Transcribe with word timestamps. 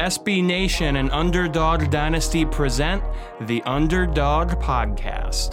SB 0.00 0.42
Nation 0.42 0.96
and 0.96 1.08
Underdog 1.12 1.88
Dynasty 1.88 2.44
present 2.44 3.00
the 3.42 3.62
Underdog 3.62 4.50
Podcast. 4.60 5.52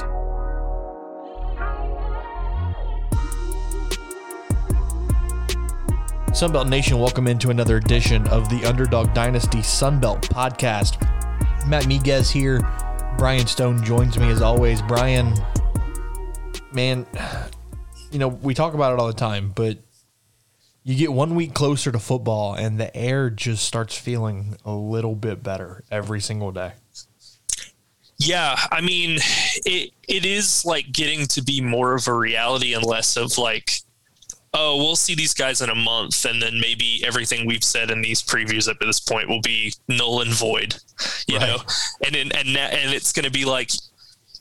Sunbelt 6.32 6.70
Nation, 6.70 6.98
welcome 6.98 7.28
into 7.28 7.52
another 7.52 7.78
edition 7.78 8.28
of 8.30 8.50
the 8.50 8.66
Underdog 8.66 9.14
Dynasty 9.14 9.60
Sunbelt 9.60 10.24
Podcast. 10.24 11.00
Matt 11.68 11.84
Miguez 11.84 12.32
here. 12.32 12.62
Brian 13.20 13.46
Stone 13.46 13.84
joins 13.84 14.18
me 14.18 14.32
as 14.32 14.42
always. 14.42 14.82
Brian, 14.82 15.36
man, 16.74 17.06
you 18.12 18.18
know, 18.18 18.30
we 18.30 18.56
talk 18.56 18.74
about 18.74 18.94
it 18.94 19.00
all 19.00 19.08
the 19.08 19.14
time, 19.14 19.52
but 19.54 19.78
you 20.84 20.96
get 20.96 21.14
one 21.14 21.36
week 21.36 21.54
closer 21.54 21.92
to 21.92 22.00
football 22.00 22.54
and 22.56 22.80
the 22.80 22.96
air 22.96 23.30
just 23.30 23.64
starts 23.66 23.98
feeling 23.98 24.56
a 24.66 24.74
little 24.74 25.16
bit 25.16 25.44
better 25.44 25.84
every 25.92 26.20
single 26.20 26.52
day. 26.52 26.74
Yeah, 28.18 28.56
I 28.72 28.82
mean, 28.82 29.18
it 29.66 29.92
it 30.08 30.26
is 30.26 30.64
like 30.64 30.92
getting 30.92 31.26
to 31.28 31.42
be 31.44 31.60
more 31.60 31.96
of 31.96 32.08
a 32.08 32.14
reality 32.14 32.74
and 32.76 32.84
less 32.84 33.18
of 33.18 33.38
like, 33.40 33.72
oh, 34.54 34.78
we'll 34.78 34.96
see 34.96 35.16
these 35.16 35.34
guys 35.34 35.60
in 35.62 35.70
a 35.72 35.76
month, 35.76 36.24
and 36.26 36.40
then 36.40 36.60
maybe 36.60 37.02
everything 37.04 37.48
we've 37.48 37.64
said 37.64 37.90
in 37.90 38.02
these 38.04 38.22
previews 38.22 38.70
up 38.70 38.80
to 38.80 38.86
this 38.86 39.00
point 39.00 39.28
will 39.28 39.42
be 39.42 39.74
null 39.88 40.22
and 40.22 40.32
void, 40.34 40.76
you 41.28 41.38
Right. 41.38 41.48
know, 41.48 41.58
and 42.06 42.16
in, 42.16 42.32
and 42.36 42.50
and 42.56 42.94
it's 42.94 43.12
going 43.12 43.26
to 43.26 43.32
be 43.32 43.44
like, 43.46 43.72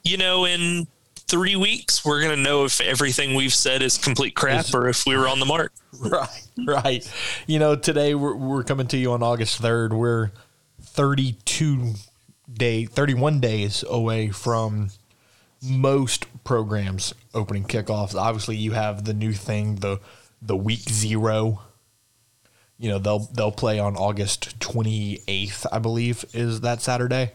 you 0.05 0.18
know, 0.18 0.44
in 0.44 0.86
three 1.31 1.55
weeks 1.55 2.05
we're 2.05 2.20
going 2.20 2.34
to 2.34 2.42
know 2.42 2.64
if 2.64 2.81
everything 2.81 3.34
we've 3.34 3.55
said 3.55 3.83
is 3.83 3.97
complete 3.97 4.34
crap 4.34 4.75
or 4.75 4.89
if 4.89 5.06
we 5.06 5.17
were 5.17 5.28
on 5.28 5.39
the 5.39 5.47
mark. 5.47 5.73
Right, 6.00 6.48
right. 6.67 7.12
You 7.47 7.59
know, 7.59 7.77
today 7.77 8.14
we're, 8.14 8.34
we're 8.34 8.64
coming 8.64 8.86
to 8.89 8.97
you 8.97 9.12
on 9.12 9.23
August 9.23 9.61
3rd. 9.61 9.92
We're 9.92 10.31
32 10.81 11.92
day, 12.51 12.86
31 12.86 13.39
days 13.41 13.84
away 13.89 14.31
from 14.31 14.91
most 15.62 16.27
programs 16.42 17.14
opening 17.34 17.64
kickoffs. 17.64 18.14
Obviously, 18.14 18.56
you 18.56 18.73
have 18.73 19.05
the 19.05 19.14
new 19.14 19.33
thing, 19.33 19.77
the 19.77 20.01
the 20.41 20.56
week 20.56 20.89
zero. 20.89 21.62
You 22.78 22.91
know, 22.91 22.98
they'll 22.98 23.19
they'll 23.19 23.53
play 23.53 23.78
on 23.78 23.95
August 23.97 24.58
28th, 24.61 25.67
I 25.70 25.78
believe, 25.78 26.25
is 26.33 26.62
that 26.62 26.81
Saturday. 26.81 27.33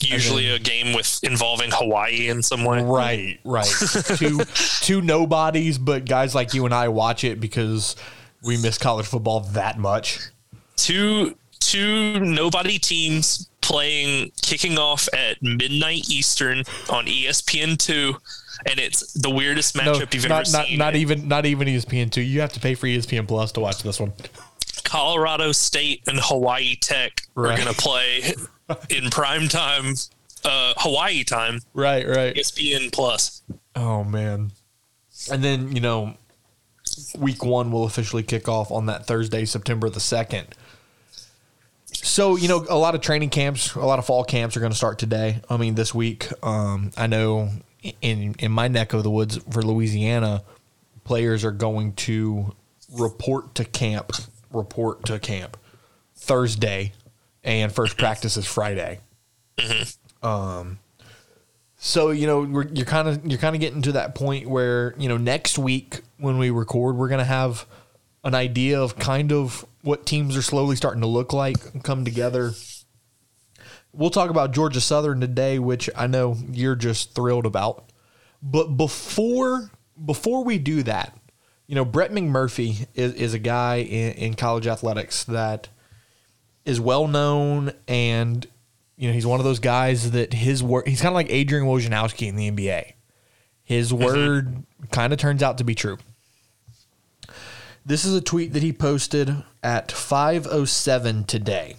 Usually 0.00 0.48
a 0.50 0.58
game 0.58 0.94
with 0.94 1.20
involving 1.22 1.70
Hawaii 1.72 2.28
in 2.28 2.42
some 2.42 2.64
way. 2.64 2.82
Right, 2.82 3.38
right. 3.44 3.66
two 4.16 4.40
two 4.80 5.00
nobodies, 5.00 5.78
but 5.78 6.04
guys 6.06 6.34
like 6.34 6.54
you 6.54 6.64
and 6.64 6.74
I 6.74 6.88
watch 6.88 7.24
it 7.24 7.40
because 7.40 7.94
we 8.42 8.56
miss 8.56 8.78
college 8.78 9.06
football 9.06 9.40
that 9.40 9.78
much. 9.78 10.18
two 10.76 11.36
two 11.60 12.18
nobody 12.20 12.78
teams 12.78 13.48
playing 13.60 14.32
kicking 14.42 14.76
off 14.78 15.08
at 15.14 15.40
midnight 15.42 16.10
Eastern 16.10 16.58
on 16.90 17.06
ESPN 17.06 17.78
two, 17.78 18.16
and 18.66 18.80
it's 18.80 19.12
the 19.12 19.30
weirdest 19.30 19.76
matchup 19.76 20.12
you've 20.12 20.28
not, 20.28 20.48
ever 20.48 20.56
not, 20.58 20.66
seen. 20.66 20.78
Not 20.78 20.96
even 20.96 21.28
not 21.28 21.46
even 21.46 21.68
ESPN 21.68 22.10
two. 22.10 22.22
You 22.22 22.40
have 22.40 22.52
to 22.54 22.60
pay 22.60 22.74
for 22.74 22.86
ESPN 22.88 23.28
Plus 23.28 23.52
to 23.52 23.60
watch 23.60 23.82
this 23.82 24.00
one. 24.00 24.12
Colorado 24.84 25.52
State 25.52 26.02
and 26.08 26.18
Hawaii 26.20 26.74
Tech 26.76 27.22
Right. 27.34 27.52
are 27.58 27.62
going 27.62 27.74
to 27.74 27.80
play 27.80 28.34
in 28.90 29.10
prime 29.10 29.48
time, 29.48 29.94
uh, 30.44 30.74
Hawaii 30.78 31.24
time, 31.24 31.60
Right, 31.74 32.06
right. 32.06 32.34
ESPN 32.34 32.92
Plus. 32.92 33.42
Oh 33.74 34.04
man. 34.04 34.52
And 35.30 35.42
then 35.42 35.74
you 35.74 35.80
know, 35.80 36.14
week 37.18 37.44
one 37.44 37.70
will 37.70 37.84
officially 37.84 38.22
kick 38.22 38.48
off 38.48 38.70
on 38.70 38.86
that 38.86 39.06
Thursday, 39.06 39.44
September 39.44 39.88
the 39.88 40.00
second. 40.00 40.48
So 41.86 42.36
you 42.36 42.48
know, 42.48 42.66
a 42.68 42.76
lot 42.76 42.94
of 42.94 43.00
training 43.00 43.30
camps, 43.30 43.74
a 43.74 43.80
lot 43.80 43.98
of 43.98 44.06
fall 44.06 44.24
camps 44.24 44.56
are 44.56 44.60
going 44.60 44.72
to 44.72 44.78
start 44.78 44.98
today. 44.98 45.40
I 45.48 45.56
mean, 45.56 45.74
this 45.74 45.94
week. 45.94 46.28
Um, 46.42 46.90
I 46.96 47.06
know 47.06 47.50
in 48.00 48.34
in 48.38 48.52
my 48.52 48.68
neck 48.68 48.92
of 48.92 49.02
the 49.02 49.10
woods 49.10 49.38
for 49.50 49.62
Louisiana, 49.62 50.42
players 51.04 51.44
are 51.44 51.52
going 51.52 51.92
to 51.94 52.54
report 52.92 53.54
to 53.56 53.64
camp, 53.64 54.12
report 54.52 55.04
to 55.06 55.18
camp 55.18 55.56
Thursday, 56.14 56.92
and 57.44 57.72
first 57.72 57.96
practice 57.96 58.36
is 58.36 58.46
Friday. 58.46 59.00
Um, 60.22 60.78
so 61.76 62.10
you 62.10 62.26
know 62.26 62.42
we're, 62.42 62.68
you're 62.68 62.86
kind 62.86 63.08
of 63.08 63.26
you're 63.26 63.40
kind 63.40 63.56
of 63.56 63.60
getting 63.60 63.82
to 63.82 63.92
that 63.92 64.14
point 64.14 64.48
where 64.48 64.94
you 64.98 65.08
know 65.08 65.16
next 65.16 65.58
week 65.58 66.02
when 66.18 66.38
we 66.38 66.50
record, 66.50 66.96
we're 66.96 67.08
gonna 67.08 67.24
have 67.24 67.66
an 68.24 68.34
idea 68.34 68.80
of 68.80 68.98
kind 68.98 69.32
of 69.32 69.66
what 69.82 70.06
teams 70.06 70.36
are 70.36 70.42
slowly 70.42 70.76
starting 70.76 71.00
to 71.00 71.08
look 71.08 71.32
like 71.32 71.82
come 71.82 72.04
together. 72.04 72.52
We'll 73.92 74.10
talk 74.10 74.30
about 74.30 74.52
Georgia 74.52 74.80
Southern 74.80 75.20
today, 75.20 75.58
which 75.58 75.90
I 75.96 76.06
know 76.06 76.36
you're 76.50 76.76
just 76.76 77.14
thrilled 77.14 77.46
about. 77.46 77.90
But 78.40 78.76
before 78.76 79.70
before 80.04 80.44
we 80.44 80.58
do 80.58 80.82
that, 80.84 81.16
you 81.66 81.74
know, 81.74 81.84
Brett 81.84 82.10
McMurphy 82.10 82.86
is, 82.94 83.14
is 83.14 83.34
a 83.34 83.38
guy 83.38 83.76
in, 83.76 84.12
in 84.12 84.34
college 84.34 84.66
athletics 84.66 85.24
that 85.24 85.68
is 86.64 86.80
well 86.80 87.08
known 87.08 87.72
and 87.88 88.46
you 88.96 89.08
know, 89.08 89.14
he's 89.14 89.26
one 89.26 89.40
of 89.40 89.44
those 89.44 89.58
guys 89.58 90.12
that 90.12 90.32
his 90.32 90.62
word 90.62 90.86
he's 90.86 91.00
kind 91.00 91.12
of 91.12 91.16
like 91.16 91.30
Adrian 91.30 91.66
Wojnarowski 91.66 92.28
in 92.28 92.36
the 92.36 92.50
NBA. 92.50 92.92
His 93.64 93.92
word 93.92 94.64
kind 94.90 95.12
of 95.12 95.18
turns 95.18 95.42
out 95.42 95.58
to 95.58 95.64
be 95.64 95.74
true. 95.74 95.98
This 97.84 98.04
is 98.04 98.14
a 98.14 98.20
tweet 98.20 98.52
that 98.52 98.62
he 98.62 98.72
posted 98.72 99.42
at 99.62 99.90
507 99.90 101.24
today. 101.24 101.76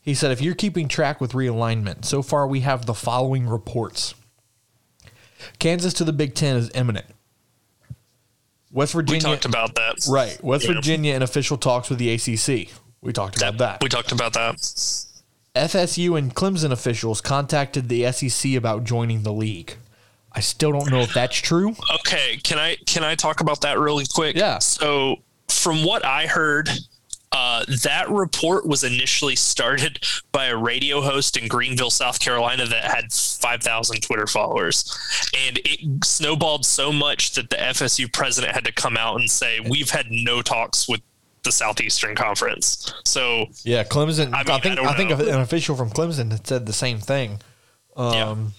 He 0.00 0.14
said, 0.14 0.30
if 0.30 0.40
you're 0.40 0.54
keeping 0.54 0.88
track 0.88 1.20
with 1.20 1.32
realignment, 1.32 2.04
so 2.04 2.22
far 2.22 2.46
we 2.46 2.60
have 2.60 2.86
the 2.86 2.94
following 2.94 3.46
reports. 3.48 4.14
Kansas 5.58 5.92
to 5.94 6.04
the 6.04 6.12
Big 6.12 6.34
Ten 6.34 6.56
is 6.56 6.70
imminent. 6.74 7.06
West 8.70 8.94
We 8.94 9.02
Virginia. 9.02 9.22
talked 9.22 9.44
about 9.44 9.74
that. 9.74 10.06
Right. 10.08 10.42
West 10.42 10.66
Yeah. 10.66 10.74
Virginia 10.74 11.14
in 11.14 11.22
official 11.22 11.58
talks 11.58 11.90
with 11.90 11.98
the 11.98 12.10
ACC. 12.10 12.70
We 13.04 13.12
talked 13.12 13.36
about 13.36 13.58
that. 13.58 13.82
We 13.82 13.90
talked 13.90 14.12
about 14.12 14.32
that. 14.32 14.56
FSU 15.54 16.18
and 16.18 16.34
Clemson 16.34 16.72
officials 16.72 17.20
contacted 17.20 17.88
the 17.88 18.10
SEC 18.10 18.54
about 18.54 18.84
joining 18.84 19.22
the 19.22 19.32
league. 19.32 19.76
I 20.32 20.40
still 20.40 20.72
don't 20.72 20.90
know 20.90 21.00
if 21.00 21.12
that's 21.12 21.36
true. 21.36 21.76
Okay, 22.00 22.38
can 22.42 22.58
I 22.58 22.76
can 22.86 23.04
I 23.04 23.14
talk 23.14 23.40
about 23.40 23.60
that 23.60 23.78
really 23.78 24.06
quick? 24.12 24.34
Yeah. 24.34 24.58
So 24.58 25.16
from 25.48 25.84
what 25.84 26.04
I 26.04 26.26
heard, 26.26 26.70
uh, 27.30 27.64
that 27.82 28.10
report 28.10 28.66
was 28.66 28.82
initially 28.82 29.36
started 29.36 30.02
by 30.32 30.46
a 30.46 30.56
radio 30.56 31.00
host 31.00 31.36
in 31.36 31.46
Greenville, 31.46 31.90
South 31.90 32.18
Carolina, 32.18 32.66
that 32.66 32.84
had 32.84 33.12
five 33.12 33.62
thousand 33.62 34.00
Twitter 34.00 34.26
followers, 34.26 34.98
and 35.46 35.60
it 35.64 36.04
snowballed 36.04 36.64
so 36.64 36.90
much 36.90 37.34
that 37.34 37.50
the 37.50 37.56
FSU 37.56 38.10
president 38.12 38.54
had 38.54 38.64
to 38.64 38.72
come 38.72 38.96
out 38.96 39.20
and 39.20 39.30
say, 39.30 39.60
"We've 39.60 39.90
had 39.90 40.06
no 40.10 40.42
talks 40.42 40.88
with 40.88 41.02
the 41.44 41.52
Southeastern 41.52 42.14
Conference." 42.16 42.92
So 43.04 43.46
Yeah, 43.62 43.84
Clemson. 43.84 44.32
I, 44.34 44.40
I 44.40 44.42
mean, 44.44 44.50
I 44.50 44.58
think 44.60 44.76
don't 44.76 44.86
I, 44.86 44.96
think 44.96 45.10
know. 45.10 45.16
an 45.18 45.40
official 45.40 45.76
from 45.76 45.90
Clemson 45.90 46.30
had 46.32 46.46
said 46.46 46.66
the 46.66 46.72
same 46.72 46.98
thing. 46.98 47.40
yeah. 47.96 48.28
Um, 48.30 48.52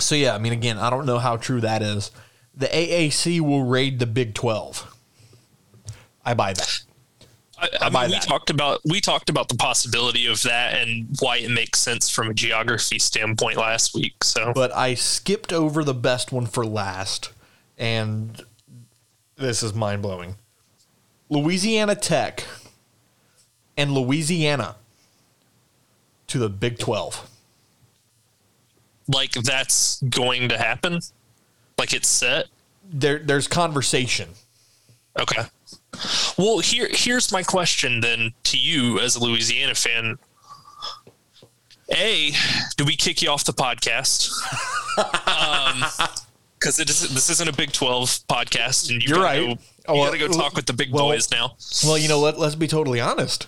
So 0.00 0.14
yeah, 0.14 0.34
I 0.34 0.38
mean, 0.38 0.52
again, 0.52 0.78
I 0.78 0.90
don't 0.90 1.06
know 1.06 1.18
how 1.18 1.36
true 1.36 1.60
that 1.62 1.82
is. 1.82 2.10
The 2.54 2.66
AAC 2.66 3.40
will 3.40 3.64
raid 3.64 3.98
the 3.98 4.06
Big 4.06 4.34
Twelve. 4.34 4.94
I 6.24 6.34
buy 6.34 6.52
that. 6.52 6.80
I, 7.60 7.68
I 7.80 7.90
buy 7.90 8.02
mean, 8.02 8.10
we 8.10 8.14
that. 8.18 8.22
talked 8.22 8.50
about 8.50 8.80
we 8.84 9.00
talked 9.00 9.30
about 9.30 9.48
the 9.48 9.56
possibility 9.56 10.26
of 10.26 10.42
that 10.42 10.74
and 10.74 11.08
why 11.20 11.38
it 11.38 11.50
makes 11.50 11.80
sense 11.80 12.08
from 12.08 12.28
a 12.30 12.34
geography 12.34 12.98
standpoint 13.00 13.56
last 13.56 13.94
week. 13.94 14.22
So 14.22 14.52
But 14.54 14.72
I 14.76 14.94
skipped 14.94 15.52
over 15.52 15.82
the 15.82 15.94
best 15.94 16.30
one 16.30 16.46
for 16.46 16.64
last, 16.64 17.32
and 17.76 18.40
this 19.36 19.62
is 19.64 19.74
mind 19.74 20.02
blowing. 20.02 20.36
Louisiana 21.30 21.94
Tech 21.94 22.44
and 23.76 23.92
Louisiana 23.92 24.76
to 26.28 26.38
the 26.38 26.48
Big 26.48 26.78
12. 26.78 27.28
like 29.08 29.32
that's 29.32 30.02
going 30.02 30.48
to 30.50 30.58
happen? 30.58 31.00
Like 31.78 31.92
it's 31.92 32.08
set? 32.08 32.46
There, 32.90 33.18
there's 33.18 33.48
conversation. 33.48 34.30
Okay. 35.18 35.42
Well, 36.36 36.58
here 36.60 36.88
here's 36.90 37.32
my 37.32 37.42
question 37.42 38.00
then 38.00 38.32
to 38.44 38.58
you 38.58 39.00
as 39.00 39.16
a 39.16 39.20
Louisiana 39.20 39.74
fan. 39.74 40.18
A, 41.90 42.32
do 42.76 42.84
we 42.84 42.96
kick 42.96 43.22
you 43.22 43.30
off 43.30 43.44
the 43.44 43.52
podcast? 43.52 44.30
um, 45.26 45.84
because 46.58 46.78
it 46.78 46.88
is 46.90 47.00
this 47.14 47.30
isn't 47.30 47.48
a 47.48 47.52
Big 47.52 47.72
Twelve 47.72 48.08
podcast, 48.28 48.90
and 48.90 49.02
you 49.02 49.08
You're 49.14 49.18
gotta 49.24 49.46
right. 49.46 49.56
Go, 49.56 49.62
Oh, 49.90 49.94
you 49.94 50.04
gotta 50.04 50.18
go 50.18 50.28
talk 50.28 50.54
with 50.54 50.66
the 50.66 50.72
big 50.74 50.92
well- 50.92 51.06
boys 51.06 51.30
now. 51.30 51.56
Well, 51.84 51.96
you 51.98 52.08
know, 52.08 52.18
let, 52.20 52.38
let's 52.38 52.54
be 52.54 52.66
totally 52.66 53.00
honest. 53.00 53.46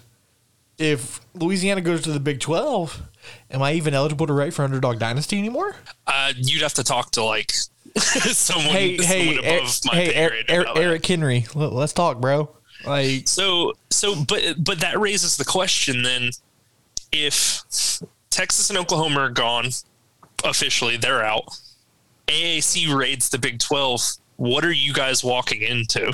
If 0.78 1.20
Louisiana 1.34 1.82
goes 1.82 2.00
to 2.02 2.12
the 2.12 2.20
Big 2.20 2.40
12, 2.40 3.02
am 3.50 3.60
I 3.60 3.74
even 3.74 3.92
eligible 3.92 4.26
to 4.26 4.32
write 4.32 4.54
for 4.54 4.62
Underdog 4.64 4.98
Dynasty 4.98 5.38
anymore? 5.38 5.76
Uh, 6.06 6.32
you'd 6.34 6.62
have 6.62 6.72
to 6.74 6.82
talk 6.82 7.10
to 7.12 7.22
like 7.22 7.52
someone, 7.98 8.70
Hey, 8.74 8.96
hey, 8.96 9.34
someone 9.36 9.44
Er- 9.44 9.58
above 9.58 9.80
my 9.84 9.94
hey, 9.96 10.24
Er- 10.26 10.44
Er- 10.62 10.66
Eric 10.78 11.04
Henry, 11.04 11.46
let, 11.54 11.72
let's 11.72 11.92
talk, 11.92 12.18
bro. 12.22 12.48
Like, 12.86 13.28
So 13.28 13.74
so 13.90 14.24
but 14.24 14.64
but 14.64 14.80
that 14.80 14.98
raises 14.98 15.36
the 15.36 15.44
question 15.44 16.02
then 16.02 16.30
if 17.12 17.60
Texas 18.30 18.70
and 18.70 18.78
Oklahoma 18.78 19.20
are 19.20 19.28
gone 19.28 19.66
officially, 20.44 20.96
they're 20.96 21.22
out. 21.22 21.44
AAC 22.30 22.94
raids 22.94 23.28
the 23.28 23.38
Big 23.38 23.58
12. 23.58 24.00
What 24.36 24.64
are 24.64 24.72
you 24.72 24.92
guys 24.92 25.22
walking 25.22 25.60
into? 25.62 26.12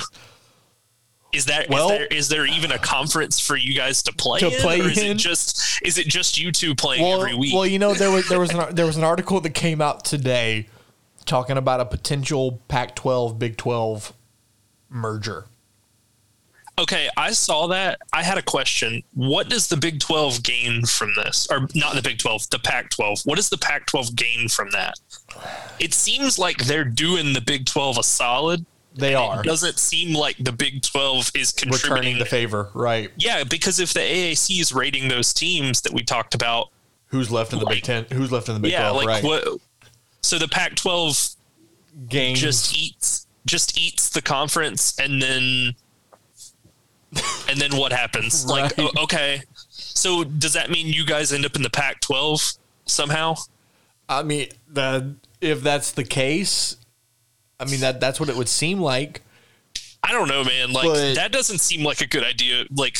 Is 1.33 1.45
that 1.45 1.69
Well- 1.69 1.89
is 1.91 1.97
there 1.97 2.07
is 2.07 2.27
there 2.29 2.45
even 2.45 2.71
a 2.71 2.79
conference 2.79 3.39
for 3.39 3.55
you 3.57 3.73
guys 3.73 4.01
to 4.03 4.13
play 4.13 4.39
To 4.39 4.47
in, 4.47 4.61
play 4.61 4.79
or 4.81 4.89
is 4.89 4.97
in? 4.97 5.11
it 5.11 5.17
just 5.17 5.61
is 5.83 5.97
it 5.97 6.07
just 6.07 6.37
you 6.37 6.51
two 6.51 6.73
playing 6.73 7.03
well, 7.03 7.19
every 7.21 7.35
week? 7.35 7.53
well, 7.53 7.65
you 7.65 7.79
know, 7.79 7.93
there 7.93 8.11
was 8.11 8.27
there 8.29 8.39
was 8.39 8.51
an, 8.51 8.63
there 8.75 8.85
was 8.85 8.97
an 8.97 9.03
article 9.03 9.39
that 9.41 9.51
came 9.51 9.81
out 9.81 10.03
today 10.05 10.67
talking 11.25 11.57
about 11.57 11.81
a 11.81 11.85
potential 11.85 12.61
Pac-12 12.69 13.37
Big 13.37 13.57
12 13.57 14.13
merger. 14.89 15.45
Okay, 16.79 17.09
I 17.17 17.31
saw 17.31 17.65
that. 17.67 17.99
I 18.13 18.21
had 18.23 18.37
a 18.37 18.41
question. 18.43 19.01
What 19.15 19.49
does 19.49 19.67
the 19.67 19.77
Big 19.77 19.99
12 19.99 20.43
gain 20.43 20.85
from 20.85 21.11
this? 21.15 21.47
Or 21.49 21.67
not 21.73 21.95
the 21.95 22.03
Big 22.03 22.19
12, 22.19 22.51
the 22.51 22.59
Pac 22.59 22.91
12. 22.91 23.21
What 23.25 23.35
does 23.37 23.49
the 23.49 23.57
Pac 23.57 23.87
12 23.87 24.15
gain 24.15 24.47
from 24.47 24.69
that? 24.71 24.99
It 25.79 25.93
seems 25.95 26.37
like 26.37 26.65
they're 26.65 26.83
doing 26.85 27.33
the 27.33 27.41
Big 27.41 27.65
12 27.65 27.97
a 27.97 28.03
solid. 28.03 28.65
They 28.93 29.15
are 29.15 29.41
It 29.41 29.45
doesn't 29.45 29.79
seem 29.79 30.15
like 30.15 30.37
the 30.39 30.51
Big 30.51 30.83
12 30.83 31.31
is 31.35 31.51
contributing. 31.51 31.91
returning 31.91 32.19
the 32.19 32.25
favor, 32.25 32.69
right? 32.75 33.11
yeah, 33.17 33.43
because 33.43 33.79
if 33.79 33.93
the 33.93 33.99
AAC 33.99 34.59
is 34.59 34.71
rating 34.71 35.07
those 35.07 35.33
teams 35.33 35.81
that 35.81 35.93
we 35.93 36.03
talked 36.03 36.35
about, 36.35 36.69
Who's 37.07 37.31
left 37.31 37.53
in 37.53 37.59
the 37.59 37.65
Like- 37.65 37.75
Big 37.75 37.83
10? 37.85 38.05
Who's 38.11 38.31
left 38.31 38.49
in 38.49 38.55
the 38.55 38.59
Big 38.59 38.71
yeah, 38.73 38.89
12, 38.89 38.95
like 38.97 39.07
right? 39.07 39.23
what? 39.23 39.47
So 40.21 40.37
the 40.37 40.47
Pac 40.47 40.75
12 40.75 41.29
Games 42.09 42.39
just 42.39 42.75
eats 42.77 43.25
just 43.47 43.77
eats 43.79 44.09
the 44.09 44.21
conference 44.21 44.93
and 44.99 45.21
then 45.21 45.73
and 47.49 47.59
then 47.59 47.75
what 47.77 47.91
happens 47.91 48.45
like 48.49 48.77
Right. 48.77 48.89
o- 48.97 49.03
okay 49.03 49.41
so 49.69 50.23
does 50.23 50.53
that 50.53 50.69
mean 50.69 50.87
you 50.87 51.05
guys 51.05 51.31
end 51.33 51.45
up 51.45 51.55
in 51.55 51.61
the 51.61 51.69
pac 51.69 52.01
12 52.01 52.53
somehow 52.85 53.35
I 54.09 54.23
mean, 54.23 54.47
the 54.71 55.15
if 55.41 55.61
that's 55.61 55.91
the 55.91 56.05
case, 56.05 56.77
I 57.59 57.65
mean 57.65 57.81
that 57.81 57.99
that's 57.99 58.19
what 58.21 58.29
it 58.29 58.35
would 58.37 58.47
seem 58.47 58.79
like. 58.79 59.21
i 60.01 60.11
don't 60.13 60.29
know 60.29 60.43
man 60.45 60.71
like 60.71 60.85
But- 60.87 61.15
that 61.15 61.31
doesn't 61.33 61.59
seem 61.59 61.83
like 61.83 61.99
a 62.01 62.07
good 62.07 62.23
idea 62.23 62.63
like 62.73 62.97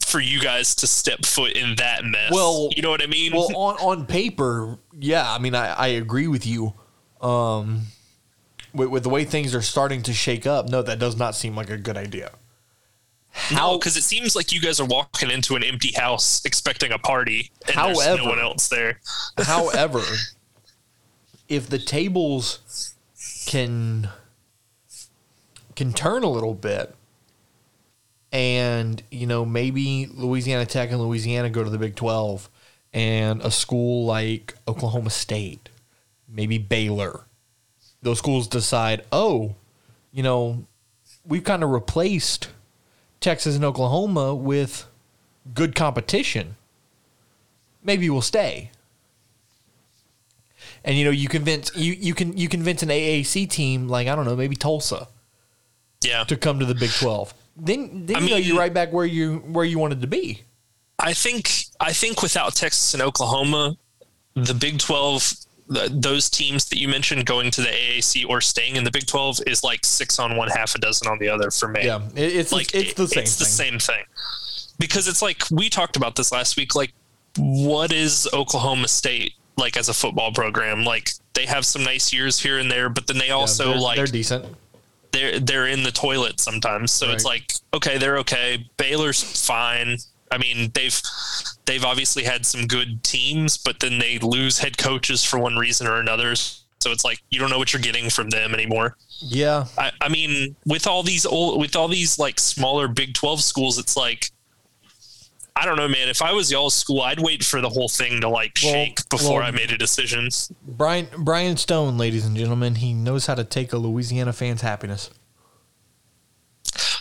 for 0.00 0.20
you 0.20 0.38
guys 0.40 0.74
to 0.76 0.86
step 0.86 1.24
foot 1.24 1.52
in 1.52 1.76
that 1.76 2.04
mess 2.04 2.30
Well- 2.30 2.68
you 2.76 2.82
know 2.82 2.90
what 2.90 3.02
i 3.02 3.06
mean 3.06 3.32
Well, 3.32 3.48
on 3.56 3.76
on 4.00 4.06
paper, 4.06 4.76
yeah, 4.98 5.32
I 5.32 5.38
mean, 5.38 5.54
I, 5.54 5.72
I 5.72 5.86
agree 5.88 6.26
with 6.28 6.46
you. 6.46 6.74
Um, 7.22 7.86
with, 8.74 8.88
with 8.90 9.02
the 9.02 9.08
way 9.08 9.24
things 9.24 9.54
are 9.54 9.62
starting 9.62 10.02
to 10.02 10.12
shake 10.12 10.46
up, 10.46 10.68
no, 10.68 10.82
that 10.82 10.98
does 10.98 11.16
not 11.16 11.34
seem 11.34 11.56
like 11.56 11.70
a 11.70 11.78
good 11.78 11.96
idea. 11.96 12.32
No 13.52 13.78
because 13.78 13.96
it 13.96 14.02
seems 14.02 14.34
like 14.34 14.52
you 14.52 14.60
guys 14.60 14.80
are 14.80 14.86
walking 14.86 15.30
into 15.30 15.56
an 15.56 15.62
empty 15.62 15.92
house 15.92 16.42
expecting 16.44 16.92
a 16.92 16.98
party 16.98 17.50
and 17.68 17.76
there's 17.76 18.00
However- 18.02 18.22
no 18.22 18.28
one 18.28 18.38
else 18.40 18.68
there. 18.68 19.00
However, 19.38 20.02
if 21.48 21.68
the 21.68 21.78
tables 21.78 22.94
can 23.46 24.08
can 25.76 25.92
turn 25.92 26.22
a 26.22 26.28
little 26.30 26.54
bit, 26.54 26.94
and 28.32 29.02
you 29.10 29.26
know 29.26 29.44
maybe 29.44 30.06
Louisiana 30.12 30.66
Tech 30.66 30.90
and 30.90 31.00
Louisiana 31.00 31.50
go 31.50 31.64
to 31.64 31.70
the 31.70 31.78
Big 31.78 31.96
Twelve, 31.96 32.48
and 32.92 33.40
a 33.42 33.50
school 33.50 34.04
like 34.04 34.54
Oklahoma 34.68 35.10
State, 35.10 35.68
maybe 36.28 36.58
Baylor, 36.58 37.24
those 38.02 38.18
schools 38.18 38.46
decide, 38.46 39.04
oh, 39.12 39.54
you 40.12 40.22
know, 40.22 40.64
we've 41.24 41.44
kind 41.44 41.62
of 41.64 41.70
replaced 41.70 42.48
Texas 43.20 43.54
and 43.54 43.64
Oklahoma 43.64 44.34
with 44.34 44.86
good 45.54 45.74
competition. 45.74 46.56
Maybe 47.82 48.10
we'll 48.10 48.22
stay 48.22 48.70
and 50.84 50.96
you 50.96 51.04
know 51.04 51.10
you 51.10 51.28
convince 51.28 51.74
you 51.76 51.92
you 51.92 52.14
can 52.14 52.36
you 52.36 52.48
convince 52.48 52.82
an 52.82 52.88
AAC 52.88 53.48
team 53.48 53.88
like 53.88 54.08
I 54.08 54.14
don't 54.14 54.24
know 54.24 54.36
maybe 54.36 54.56
Tulsa 54.56 55.08
yeah 56.02 56.24
to 56.24 56.36
come 56.36 56.58
to 56.60 56.66
the 56.66 56.74
Big 56.74 56.90
Twelve. 56.90 57.34
Then 57.56 58.06
then 58.06 58.16
I 58.16 58.20
you 58.20 58.30
know 58.30 58.36
you're 58.36 58.58
right 58.58 58.72
back 58.72 58.92
where 58.92 59.06
you 59.06 59.38
where 59.38 59.64
you 59.64 59.78
wanted 59.78 60.00
to 60.00 60.06
be. 60.06 60.42
I 60.98 61.12
think 61.12 61.50
I 61.78 61.92
think 61.92 62.22
without 62.22 62.54
Texas 62.54 62.94
and 62.94 63.02
Oklahoma, 63.02 63.76
the 64.34 64.54
Big 64.54 64.78
Twelve, 64.78 65.32
th 65.72 65.90
those 65.92 66.28
teams 66.30 66.64
that 66.70 66.78
you 66.78 66.88
mentioned 66.88 67.26
going 67.26 67.50
to 67.52 67.60
the 67.60 67.68
AAC 67.68 68.26
or 68.28 68.40
staying 68.40 68.76
in 68.76 68.84
the 68.84 68.90
Big 68.90 69.06
Twelve 69.06 69.38
is 69.46 69.62
like 69.62 69.84
six 69.84 70.18
on 70.18 70.36
one, 70.36 70.48
half 70.48 70.74
a 70.74 70.78
dozen 70.78 71.06
on 71.08 71.18
the 71.18 71.28
other 71.28 71.50
for 71.50 71.68
me. 71.68 71.84
Yeah, 71.84 72.00
it's 72.16 72.52
like 72.52 72.74
it's 72.74 72.94
the 72.94 73.06
same 73.08 73.22
It's 73.22 73.36
the 73.36 73.44
thing. 73.44 73.52
same 73.52 73.78
thing 73.78 74.04
because 74.78 75.06
it's 75.08 75.22
like 75.22 75.42
we 75.50 75.68
talked 75.68 75.96
about 75.96 76.16
this 76.16 76.32
last 76.32 76.56
week. 76.56 76.74
Like, 76.74 76.92
what 77.36 77.92
is 77.92 78.28
Oklahoma 78.32 78.88
State 78.88 79.34
like 79.56 79.76
as 79.76 79.88
a 79.88 79.94
football 79.94 80.32
program? 80.32 80.84
Like, 80.84 81.10
they 81.34 81.46
have 81.46 81.64
some 81.66 81.84
nice 81.84 82.12
years 82.12 82.40
here 82.40 82.58
and 82.58 82.70
there, 82.70 82.88
but 82.88 83.06
then 83.06 83.18
they 83.18 83.28
Yeah, 83.28 83.34
also 83.34 83.70
they're, 83.70 83.78
like 83.80 83.96
they're 83.96 84.06
decent. 84.06 84.44
they're 85.12 85.38
they're 85.38 85.66
in 85.68 85.82
the 85.82 85.92
toilet 85.92 86.40
sometimes. 86.40 86.90
So 86.90 87.10
it's 87.10 87.24
like, 87.24 87.52
okay, 87.74 87.98
they're 87.98 88.18
okay. 88.18 88.66
Baylor's 88.76 89.22
fine. 89.46 89.98
I 90.32 90.38
mean, 90.38 90.70
they've 90.74 91.00
they've 91.70 91.84
obviously 91.84 92.24
had 92.24 92.44
some 92.44 92.66
good 92.66 93.02
teams, 93.04 93.56
but 93.56 93.78
then 93.80 93.98
they 93.98 94.18
lose 94.18 94.58
head 94.58 94.76
coaches 94.76 95.24
for 95.24 95.38
one 95.38 95.56
reason 95.56 95.86
or 95.86 96.00
another. 96.00 96.34
So 96.34 96.90
it's 96.90 97.04
like 97.04 97.20
you 97.30 97.38
don't 97.38 97.50
know 97.50 97.58
what 97.58 97.72
you're 97.72 97.82
getting 97.82 98.10
from 98.10 98.30
them 98.30 98.52
anymore. 98.54 98.96
Yeah, 99.20 99.66
I, 99.78 99.92
I 100.00 100.08
mean, 100.08 100.56
with 100.66 100.86
all 100.86 101.02
these 101.02 101.24
old, 101.26 101.60
with 101.60 101.76
all 101.76 101.88
these 101.88 102.18
like 102.18 102.40
smaller 102.40 102.88
Big 102.88 103.14
Twelve 103.14 103.40
schools, 103.42 103.78
it's 103.78 103.96
like. 103.96 104.30
I 105.56 105.66
don't 105.66 105.76
know, 105.76 105.88
man. 105.88 106.08
If 106.08 106.22
I 106.22 106.32
was 106.32 106.50
y'all's 106.50 106.74
school, 106.74 107.02
I'd 107.02 107.20
wait 107.20 107.44
for 107.44 107.60
the 107.60 107.68
whole 107.68 107.88
thing 107.88 108.22
to 108.22 108.28
like 108.30 108.56
Well- 108.62 108.72
shake 108.72 109.06
before 109.10 109.40
well- 109.40 109.48
I 109.48 109.50
made 109.50 109.70
a 109.70 109.76
decision. 109.76 110.28
Brian 110.66 111.08
Brian 111.18 111.58
Stone, 111.58 111.98
ladies 111.98 112.24
and 112.24 112.34
gentlemen, 112.34 112.76
he 112.76 112.94
knows 112.94 113.26
how 113.26 113.34
to 113.34 113.44
take 113.44 113.72
a 113.74 113.76
Louisiana 113.76 114.32
fan's 114.32 114.62
happiness. 114.62 115.10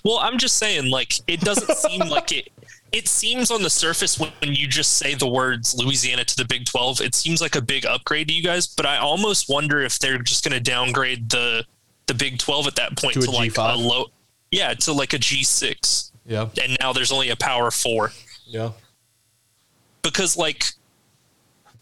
Well, 0.03 0.17
I'm 0.17 0.37
just 0.37 0.57
saying, 0.57 0.89
like, 0.89 1.13
it 1.27 1.41
doesn't 1.41 1.75
seem 1.77 1.99
like 2.09 2.31
it. 2.31 2.49
It 2.91 3.07
seems 3.07 3.51
on 3.51 3.61
the 3.61 3.69
surface 3.69 4.19
when, 4.19 4.31
you 4.41 4.67
just 4.67 4.97
say 4.97 5.13
the 5.13 5.27
words 5.27 5.75
Louisiana 5.75 6.23
to 6.25 6.35
the 6.35 6.45
Big 6.45 6.65
12, 6.65 7.01
it 7.01 7.13
seems 7.13 7.39
like 7.39 7.55
a 7.55 7.61
big 7.61 7.85
upgrade 7.85 8.27
to 8.29 8.33
you 8.33 8.41
guys. 8.41 8.65
But 8.67 8.85
I 8.87 8.97
almost 8.97 9.47
wonder 9.49 9.81
if 9.81 9.99
they're 9.99 10.17
just 10.17 10.43
going 10.43 10.53
to 10.53 10.59
downgrade 10.59 11.29
the 11.29 11.65
the 12.07 12.15
Big 12.15 12.39
12 12.39 12.65
at 12.65 12.75
that 12.77 12.97
point 12.97 13.13
To 13.13 13.21
to, 13.21 13.29
like 13.31 13.51
G5? 13.53 13.73
a 13.73 13.77
low, 13.77 14.05
yeah, 14.49 14.73
to 14.73 14.93
like 14.93 15.13
a 15.13 15.19
G6. 15.19 16.11
Yeah, 16.25 16.49
And 16.63 16.75
now 16.79 16.91
there's 16.91 17.11
only 17.11 17.29
a 17.29 17.35
Power 17.35 17.69
Four 17.69 18.11
yeah, 18.47 18.71
because 20.01 20.37
like 20.37 20.65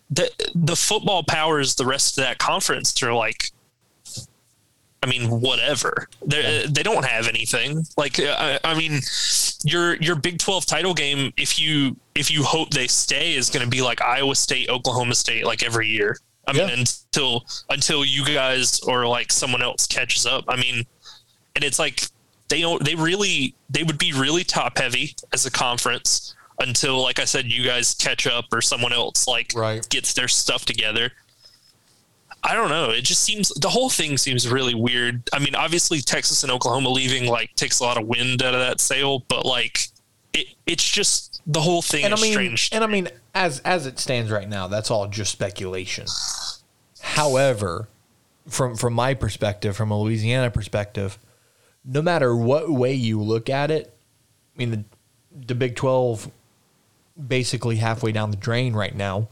the 0.09 0.29
the 0.55 0.75
football 0.75 1.23
powers, 1.23 1.75
the 1.75 1.85
rest 1.85 2.17
of 2.17 2.23
that 2.25 2.37
conference, 2.39 2.93
they're 2.93 3.13
like. 3.13 3.51
I 5.03 5.05
mean, 5.07 5.29
whatever. 5.29 6.09
They 6.25 6.65
they 6.67 6.83
don't 6.83 7.05
have 7.05 7.27
anything. 7.27 7.85
Like, 7.97 8.19
I, 8.19 8.59
I 8.63 8.73
mean, 8.75 8.99
your 9.63 9.95
your 9.97 10.15
Big 10.15 10.39
Twelve 10.39 10.65
title 10.65 10.93
game, 10.93 11.31
if 11.37 11.59
you 11.59 11.95
if 12.15 12.31
you 12.31 12.43
hope 12.43 12.71
they 12.71 12.87
stay, 12.87 13.35
is 13.35 13.49
going 13.49 13.63
to 13.63 13.69
be 13.69 13.81
like 13.81 14.01
Iowa 14.01 14.35
State, 14.35 14.69
Oklahoma 14.69 15.15
State, 15.15 15.45
like 15.45 15.63
every 15.63 15.87
year. 15.87 16.17
I 16.47 16.53
mean, 16.53 16.69
until 16.69 17.45
until 17.69 18.05
you 18.05 18.25
guys 18.25 18.79
or 18.81 19.05
like 19.05 19.31
someone 19.31 19.61
else 19.61 19.85
catches 19.85 20.25
up. 20.25 20.45
I 20.47 20.55
mean, 20.55 20.85
and 21.55 21.63
it's 21.63 21.77
like 21.77 22.07
they 22.47 22.61
don't 22.61 22.83
they 22.83 22.95
really 22.95 23.53
they 23.69 23.83
would 23.83 23.97
be 23.99 24.13
really 24.13 24.43
top 24.45 24.77
heavy 24.77 25.15
as 25.33 25.45
a 25.45 25.51
conference 25.51 26.33
until 26.59 27.01
like 27.03 27.19
I 27.19 27.25
said, 27.25 27.45
you 27.45 27.63
guys 27.63 27.93
catch 27.93 28.25
up 28.25 28.45
or 28.51 28.61
someone 28.61 28.93
else 28.93 29.27
like 29.27 29.51
Right. 29.55 29.87
gets 29.89 30.13
their 30.13 30.27
stuff 30.27 30.65
together. 30.65 31.11
I 32.47 32.53
don't 32.53 32.69
know. 32.69 32.91
It 32.91 33.03
just 33.03 33.23
seems 33.23 33.49
the 33.49 33.69
whole 33.69 33.89
thing 33.89 34.17
seems 34.17 34.49
really 34.49 34.73
weird. 34.73 35.29
I 35.33 35.39
mean, 35.39 35.53
obviously 35.53 35.99
Texas 35.99 36.43
and 36.43 36.51
Oklahoma 36.51 36.87
leaving 36.87 37.25
like 37.25 37.53
takes 37.55 37.81
a 37.81 37.83
lot 37.83 37.97
of 37.97 38.07
wind 38.07 38.41
out 38.41 38.53
of 38.53 38.61
that 38.61 38.79
sail, 38.79 39.19
but 39.27 39.45
like 39.45 39.89
it, 40.33 40.47
it's 40.65 40.89
just 40.89 41.41
the 41.45 41.59
whole 41.59 41.81
thing 41.81 42.05
and 42.05 42.13
I 42.13 42.15
is 42.15 42.21
mean, 42.21 42.31
strange. 42.31 42.69
and 42.71 42.85
I 42.85 42.87
mean, 42.87 43.09
as 43.35 43.59
as 43.59 43.85
it 43.85 43.99
stands 43.99 44.31
right 44.31 44.47
now, 44.47 44.67
that's 44.67 44.89
all 44.89 45.07
just 45.07 45.33
speculation. 45.33 46.05
However, 47.01 47.89
from 48.47 48.77
from 48.77 48.93
my 48.93 49.13
perspective, 49.13 49.75
from 49.75 49.91
a 49.91 49.99
Louisiana 50.01 50.49
perspective, 50.49 51.17
no 51.83 52.01
matter 52.01 52.33
what 52.33 52.69
way 52.69 52.93
you 52.93 53.21
look 53.21 53.49
at 53.49 53.71
it, 53.71 53.93
I 54.55 54.57
mean, 54.57 54.71
the 54.71 54.83
the 55.47 55.55
Big 55.55 55.75
Twelve 55.75 56.31
basically 57.27 57.75
halfway 57.75 58.13
down 58.13 58.31
the 58.31 58.37
drain 58.37 58.73
right 58.73 58.95
now. 58.95 59.27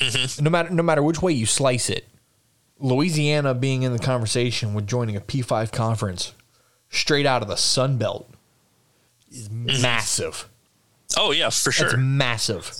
Mm-hmm. 0.00 0.42
No 0.42 0.50
matter 0.50 0.70
no 0.70 0.82
matter 0.82 1.02
which 1.02 1.20
way 1.20 1.32
you 1.32 1.44
slice 1.44 1.90
it, 1.90 2.06
Louisiana 2.78 3.54
being 3.54 3.82
in 3.82 3.92
the 3.92 3.98
conversation 3.98 4.74
with 4.74 4.86
joining 4.86 5.16
a 5.16 5.20
P 5.20 5.42
five 5.42 5.72
conference 5.72 6.32
straight 6.90 7.26
out 7.26 7.42
of 7.42 7.48
the 7.48 7.56
Sun 7.56 7.96
Belt 7.98 8.28
is 9.30 9.50
massive. 9.50 10.48
Oh 11.16 11.30
yeah, 11.32 11.50
for 11.50 11.70
That's 11.70 11.76
sure. 11.76 11.96
massive. 11.96 12.72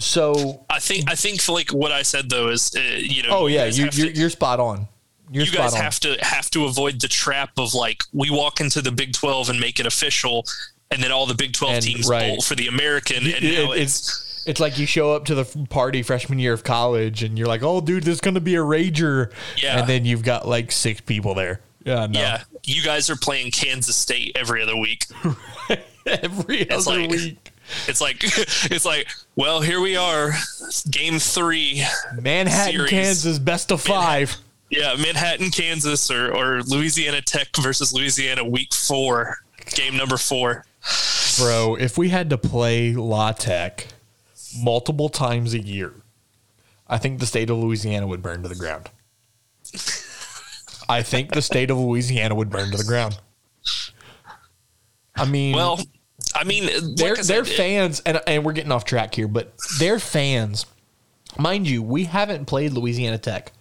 So, 0.00 0.64
I 0.70 0.78
think 0.78 1.10
I 1.10 1.14
think 1.16 1.46
like 1.48 1.70
what 1.70 1.90
I 1.90 2.02
said 2.02 2.30
though 2.30 2.48
is 2.50 2.72
uh, 2.76 2.80
you 2.80 3.22
know 3.24 3.30
oh 3.30 3.46
yeah, 3.46 3.64
you, 3.64 3.88
to- 3.90 3.96
you're, 4.00 4.10
you're 4.10 4.30
spot 4.30 4.60
on. 4.60 4.86
You're 5.30 5.44
you 5.44 5.52
guys 5.52 5.74
on. 5.74 5.80
have 5.82 5.98
to 6.00 6.16
have 6.22 6.50
to 6.52 6.64
avoid 6.66 7.00
the 7.00 7.08
trap 7.08 7.50
of 7.58 7.74
like 7.74 8.02
we 8.12 8.30
walk 8.30 8.60
into 8.60 8.80
the 8.80 8.92
Big 8.92 9.12
Twelve 9.12 9.50
and 9.50 9.58
make 9.60 9.78
it 9.80 9.86
official, 9.86 10.44
and 10.90 11.02
then 11.02 11.10
all 11.12 11.26
the 11.26 11.34
Big 11.34 11.52
Twelve 11.52 11.74
And- 11.74 11.84
teams 11.84 12.08
right. 12.08 12.40
for 12.42 12.54
the 12.54 12.68
American, 12.68 13.18
and 13.18 13.44
It- 13.44 13.64
now 13.66 13.72
it- 13.72 13.82
it's, 13.82 14.27
it's 14.48 14.60
like 14.60 14.78
you 14.78 14.86
show 14.86 15.12
up 15.12 15.26
to 15.26 15.34
the 15.34 15.44
party 15.70 16.02
freshman 16.02 16.38
year 16.38 16.52
of 16.52 16.64
college 16.64 17.22
and 17.22 17.38
you're 17.38 17.46
like, 17.48 17.62
oh, 17.62 17.80
dude, 17.80 18.02
there's 18.04 18.20
going 18.20 18.34
to 18.34 18.40
be 18.40 18.54
a 18.56 18.60
rager. 18.60 19.30
Yeah. 19.56 19.78
And 19.80 19.88
then 19.88 20.04
you've 20.04 20.22
got 20.22 20.48
like 20.48 20.72
six 20.72 21.00
people 21.00 21.34
there. 21.34 21.60
Yeah, 21.84 22.06
no. 22.06 22.18
yeah. 22.18 22.42
You 22.64 22.82
guys 22.82 23.08
are 23.10 23.16
playing 23.16 23.50
Kansas 23.50 23.94
State 23.96 24.32
every 24.34 24.62
other 24.62 24.76
week. 24.76 25.06
Every 26.06 26.62
It's 26.62 26.86
other 26.86 27.00
like- 27.02 27.10
week. 27.10 27.52
It's 27.86 28.00
like 28.00 28.16
it's 28.22 28.86
like 28.86 29.08
well 29.36 29.60
here 29.60 29.78
we 29.78 29.94
are, 29.94 30.30
game 30.90 31.18
three. 31.18 31.84
Manhattan, 32.18 32.72
series. 32.72 32.90
Kansas, 32.90 33.38
best 33.38 33.70
of 33.70 33.82
five. 33.82 34.34
Yeah, 34.70 34.94
Manhattan, 34.98 35.50
Kansas, 35.50 36.10
or 36.10 36.34
or 36.34 36.62
Louisiana 36.62 37.20
Tech 37.20 37.48
versus 37.60 37.92
Louisiana, 37.92 38.42
week 38.42 38.72
four, 38.72 39.36
game 39.74 39.98
number 39.98 40.16
four. 40.16 40.64
Bro, 41.38 41.76
if 41.78 41.98
we 41.98 42.08
had 42.08 42.30
to 42.30 42.38
play 42.38 42.94
La 42.94 43.32
Tech 43.32 43.88
multiple 44.56 45.08
times 45.08 45.54
a 45.54 45.58
year, 45.58 45.94
I 46.86 46.98
think 46.98 47.20
the 47.20 47.26
state 47.26 47.50
of 47.50 47.58
Louisiana 47.58 48.06
would 48.06 48.22
burn 48.22 48.42
to 48.42 48.48
the 48.48 48.54
ground. 48.54 48.90
I 50.88 51.02
think 51.02 51.32
the 51.32 51.42
state 51.42 51.70
of 51.70 51.78
Louisiana 51.78 52.34
would 52.34 52.48
burn 52.48 52.70
to 52.70 52.76
the 52.76 52.84
ground. 52.84 53.18
I 55.14 55.26
mean, 55.26 55.54
Well, 55.54 55.78
I 56.34 56.44
mean, 56.44 56.66
like 56.66 56.96
their 56.96 57.18
I 57.18 57.22
their 57.22 57.44
fans 57.44 58.00
and 58.06 58.20
and 58.26 58.44
we're 58.44 58.52
getting 58.52 58.72
off 58.72 58.84
track 58.84 59.14
here, 59.14 59.28
but 59.28 59.52
their 59.78 59.98
fans, 59.98 60.64
mind 61.38 61.68
you, 61.68 61.82
we 61.82 62.04
haven't 62.04 62.46
played 62.46 62.72
Louisiana 62.72 63.18
Tech 63.18 63.52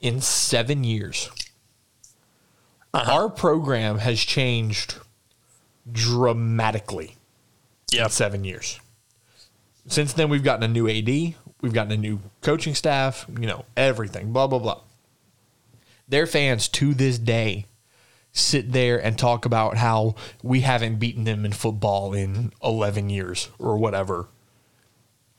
in 0.00 0.20
seven 0.20 0.84
years. 0.84 1.30
Uh-huh. 2.92 3.12
Our 3.12 3.28
program 3.28 3.98
has 3.98 4.20
changed 4.20 4.96
dramatically 5.90 7.16
yeah, 7.90 8.04
in 8.04 8.10
seven 8.10 8.44
years. 8.44 8.80
Since 9.86 10.14
then, 10.14 10.28
we've 10.28 10.42
gotten 10.42 10.62
a 10.62 10.68
new 10.68 10.88
AD, 10.88 11.34
we've 11.60 11.72
gotten 11.72 11.92
a 11.92 11.96
new 11.96 12.20
coaching 12.40 12.74
staff, 12.74 13.26
you 13.38 13.46
know, 13.46 13.64
everything, 13.76 14.32
blah 14.32 14.46
blah 14.46 14.58
blah. 14.58 14.80
Their 16.08 16.26
fans 16.26 16.68
to 16.68 16.94
this 16.94 17.18
day 17.18 17.66
sit 18.32 18.72
there 18.72 19.02
and 19.02 19.16
talk 19.16 19.44
about 19.46 19.76
how 19.76 20.16
we 20.42 20.60
haven't 20.60 20.96
beaten 20.98 21.24
them 21.24 21.44
in 21.44 21.52
football 21.52 22.12
in 22.12 22.52
11 22.62 23.08
years 23.08 23.48
or 23.58 23.76
whatever. 23.78 24.28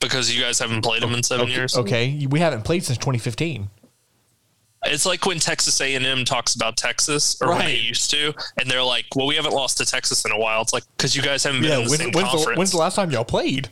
because 0.00 0.34
you 0.34 0.40
guys 0.42 0.58
haven't 0.58 0.82
played 0.82 1.02
them 1.02 1.12
in 1.12 1.22
seven 1.22 1.44
okay, 1.44 1.54
years. 1.54 1.76
Okay, 1.76 2.26
we 2.30 2.40
haven't 2.40 2.62
played 2.62 2.84
since 2.84 2.98
2015. 2.98 3.68
It's 4.84 5.04
like 5.06 5.26
when 5.26 5.38
Texas 5.38 5.80
A&M 5.80 6.24
talks 6.24 6.54
about 6.54 6.76
Texas, 6.76 7.36
or 7.40 7.48
when 7.48 7.64
they 7.64 7.76
used 7.76 8.10
to, 8.10 8.32
and 8.60 8.70
they're 8.70 8.84
like, 8.84 9.06
"Well, 9.16 9.26
we 9.26 9.34
haven't 9.34 9.52
lost 9.52 9.78
to 9.78 9.84
Texas 9.84 10.24
in 10.24 10.30
a 10.30 10.38
while." 10.38 10.62
It's 10.62 10.72
like 10.72 10.84
because 10.96 11.16
you 11.16 11.22
guys 11.22 11.42
haven't 11.42 11.62
been 11.62 11.72
in 11.72 11.84
the 11.84 11.90
when, 11.90 11.98
same 11.98 12.10
when's, 12.12 12.30
the, 12.30 12.36
conference. 12.36 12.58
when's 12.58 12.70
the 12.70 12.76
last 12.76 12.94
time 12.94 13.10
y'all 13.10 13.24
played? 13.24 13.68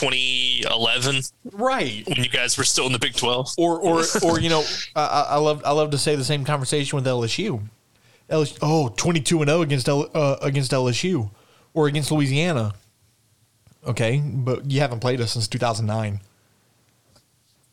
2011 0.00 1.22
Right. 1.52 2.06
when 2.06 2.18
you 2.18 2.28
guys 2.28 2.56
were 2.56 2.64
still 2.64 2.86
in 2.86 2.92
the 2.92 2.98
Big 2.98 3.14
12. 3.16 3.54
or 3.58 3.78
or 3.80 4.02
or 4.24 4.40
you 4.40 4.48
know 4.48 4.64
I, 4.94 5.26
I 5.30 5.36
love 5.36 5.62
I 5.64 5.72
love 5.72 5.90
to 5.90 5.98
say 5.98 6.14
the 6.16 6.24
same 6.24 6.44
conversation 6.44 6.96
with 6.96 7.06
LSU. 7.06 7.62
LSU 8.30 8.58
oh 8.62 8.88
22 8.96 9.40
and 9.42 9.48
0 9.48 9.62
against 9.62 9.88
L, 9.88 10.08
uh, 10.14 10.36
against 10.42 10.72
LSU 10.72 11.30
or 11.74 11.86
against 11.88 12.10
Louisiana. 12.12 12.74
Okay, 13.86 14.18
but 14.24 14.70
you 14.70 14.80
haven't 14.80 15.00
played 15.00 15.20
us 15.20 15.32
since 15.32 15.48
2009. 15.48 16.20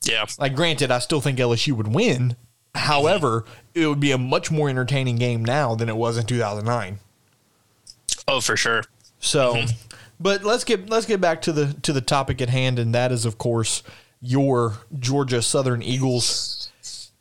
Yeah, 0.03 0.25
Like 0.37 0.55
granted, 0.55 0.91
I 0.91 0.99
still 0.99 1.19
think 1.19 1.39
LSU 1.39 1.73
would 1.73 1.87
win. 1.87 2.35
However, 2.75 3.43
it 3.73 3.87
would 3.87 3.99
be 3.99 4.11
a 4.11 4.17
much 4.17 4.51
more 4.51 4.69
entertaining 4.69 5.15
game 5.15 5.43
now 5.43 5.73
than 5.75 5.89
it 5.89 5.95
was 5.97 6.17
in 6.17 6.25
2009. 6.25 6.99
oh 8.27 8.39
for 8.39 8.55
sure. 8.55 8.83
So, 9.19 9.63
but 10.19 10.43
let's 10.43 10.63
get 10.63 10.89
let's 10.89 11.05
get 11.05 11.21
back 11.21 11.41
to 11.43 11.51
the 11.51 11.73
to 11.81 11.93
the 11.93 12.01
topic 12.01 12.41
at 12.41 12.49
hand, 12.49 12.79
and 12.79 12.93
that 12.93 13.11
is 13.11 13.25
of 13.25 13.37
course 13.37 13.83
your 14.21 14.79
Georgia 14.97 15.41
Southern 15.41 15.81
Eagles, 15.81 16.69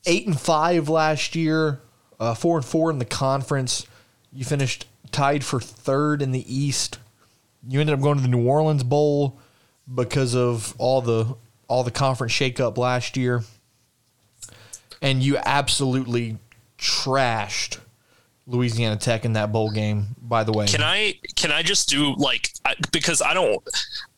eight 0.07 0.27
and 0.27 0.39
five 0.39 0.89
last 0.89 1.35
year, 1.35 1.81
uh, 2.21 2.35
four 2.35 2.57
and 2.57 2.65
four 2.65 2.91
in 2.91 2.99
the 2.99 3.05
conference. 3.05 3.87
You 4.33 4.45
finished 4.45 4.87
tied 5.13 5.45
for 5.45 5.61
third 5.61 6.23
in 6.23 6.33
the 6.33 6.55
East. 6.55 6.99
You 7.67 7.81
ended 7.81 7.95
up 7.95 8.03
going 8.03 8.17
to 8.17 8.23
the 8.23 8.29
New 8.29 8.47
Orleans 8.47 8.85
Bowl 8.85 9.41
because 9.93 10.35
of 10.35 10.75
all 10.79 11.03
the 11.03 11.35
all 11.69 11.83
the 11.83 11.91
conference 11.91 12.33
shakeup 12.33 12.77
last 12.77 13.17
year, 13.17 13.43
and 15.03 15.23
you 15.23 15.39
absolutely 15.39 16.39
trashed 16.79 17.79
Louisiana 18.47 18.97
Tech 18.97 19.25
in 19.25 19.33
that 19.35 19.53
bowl 19.53 19.71
game. 19.71 20.07
By 20.21 20.45
the 20.45 20.53
way, 20.53 20.67
Can 20.67 20.83
I 20.83 21.15
can 21.35 21.51
I 21.51 21.63
just 21.63 21.89
do 21.89 22.15
like 22.17 22.51
I, 22.65 22.75
because 22.93 23.23
I 23.23 23.33
don't 23.35 23.63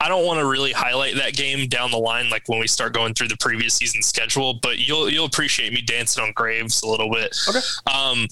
I 0.00 0.08
don't 0.08 0.26
want 0.26 0.40
to 0.40 0.46
really 0.46 0.72
highlight 0.72 1.14
that 1.16 1.34
game 1.36 1.68
down 1.68 1.90
the 1.92 1.98
line 1.98 2.28
like 2.30 2.48
when 2.48 2.58
we 2.58 2.66
start 2.66 2.92
going 2.92 3.14
through 3.14 3.28
the 3.28 3.36
previous 3.36 3.74
season 3.74 4.02
schedule, 4.02 4.54
but 4.62 4.78
you'll 4.78 5.08
you'll 5.08 5.26
appreciate 5.26 5.72
me 5.72 5.80
dancing 5.80 6.24
on 6.24 6.32
graves 6.32 6.82
a 6.82 6.88
little 6.88 7.10
bit. 7.10 7.36
Okay. 7.48 7.60
Um, 7.92 8.26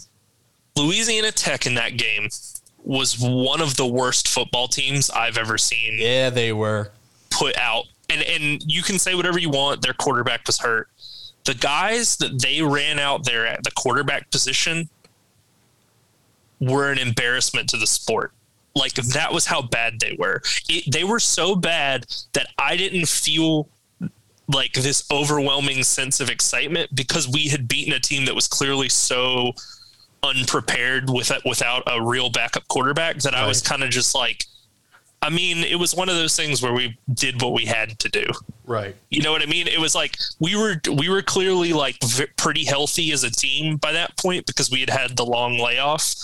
Louisiana 0.76 1.30
Tech 1.30 1.66
in 1.66 1.74
that 1.74 1.96
game 1.96 2.28
was 2.82 3.16
one 3.20 3.60
of 3.60 3.76
the 3.76 3.86
worst 3.86 4.28
football 4.28 4.66
teams 4.68 5.08
I've 5.10 5.38
ever 5.38 5.56
seen 5.56 5.96
Yeah, 5.98 6.30
they 6.30 6.52
were. 6.52 6.90
put 7.30 7.56
out. 7.56 7.84
And 8.10 8.20
and 8.22 8.62
you 8.66 8.82
can 8.82 8.98
say 8.98 9.14
whatever 9.14 9.38
you 9.38 9.48
want. 9.50 9.80
Their 9.82 9.94
quarterback 9.94 10.46
was 10.46 10.58
hurt. 10.58 10.88
The 11.44 11.54
guys 11.54 12.16
that 12.16 12.40
they 12.42 12.62
ran 12.62 12.98
out 12.98 13.24
there 13.24 13.46
at 13.46 13.62
the 13.64 13.70
quarterback 13.70 14.30
position 14.30 14.88
were 16.68 16.90
an 16.90 16.98
embarrassment 16.98 17.68
to 17.70 17.76
the 17.76 17.86
sport. 17.86 18.32
Like 18.74 18.94
that 18.94 19.32
was 19.32 19.46
how 19.46 19.62
bad 19.62 20.00
they 20.00 20.16
were. 20.18 20.42
It, 20.68 20.92
they 20.92 21.04
were 21.04 21.20
so 21.20 21.54
bad 21.54 22.06
that 22.32 22.48
I 22.58 22.76
didn't 22.76 23.08
feel 23.08 23.68
like 24.48 24.72
this 24.74 25.04
overwhelming 25.10 25.84
sense 25.84 26.20
of 26.20 26.28
excitement 26.28 26.94
because 26.94 27.28
we 27.28 27.48
had 27.48 27.68
beaten 27.68 27.94
a 27.94 28.00
team 28.00 28.26
that 28.26 28.34
was 28.34 28.48
clearly 28.48 28.88
so 28.88 29.52
unprepared 30.22 31.08
with 31.08 31.30
without 31.44 31.82
a 31.86 32.02
real 32.02 32.30
backup 32.30 32.66
quarterback 32.68 33.18
that 33.18 33.34
I 33.34 33.46
was 33.46 33.62
kind 33.62 33.82
of 33.82 33.90
just 33.90 34.14
like 34.14 34.44
I 35.24 35.30
mean, 35.30 35.64
it 35.64 35.76
was 35.76 35.94
one 35.94 36.10
of 36.10 36.16
those 36.16 36.36
things 36.36 36.60
where 36.60 36.74
we 36.74 36.98
did 37.14 37.40
what 37.40 37.54
we 37.54 37.64
had 37.64 37.98
to 38.00 38.10
do. 38.10 38.26
Right. 38.66 38.94
You 39.08 39.22
know 39.22 39.32
what 39.32 39.40
I 39.40 39.46
mean? 39.46 39.66
It 39.68 39.80
was 39.80 39.94
like 39.94 40.18
we 40.38 40.54
were 40.54 40.76
we 40.98 41.08
were 41.08 41.22
clearly 41.22 41.72
like 41.72 41.96
v- 42.04 42.26
pretty 42.36 42.64
healthy 42.64 43.10
as 43.10 43.24
a 43.24 43.30
team 43.30 43.78
by 43.78 43.92
that 43.92 44.18
point 44.18 44.44
because 44.44 44.70
we 44.70 44.80
had 44.80 44.90
had 44.90 45.16
the 45.16 45.24
long 45.24 45.58
layoff, 45.58 46.14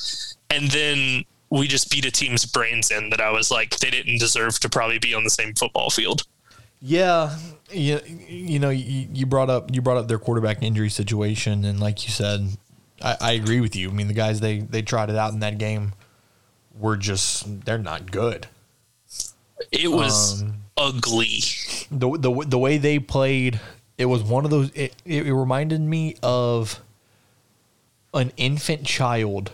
and 0.50 0.70
then 0.70 1.24
we 1.50 1.66
just 1.66 1.90
beat 1.90 2.04
a 2.04 2.10
team's 2.10 2.44
brains 2.46 2.90
in 2.90 3.10
that 3.10 3.20
I 3.20 3.30
was 3.30 3.50
like 3.50 3.78
they 3.78 3.90
didn't 3.90 4.18
deserve 4.18 4.60
to 4.60 4.68
probably 4.68 4.98
be 4.98 5.14
on 5.14 5.24
the 5.24 5.30
same 5.30 5.54
football 5.54 5.90
field. 5.90 6.22
Yeah, 6.82 7.36
you, 7.70 8.00
you 8.06 8.58
know, 8.58 8.70
you, 8.70 9.08
you 9.12 9.26
brought 9.26 9.50
up 9.50 9.74
you 9.74 9.82
brought 9.82 9.96
up 9.98 10.08
their 10.08 10.18
quarterback 10.18 10.62
injury 10.62 10.88
situation, 10.88 11.64
and 11.64 11.78
like 11.80 12.04
you 12.06 12.10
said, 12.10 12.56
I, 13.02 13.16
I 13.20 13.32
agree 13.32 13.60
with 13.60 13.76
you. 13.76 13.90
I 13.90 13.92
mean, 13.92 14.08
the 14.08 14.14
guys 14.14 14.40
they 14.40 14.60
they 14.60 14.80
tried 14.82 15.10
it 15.10 15.16
out 15.16 15.32
in 15.32 15.40
that 15.40 15.58
game 15.58 15.92
were 16.78 16.96
just 16.96 17.64
they're 17.66 17.76
not 17.78 18.10
good. 18.10 18.46
It 19.70 19.90
was 19.90 20.42
Um, 20.42 20.54
ugly. 20.76 21.40
the 21.90 22.16
the 22.16 22.44
the 22.48 22.58
way 22.58 22.78
they 22.78 22.98
played, 22.98 23.60
it 23.98 24.06
was 24.06 24.22
one 24.22 24.46
of 24.46 24.50
those. 24.50 24.70
It, 24.74 24.94
it 25.04 25.30
reminded 25.30 25.80
me 25.82 26.16
of 26.22 26.80
an 28.14 28.32
infant 28.38 28.86
child 28.86 29.50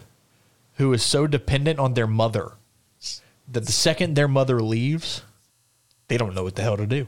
who 0.76 0.92
is 0.92 1.02
so 1.02 1.26
dependent 1.26 1.78
on 1.78 1.94
their 1.94 2.06
mother 2.06 2.52
that 3.50 3.66
the 3.66 3.72
second 3.72 4.14
their 4.14 4.28
mother 4.28 4.60
leaves, 4.60 5.22
they 6.08 6.16
don't 6.16 6.34
know 6.34 6.44
what 6.44 6.54
the 6.54 6.62
hell 6.62 6.76
to 6.76 6.86
do. 6.86 7.06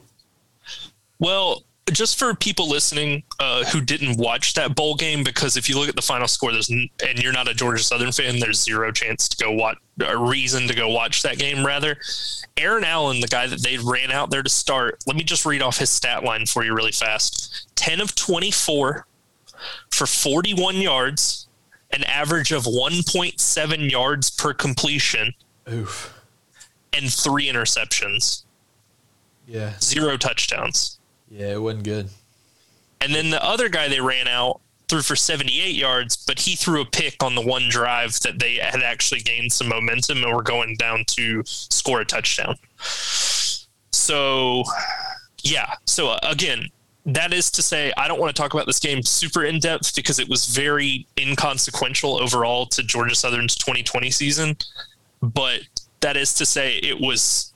Well, 1.19 1.65
just 1.91 2.19
for 2.19 2.35
people 2.35 2.69
listening 2.69 3.23
uh, 3.41 3.65
who 3.65 3.81
didn't 3.81 4.19
watch 4.19 4.53
that 4.53 4.75
bowl 4.75 4.95
game, 4.95 5.25
because 5.25 5.57
if 5.57 5.71
you 5.71 5.79
look 5.79 5.89
at 5.89 5.97
the 5.97 6.03
final 6.03 6.29
score, 6.29 6.53
there's 6.53 6.71
n- 6.71 6.91
and 7.07 7.19
you're 7.19 7.33
not 7.33 7.49
a 7.49 7.55
Georgia 7.55 7.83
Southern 7.83 8.13
fan, 8.13 8.39
there's 8.39 8.63
zero 8.63 8.93
chance 8.93 9.27
to 9.29 9.43
go 9.43 9.51
watch, 9.51 9.79
a 10.05 10.17
reason 10.17 10.69
to 10.69 10.75
go 10.75 10.89
watch 10.89 11.23
that 11.23 11.39
game. 11.39 11.65
Rather, 11.65 11.97
Aaron 12.59 12.85
Allen, 12.85 13.21
the 13.21 13.27
guy 13.27 13.47
that 13.47 13.63
they 13.63 13.79
ran 13.79 14.13
out 14.13 14.31
there 14.31 14.43
to 14.43 14.51
start, 14.51 15.03
let 15.07 15.17
me 15.17 15.25
just 15.25 15.47
read 15.47 15.63
off 15.63 15.79
his 15.79 15.89
stat 15.89 16.25
line 16.25 16.45
for 16.45 16.63
you 16.63 16.75
really 16.75 16.93
fast: 16.93 17.67
ten 17.75 18.01
of 18.01 18.15
twenty-four 18.15 19.07
for 19.91 20.07
forty-one 20.07 20.77
yards, 20.77 21.48
an 21.91 22.05
average 22.05 22.53
of 22.53 22.65
one 22.67 23.03
point 23.07 23.41
seven 23.41 23.83
yards 23.89 24.31
per 24.31 24.53
completion, 24.55 25.35
Oof. 25.71 26.15
and 26.93 27.13
three 27.13 27.47
interceptions, 27.47 28.43
Yeah. 29.47 29.75
zero 29.81 30.17
touchdowns. 30.17 30.99
Yeah, 31.31 31.53
it 31.55 31.63
wasn't 31.63 31.85
good. 31.85 32.11
And 33.01 33.15
then 33.15 33.31
the 33.31 33.43
other 33.43 33.69
guy 33.69 33.89
they 33.89 34.01
ran 34.01 34.29
out 34.29 34.61
threw 34.89 35.03
for 35.03 35.15
78 35.17 35.75
yards, 35.75 36.17
but 36.17 36.41
he 36.41 36.57
threw 36.57 36.81
a 36.81 36.85
pick 36.87 37.23
on 37.23 37.35
the 37.35 37.43
one 37.43 37.69
drive 37.69 38.19
that 38.21 38.39
they 38.39 38.55
had 38.55 38.83
actually 38.83 39.21
gained 39.21 39.53
some 39.53 39.69
momentum 39.69 40.25
and 40.25 40.35
were 40.35 40.43
going 40.43 40.75
down 40.77 41.05
to 41.07 41.43
score 41.45 42.01
a 42.01 42.05
touchdown. 42.07 42.57
So, 43.93 44.65
yeah. 45.43 45.75
So, 45.87 46.17
again, 46.23 46.69
that 47.09 47.33
is 47.33 47.51
to 47.53 47.63
say, 47.63 47.93
I 47.97 48.07
don't 48.09 48.21
want 48.21 48.35
to 48.35 48.41
talk 48.41 48.55
about 48.55 48.67
this 48.67 48.79
game 48.79 49.03
super 49.03 49.45
in 49.45 49.59
depth 49.61 49.95
because 49.97 50.19
it 50.19 50.29
was 50.29 50.47
very 50.47 51.07
inconsequential 51.19 52.21
overall 52.23 52.67
to 52.67 52.83
Georgia 52.83 53.15
Southern's 53.15 53.55
2020 53.57 54.11
season. 54.11 54.57
But 55.23 55.61
that 56.01 56.17
is 56.17 56.35
to 56.35 56.47
say, 56.47 56.77
it 56.79 57.01
was 57.01 57.53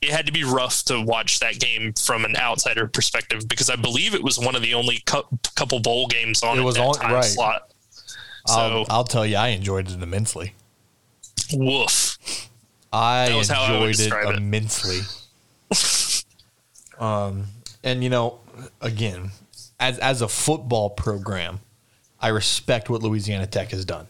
it 0.00 0.10
had 0.10 0.26
to 0.26 0.32
be 0.32 0.42
rough 0.42 0.82
to 0.84 1.00
watch 1.00 1.38
that 1.38 1.60
game 1.60 1.92
from 1.92 2.24
an 2.24 2.34
outsider 2.36 2.88
perspective 2.88 3.46
because 3.48 3.70
I 3.70 3.76
believe 3.76 4.14
it 4.14 4.22
was 4.24 4.36
one 4.36 4.56
of 4.56 4.62
the 4.62 4.74
only 4.74 4.98
cu- 5.06 5.22
couple 5.54 5.78
bowl 5.78 6.08
games 6.08 6.42
on 6.42 6.58
It 6.58 6.62
was 6.62 6.74
that 6.74 6.82
on- 6.82 6.94
time 6.96 7.12
right. 7.12 7.24
slot. 7.24 7.70
So 8.48 8.54
I'll, 8.54 8.86
I'll 8.90 9.04
tell 9.04 9.24
you, 9.24 9.36
I 9.36 9.48
enjoyed 9.48 9.88
it 9.88 10.02
immensely. 10.02 10.54
woof. 11.54 12.18
I 12.92 13.28
That 13.28 13.36
was 13.36 13.48
how 13.48 13.62
I 13.62 13.74
enjoyed 13.76 13.90
it 13.90 13.96
describe 13.98 14.28
it. 14.30 14.36
immensely. 14.38 15.00
um, 16.98 17.44
and 17.84 18.02
you 18.02 18.10
know, 18.10 18.40
again, 18.80 19.30
as 19.80 19.98
as 19.98 20.22
a 20.22 20.28
football 20.28 20.90
program, 20.90 21.60
I 22.20 22.28
respect 22.28 22.88
what 22.90 23.02
Louisiana 23.02 23.46
Tech 23.46 23.70
has 23.70 23.84
done. 23.84 24.06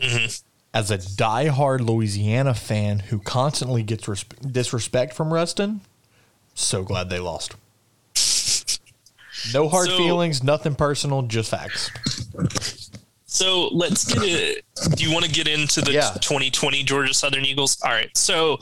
Mm-hmm. 0.00 0.26
As 0.74 0.90
a 0.90 0.96
diehard 0.98 1.80
Louisiana 1.80 2.54
fan 2.54 3.00
who 3.00 3.18
constantly 3.18 3.82
gets 3.82 4.04
resp- 4.04 4.52
disrespect 4.52 5.12
from 5.12 5.32
Ruston, 5.32 5.82
so 6.54 6.82
glad 6.82 7.10
they 7.10 7.18
lost. 7.18 7.54
No 9.52 9.68
hard 9.68 9.88
So- 9.88 9.96
feelings, 9.98 10.42
nothing 10.42 10.74
personal, 10.74 11.22
just 11.22 11.50
facts. 11.50 11.90
So 13.42 13.66
let's 13.72 14.04
get 14.04 14.22
it. 14.22 14.64
Do 14.94 15.04
you 15.04 15.12
want 15.12 15.24
to 15.24 15.30
get 15.30 15.48
into 15.48 15.80
the 15.80 15.90
Yeah. 15.90 16.12
2020 16.20 16.84
Georgia 16.84 17.12
Southern 17.12 17.44
Eagles? 17.44 17.76
All 17.82 17.90
right. 17.90 18.16
So 18.16 18.60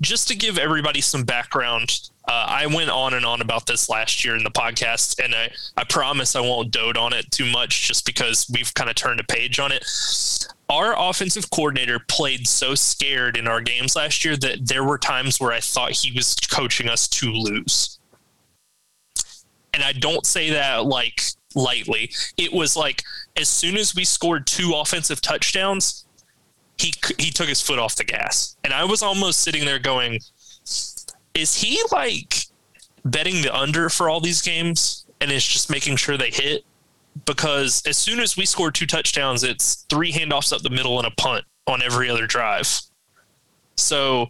just 0.00 0.28
to 0.28 0.36
give 0.36 0.56
everybody 0.56 1.00
some 1.00 1.24
background, 1.24 1.98
uh, 2.28 2.46
I 2.48 2.66
went 2.66 2.90
on 2.90 3.14
and 3.14 3.26
on 3.26 3.40
about 3.40 3.66
this 3.66 3.88
last 3.88 4.24
year 4.24 4.36
in 4.36 4.44
the 4.44 4.50
podcast, 4.52 5.18
and 5.18 5.34
I, 5.34 5.50
I 5.76 5.82
promise 5.82 6.36
I 6.36 6.40
won't 6.42 6.70
dote 6.70 6.96
on 6.96 7.12
it 7.12 7.28
too 7.32 7.46
much 7.46 7.88
just 7.88 8.06
because 8.06 8.48
we've 8.54 8.72
kind 8.72 8.88
of 8.88 8.94
turned 8.94 9.18
a 9.18 9.24
page 9.24 9.58
on 9.58 9.72
it. 9.72 9.84
Our 10.68 10.94
offensive 10.96 11.50
coordinator 11.50 11.98
played 11.98 12.46
so 12.46 12.76
scared 12.76 13.36
in 13.36 13.48
our 13.48 13.60
games 13.60 13.96
last 13.96 14.24
year 14.24 14.36
that 14.36 14.68
there 14.68 14.84
were 14.84 14.98
times 14.98 15.40
where 15.40 15.50
I 15.52 15.58
thought 15.58 15.90
he 15.90 16.12
was 16.12 16.36
coaching 16.36 16.88
us 16.88 17.08
to 17.08 17.32
lose. 17.32 17.98
And 19.74 19.82
I 19.82 19.92
don't 19.92 20.24
say 20.24 20.50
that 20.50 20.86
like 20.86 21.20
lightly. 21.54 22.12
It 22.36 22.52
was 22.52 22.76
like 22.76 23.02
as 23.40 23.48
soon 23.48 23.76
as 23.76 23.94
we 23.94 24.04
scored 24.04 24.46
two 24.46 24.74
offensive 24.74 25.20
touchdowns, 25.20 26.04
he 26.78 26.92
he 27.18 27.30
took 27.30 27.48
his 27.48 27.60
foot 27.60 27.78
off 27.78 27.96
the 27.96 28.04
gas, 28.04 28.56
and 28.64 28.72
I 28.72 28.84
was 28.84 29.02
almost 29.02 29.40
sitting 29.40 29.64
there 29.64 29.78
going, 29.78 30.20
"Is 31.34 31.54
he 31.56 31.80
like 31.90 32.46
betting 33.04 33.42
the 33.42 33.54
under 33.54 33.88
for 33.88 34.08
all 34.08 34.20
these 34.20 34.42
games, 34.42 35.06
and 35.20 35.30
is 35.30 35.46
just 35.46 35.70
making 35.70 35.96
sure 35.96 36.16
they 36.16 36.30
hit?" 36.30 36.64
Because 37.24 37.82
as 37.86 37.96
soon 37.96 38.20
as 38.20 38.36
we 38.36 38.46
score 38.46 38.70
two 38.70 38.86
touchdowns, 38.86 39.42
it's 39.42 39.86
three 39.88 40.12
handoffs 40.12 40.52
up 40.52 40.62
the 40.62 40.70
middle 40.70 40.98
and 40.98 41.06
a 41.06 41.10
punt 41.10 41.44
on 41.66 41.82
every 41.82 42.08
other 42.08 42.26
drive. 42.26 42.82
So 43.76 44.28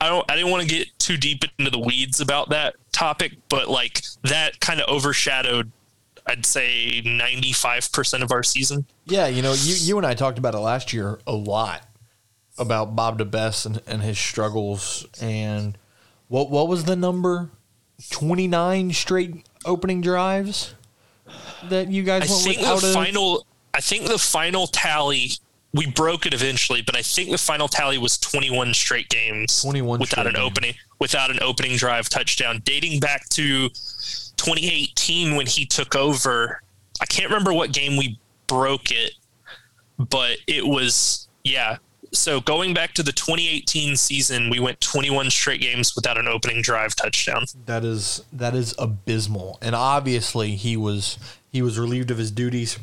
I 0.00 0.08
don't 0.08 0.28
I 0.30 0.36
didn't 0.36 0.50
want 0.50 0.68
to 0.68 0.74
get 0.74 0.88
too 0.98 1.16
deep 1.16 1.44
into 1.58 1.70
the 1.70 1.78
weeds 1.78 2.20
about 2.20 2.48
that 2.50 2.76
topic, 2.92 3.32
but 3.48 3.68
like 3.68 4.02
that 4.22 4.60
kind 4.60 4.80
of 4.80 4.88
overshadowed 4.88 5.70
I'd 6.26 6.46
say 6.46 7.02
95% 7.04 8.22
of 8.22 8.32
our 8.32 8.42
season. 8.42 8.86
Yeah, 9.04 9.26
you 9.26 9.42
know, 9.42 9.52
you 9.52 9.74
you 9.74 9.98
and 9.98 10.06
I 10.06 10.14
talked 10.14 10.38
about 10.38 10.54
it 10.54 10.58
last 10.58 10.92
year 10.92 11.18
a 11.26 11.34
lot 11.34 11.86
about 12.56 12.96
Bob 12.96 13.18
DeBesse 13.18 13.66
and, 13.66 13.82
and 13.86 14.02
his 14.02 14.18
struggles 14.18 15.06
and 15.20 15.76
what 16.28 16.50
what 16.50 16.68
was 16.68 16.84
the 16.84 16.96
number? 16.96 17.50
Twenty 18.10 18.48
nine 18.48 18.92
straight 18.92 19.46
opening 19.64 20.00
drives 20.00 20.74
that 21.64 21.90
you 21.90 22.02
guys 22.02 22.28
I 22.28 22.32
went 22.32 22.44
think 22.44 22.58
without 22.58 22.80
the 22.80 22.90
a 22.90 22.92
final 22.92 23.46
I 23.72 23.80
think 23.80 24.06
the 24.06 24.18
final 24.18 24.66
tally 24.66 25.32
we 25.74 25.86
broke 25.86 26.24
it 26.24 26.32
eventually, 26.32 26.82
but 26.82 26.96
I 26.96 27.02
think 27.02 27.30
the 27.30 27.38
final 27.38 27.66
tally 27.66 27.98
was 27.98 28.16
21 28.18 28.74
straight 28.74 29.08
games 29.08 29.60
21 29.62 29.98
without 29.98 30.12
straight 30.12 30.26
an 30.28 30.34
games. 30.34 30.46
opening 30.46 30.74
without 31.00 31.30
an 31.30 31.38
opening 31.42 31.76
drive 31.76 32.08
touchdown 32.08 32.62
dating 32.64 33.00
back 33.00 33.28
to 33.30 33.68
2018 33.68 35.34
when 35.36 35.46
he 35.46 35.66
took 35.66 35.96
over. 35.96 36.62
I 37.00 37.06
can't 37.06 37.28
remember 37.28 37.52
what 37.52 37.72
game 37.72 37.96
we 37.96 38.20
broke 38.46 38.92
it, 38.92 39.14
but 39.98 40.38
it 40.46 40.64
was 40.64 41.28
yeah. 41.42 41.78
So 42.12 42.40
going 42.40 42.74
back 42.74 42.94
to 42.94 43.02
the 43.02 43.10
2018 43.10 43.96
season, 43.96 44.48
we 44.48 44.60
went 44.60 44.80
21 44.80 45.30
straight 45.30 45.60
games 45.60 45.96
without 45.96 46.16
an 46.16 46.28
opening 46.28 46.62
drive 46.62 46.94
touchdown. 46.94 47.46
that 47.66 47.84
is 47.84 48.22
that 48.32 48.54
is 48.54 48.76
abysmal. 48.78 49.58
And 49.60 49.74
obviously 49.74 50.54
he 50.54 50.76
was 50.76 51.18
he 51.50 51.62
was 51.62 51.80
relieved 51.80 52.12
of 52.12 52.18
his 52.18 52.30
duties. 52.30 52.78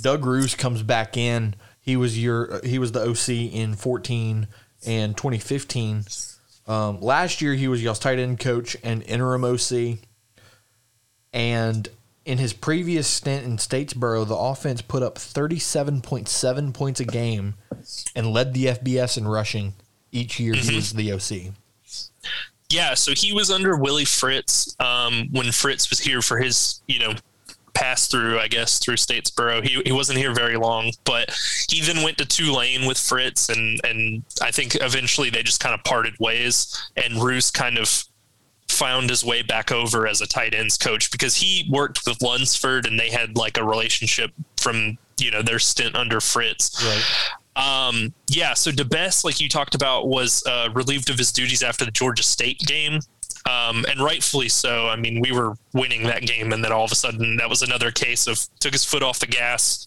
Doug 0.00 0.24
Ruse 0.24 0.54
comes 0.54 0.82
back 0.82 1.18
in. 1.18 1.54
He 1.86 1.96
was 1.96 2.20
your 2.20 2.60
he 2.64 2.80
was 2.80 2.90
the 2.90 3.08
OC 3.08 3.54
in 3.54 3.76
14 3.76 4.48
and 4.84 5.16
2015. 5.16 6.04
Um, 6.66 7.00
last 7.00 7.40
year 7.40 7.54
he 7.54 7.68
was 7.68 7.80
y'all's 7.80 8.00
tight 8.00 8.18
end 8.18 8.40
coach 8.40 8.76
and 8.82 9.04
interim 9.04 9.44
OC. 9.44 9.98
And 11.32 11.88
in 12.24 12.38
his 12.38 12.52
previous 12.52 13.06
stint 13.06 13.46
in 13.46 13.56
Statesboro, 13.56 14.26
the 14.26 14.34
offense 14.34 14.82
put 14.82 15.04
up 15.04 15.14
37.7 15.14 16.74
points 16.74 16.98
a 16.98 17.04
game 17.04 17.54
and 18.16 18.32
led 18.32 18.52
the 18.52 18.66
FBS 18.66 19.16
in 19.16 19.28
rushing 19.28 19.74
each 20.10 20.40
year 20.40 20.54
he 20.54 20.74
was 20.74 20.92
the 20.92 21.12
OC. 21.12 21.52
Yeah, 22.68 22.94
so 22.94 23.12
he 23.12 23.32
was 23.32 23.48
under 23.48 23.76
Willie 23.76 24.04
Fritz 24.04 24.74
um, 24.80 25.28
when 25.30 25.52
Fritz 25.52 25.88
was 25.88 26.00
here 26.00 26.20
for 26.20 26.38
his, 26.38 26.80
you 26.88 26.98
know, 26.98 27.14
pass 27.76 28.08
through, 28.08 28.38
I 28.38 28.48
guess, 28.48 28.78
through 28.78 28.96
Statesboro. 28.96 29.62
He, 29.62 29.82
he 29.84 29.92
wasn't 29.92 30.18
here 30.18 30.32
very 30.34 30.56
long, 30.56 30.92
but 31.04 31.30
he 31.68 31.82
then 31.82 32.02
went 32.02 32.16
to 32.18 32.24
Tulane 32.24 32.86
with 32.86 32.98
Fritz, 32.98 33.50
and 33.50 33.80
and 33.84 34.24
I 34.42 34.50
think 34.50 34.76
eventually 34.76 35.30
they 35.30 35.42
just 35.42 35.60
kind 35.60 35.74
of 35.74 35.84
parted 35.84 36.14
ways, 36.18 36.74
and 36.96 37.22
Ruse 37.22 37.50
kind 37.50 37.78
of 37.78 38.04
found 38.68 39.10
his 39.10 39.24
way 39.24 39.42
back 39.42 39.70
over 39.70 40.08
as 40.08 40.20
a 40.20 40.26
tight 40.26 40.54
ends 40.54 40.76
coach 40.76 41.10
because 41.12 41.36
he 41.36 41.68
worked 41.70 42.00
with 42.06 42.22
Lunsford, 42.22 42.86
and 42.86 42.98
they 42.98 43.10
had 43.10 43.36
like 43.36 43.58
a 43.58 43.64
relationship 43.64 44.32
from 44.56 44.96
you 45.20 45.30
know 45.30 45.42
their 45.42 45.58
stint 45.58 45.94
under 45.94 46.20
Fritz. 46.20 46.82
Right. 46.82 47.30
Um, 47.56 48.12
yeah, 48.28 48.52
so 48.52 48.70
DeBesse, 48.70 49.24
like 49.24 49.40
you 49.40 49.48
talked 49.48 49.74
about, 49.74 50.08
was 50.08 50.44
uh, 50.46 50.68
relieved 50.74 51.08
of 51.08 51.16
his 51.16 51.32
duties 51.32 51.62
after 51.62 51.86
the 51.86 51.90
Georgia 51.90 52.22
State 52.22 52.58
game. 52.60 53.00
Um, 53.46 53.84
and 53.88 54.00
rightfully 54.00 54.48
so. 54.48 54.88
I 54.88 54.96
mean, 54.96 55.20
we 55.20 55.30
were 55.30 55.54
winning 55.72 56.02
that 56.04 56.22
game, 56.22 56.52
and 56.52 56.64
then 56.64 56.72
all 56.72 56.84
of 56.84 56.90
a 56.90 56.96
sudden, 56.96 57.36
that 57.36 57.48
was 57.48 57.62
another 57.62 57.92
case 57.92 58.26
of 58.26 58.40
took 58.58 58.72
his 58.72 58.84
foot 58.84 59.04
off 59.04 59.20
the 59.20 59.26
gas. 59.26 59.86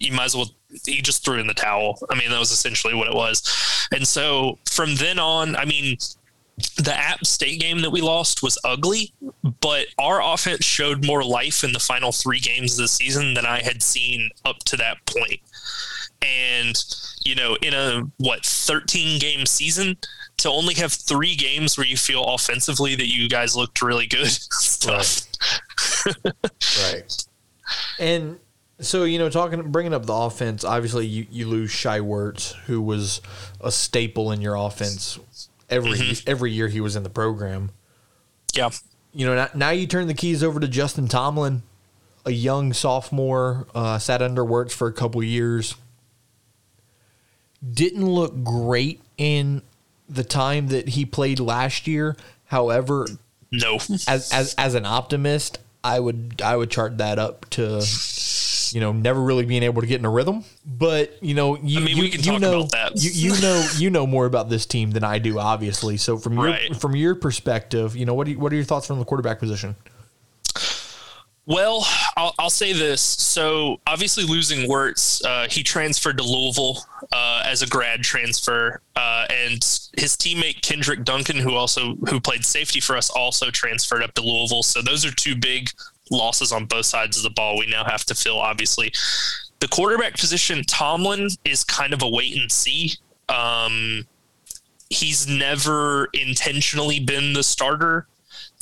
You 0.00 0.12
might 0.12 0.24
as 0.24 0.36
well. 0.36 0.50
He 0.86 1.00
just 1.00 1.24
threw 1.24 1.38
in 1.38 1.46
the 1.46 1.54
towel. 1.54 1.98
I 2.10 2.18
mean, 2.18 2.30
that 2.30 2.38
was 2.38 2.50
essentially 2.50 2.94
what 2.94 3.08
it 3.08 3.14
was. 3.14 3.88
And 3.92 4.06
so 4.06 4.58
from 4.68 4.96
then 4.96 5.18
on, 5.18 5.56
I 5.56 5.64
mean, 5.64 5.98
the 6.76 6.94
App 6.94 7.26
State 7.26 7.60
game 7.60 7.80
that 7.82 7.90
we 7.90 8.00
lost 8.00 8.42
was 8.42 8.58
ugly, 8.64 9.12
but 9.60 9.86
our 9.98 10.22
offense 10.22 10.64
showed 10.64 11.04
more 11.04 11.24
life 11.24 11.64
in 11.64 11.72
the 11.72 11.78
final 11.78 12.12
three 12.12 12.40
games 12.40 12.72
of 12.72 12.84
the 12.84 12.88
season 12.88 13.34
than 13.34 13.46
I 13.46 13.60
had 13.62 13.82
seen 13.82 14.30
up 14.44 14.58
to 14.64 14.76
that 14.76 15.04
point. 15.06 15.40
And, 16.22 16.82
you 17.24 17.34
know, 17.34 17.56
in 17.62 17.74
a 17.74 18.02
what, 18.18 18.44
13 18.44 19.18
game 19.18 19.46
season, 19.46 19.96
to 20.40 20.50
only 20.50 20.74
have 20.74 20.92
three 20.92 21.36
games 21.36 21.76
where 21.76 21.86
you 21.86 21.96
feel 21.96 22.24
offensively 22.24 22.94
that 22.94 23.08
you 23.08 23.28
guys 23.28 23.56
looked 23.56 23.82
really 23.82 24.06
good. 24.06 24.26
it's 24.26 24.78
tough. 24.78 25.26
Right. 26.82 27.26
And 27.98 28.38
so 28.80 29.04
you 29.04 29.18
know, 29.18 29.28
talking, 29.28 29.70
bringing 29.70 29.94
up 29.94 30.06
the 30.06 30.14
offense. 30.14 30.64
Obviously, 30.64 31.06
you, 31.06 31.26
you 31.30 31.46
lose 31.46 31.70
Shai 31.70 32.00
Werts, 32.00 32.54
who 32.66 32.80
was 32.80 33.20
a 33.60 33.70
staple 33.70 34.32
in 34.32 34.40
your 34.40 34.54
offense 34.54 35.18
every 35.70 36.00
every 36.26 36.52
year 36.52 36.68
he 36.68 36.80
was 36.80 36.96
in 36.96 37.02
the 37.02 37.10
program. 37.10 37.70
Yeah. 38.52 38.70
You 39.12 39.26
know, 39.26 39.34
now, 39.34 39.48
now 39.54 39.70
you 39.70 39.86
turn 39.86 40.06
the 40.06 40.14
keys 40.14 40.42
over 40.42 40.60
to 40.60 40.68
Justin 40.68 41.08
Tomlin, 41.08 41.62
a 42.24 42.30
young 42.30 42.72
sophomore, 42.72 43.66
uh, 43.74 43.98
sat 43.98 44.22
under 44.22 44.44
Werts 44.44 44.72
for 44.72 44.86
a 44.86 44.92
couple 44.92 45.22
years. 45.22 45.74
Didn't 47.72 48.06
look 48.06 48.42
great 48.44 49.00
in 49.18 49.62
the 50.10 50.24
time 50.24 50.68
that 50.68 50.90
he 50.90 51.04
played 51.04 51.40
last 51.40 51.86
year. 51.86 52.16
However, 52.46 53.06
No. 53.52 53.76
as 53.76 54.30
as 54.32 54.54
as 54.58 54.74
an 54.74 54.84
optimist, 54.84 55.58
I 55.84 56.00
would 56.00 56.42
I 56.44 56.56
would 56.56 56.70
chart 56.70 56.98
that 56.98 57.18
up 57.18 57.48
to 57.50 57.82
you 58.72 58.80
know, 58.80 58.92
never 58.92 59.20
really 59.20 59.44
being 59.44 59.64
able 59.64 59.80
to 59.80 59.86
get 59.88 59.98
in 59.98 60.04
a 60.04 60.10
rhythm. 60.10 60.44
But 60.64 61.16
you 61.20 61.34
know, 61.34 61.56
you, 61.56 61.80
I 61.80 61.84
mean, 61.84 61.96
you, 61.96 62.02
we 62.04 62.10
can 62.10 62.20
you 62.22 62.32
talk 62.32 62.40
know, 62.40 62.58
about 62.60 62.70
that. 62.70 62.92
You, 63.02 63.10
you 63.34 63.40
know, 63.42 63.68
you 63.78 63.90
know 63.90 64.06
more 64.06 64.26
about 64.26 64.48
this 64.48 64.64
team 64.64 64.92
than 64.92 65.02
I 65.02 65.18
do, 65.18 65.38
obviously. 65.40 65.96
So 65.96 66.16
from 66.18 66.34
your 66.34 66.44
Right. 66.46 66.76
from 66.76 66.94
your 66.94 67.14
perspective, 67.16 67.96
you 67.96 68.06
know, 68.06 68.14
what 68.14 68.28
you, 68.28 68.38
what 68.38 68.52
are 68.52 68.56
your 68.56 68.64
thoughts 68.64 68.86
from 68.86 68.98
the 69.00 69.04
quarterback 69.04 69.38
position? 69.40 69.74
Well, 71.46 71.84
I'll, 72.16 72.34
I'll 72.38 72.50
say 72.50 72.72
this. 72.72 73.00
So 73.00 73.80
obviously 73.86 74.24
losing 74.24 74.68
Werts, 74.68 75.24
uh, 75.24 75.48
he 75.50 75.62
transferred 75.64 76.18
to 76.18 76.22
Louisville 76.22 76.84
uh, 77.12 77.42
as 77.44 77.62
a 77.62 77.66
grad 77.66 78.02
transfer, 78.02 78.80
uh, 78.96 79.26
and 79.30 79.54
his 79.96 80.16
teammate 80.16 80.62
Kenderick 80.62 81.04
Duncan, 81.04 81.36
who 81.36 81.54
also 81.54 81.96
who 82.08 82.20
played 82.20 82.44
safety 82.44 82.80
for 82.80 82.96
us, 82.96 83.10
also 83.10 83.50
transferred 83.50 84.02
up 84.02 84.14
to 84.14 84.22
Louisville. 84.22 84.62
So 84.62 84.80
those 84.80 85.04
are 85.04 85.10
two 85.10 85.34
big 85.34 85.70
losses 86.10 86.52
on 86.52 86.66
both 86.66 86.86
sides 86.86 87.16
of 87.16 87.22
the 87.22 87.30
ball. 87.30 87.58
We 87.58 87.66
now 87.66 87.84
have 87.84 88.04
to 88.06 88.14
fill. 88.14 88.38
Obviously, 88.38 88.92
the 89.60 89.68
quarterback 89.68 90.16
position, 90.16 90.62
Tomlin 90.64 91.28
is 91.44 91.64
kind 91.64 91.92
of 91.92 92.02
a 92.02 92.08
wait 92.08 92.40
and 92.40 92.50
see. 92.50 92.94
Um, 93.28 94.06
he's 94.88 95.28
never 95.28 96.08
intentionally 96.12 97.00
been 97.00 97.32
the 97.32 97.42
starter. 97.42 98.06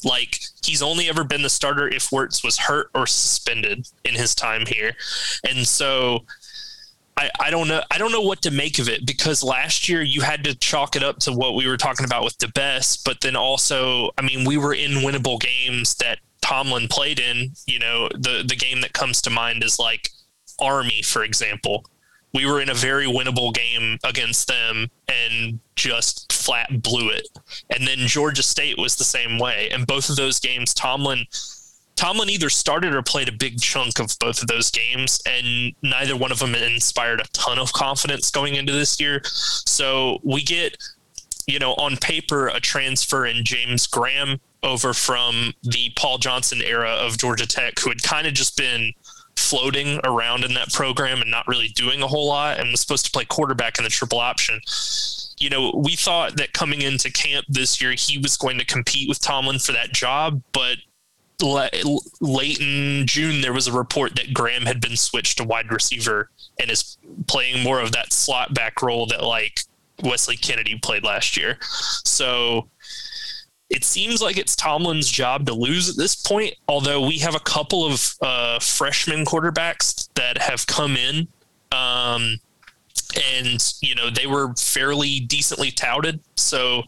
Like 0.05 0.41
he's 0.65 0.83
only 0.83 1.09
ever 1.09 1.25
been 1.25 1.43
the 1.43 1.51
starter 1.51 1.89
if 1.89 2.11
Werts 2.11 2.45
was 2.45 2.57
hurt 2.57 2.91
or 2.95 3.07
suspended 3.07 3.89
in 4.05 4.15
his 4.15 4.35
time 4.35 4.65
here, 4.67 4.93
and 5.49 5.67
so 5.67 6.25
I, 7.19 7.31
I 7.41 7.51
don't 7.51 7.67
know 7.67 7.83
I 7.91 7.99
don't 7.99 8.13
know 8.13 8.21
what 8.21 8.43
to 8.43 8.53
make 8.53 8.79
of 8.79 8.89
it 8.89 9.05
because 9.05 9.43
last 9.43 9.89
year 9.89 10.03
you 10.03 10.21
had 10.21 10.45
to 10.45 10.55
chalk 10.55 10.95
it 10.95 11.03
up 11.03 11.19
to 11.21 11.33
what 11.33 11.57
we 11.57 11.67
were 11.67 11.77
talking 11.77 12.07
about 12.07 12.23
with 12.23 12.39
the 12.39 12.49
best, 12.49 13.05
but 13.05 13.21
then 13.21 13.35
also 13.35 14.11
I 14.17 14.23
mean 14.23 14.45
we 14.45 14.57
were 14.57 14.73
in 14.73 15.03
winnable 15.03 15.41
games 15.41 15.97
that 15.97 16.21
Tomlin 16.41 16.87
played 16.87 17.19
in. 17.19 17.55
You 17.67 17.81
know 17.81 18.09
the 18.15 18.45
the 18.47 18.55
game 18.55 18.81
that 18.83 18.93
comes 18.93 19.21
to 19.23 19.31
mind 19.31 19.65
is 19.65 19.81
like 19.81 20.11
Army, 20.61 21.03
for 21.03 21.25
example. 21.25 21.85
We 22.35 22.47
were 22.47 22.61
in 22.61 22.69
a 22.69 22.75
very 22.75 23.07
winnable 23.07 23.53
game 23.53 23.99
against 24.05 24.47
them 24.47 24.89
and 25.09 25.59
just 25.75 26.33
flat 26.33 26.83
blew 26.83 27.09
it. 27.09 27.27
And 27.71 27.87
then 27.87 28.07
Georgia 28.07 28.43
State 28.43 28.79
was 28.79 28.97
the 28.97 29.05
same 29.05 29.39
way. 29.39 29.71
And 29.73 29.87
both 29.87 30.11
of 30.11 30.17
those 30.17 30.39
games, 30.39 30.75
Tomlin 30.75 31.27
Tomlin 31.99 32.31
either 32.31 32.49
started 32.49 32.95
or 32.95 33.03
played 33.03 33.29
a 33.29 33.33
big 33.33 33.61
chunk 33.61 33.99
of 33.99 34.17
both 34.21 34.41
of 34.41 34.47
those 34.47 34.71
games, 34.71 35.21
and 35.27 35.75
neither 35.83 36.17
one 36.17 36.31
of 36.31 36.39
them 36.39 36.55
inspired 36.55 37.21
a 37.21 37.25
ton 37.33 37.59
of 37.59 37.73
confidence 37.73 38.31
going 38.31 38.55
into 38.55 38.73
this 38.73 39.01
year. 39.01 39.21
So 39.25 40.21
we 40.23 40.43
get, 40.43 40.77
you 41.49 41.59
know, 41.59 41.75
on 41.75 41.97
paper, 41.97 42.47
a 42.47 42.61
transfer 42.61 43.27
in 43.27 43.45
James 43.45 43.89
Graham 43.89 44.39
over 44.63 44.95
from 44.95 45.53
the 45.65 45.91
Paul 45.97 46.19
Johnson 46.19 46.61
era 46.63 46.91
of 46.91 47.19
Georgia 47.19 47.49
Tech, 47.49 47.81
who 47.81 47.91
had 47.91 48.01
kind 48.05 48.29
of 48.29 48.33
just 48.33 48.57
been 48.57 48.93
floating 49.37 49.99
around 50.05 50.45
in 50.45 50.55
that 50.55 50.73
program 50.73 51.21
and 51.21 51.31
not 51.33 51.49
really 51.49 51.69
doing 51.69 52.03
a 52.03 52.07
whole 52.07 52.29
lot 52.29 52.61
and 52.61 52.71
was 52.71 52.81
supposed 52.81 53.07
to 53.07 53.11
play 53.11 53.25
quarterback 53.25 53.77
in 53.77 53.83
the 53.83 53.91
triple 53.91 54.21
option. 54.21 54.61
You 55.39 55.51
know, 55.51 55.73
we 55.75 55.97
thought 55.97 56.37
that 56.37 56.53
coming 56.53 56.83
into 56.83 57.11
camp 57.11 57.47
this 57.49 57.81
year, 57.81 57.93
he 57.93 58.19
was 58.19 58.37
going 58.37 58.59
to 58.59 58.65
compete 58.65 59.09
with 59.09 59.21
Tomlin 59.21 59.59
for 59.59 59.73
that 59.73 59.93
job, 59.93 60.43
but 60.53 60.77
late 61.40 62.61
in 62.61 63.07
June, 63.07 63.40
there 63.40 63.53
was 63.53 63.66
a 63.66 63.72
report 63.72 64.16
that 64.16 64.35
Graham 64.35 64.66
had 64.66 64.81
been 64.81 64.96
switched 64.96 65.38
to 65.38 65.44
wide 65.44 65.70
receiver 65.70 66.31
and 66.61 66.70
is 66.70 66.98
playing 67.27 67.62
more 67.62 67.81
of 67.81 67.92
that 67.92 68.12
slot 68.12 68.55
back 68.55 68.83
role 68.83 69.07
that 69.07 69.22
like 69.22 69.61
Wesley 70.03 70.37
Kennedy 70.37 70.79
played 70.79 71.05
last 71.05 71.37
year. 71.37 71.59
So 72.05 72.68
it 73.70 73.85
seems 73.85 74.22
like 74.22 74.38
it's 74.38 74.57
Tomlin's 74.57 75.09
job 75.09 75.46
to 75.46 75.55
lose 75.55 75.88
at 75.90 75.96
this 75.96 76.16
point, 76.16 76.55
although 76.68 77.07
we 77.07 77.18
have 77.18 77.35
a 77.35 77.40
couple 77.40 77.85
of 77.85 78.14
uh, 78.22 78.59
freshman 78.59 79.24
quarterbacks 79.24 80.09
that 80.14 80.38
have 80.38 80.66
come 80.66 80.96
in. 80.96 81.29
Um, 81.70 82.38
and, 83.35 83.74
you 83.81 83.94
know, 83.94 84.11
they 84.11 84.27
were 84.27 84.55
fairly 84.55 85.20
decently 85.20 85.70
touted. 85.70 86.20
So, 86.37 86.83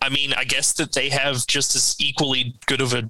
I 0.00 0.08
mean, 0.08 0.32
I 0.32 0.44
guess 0.44 0.72
that 0.74 0.92
they 0.92 1.10
have 1.10 1.46
just 1.46 1.76
as 1.76 1.94
equally 1.98 2.54
good 2.66 2.80
of 2.80 2.92
a 2.94 3.08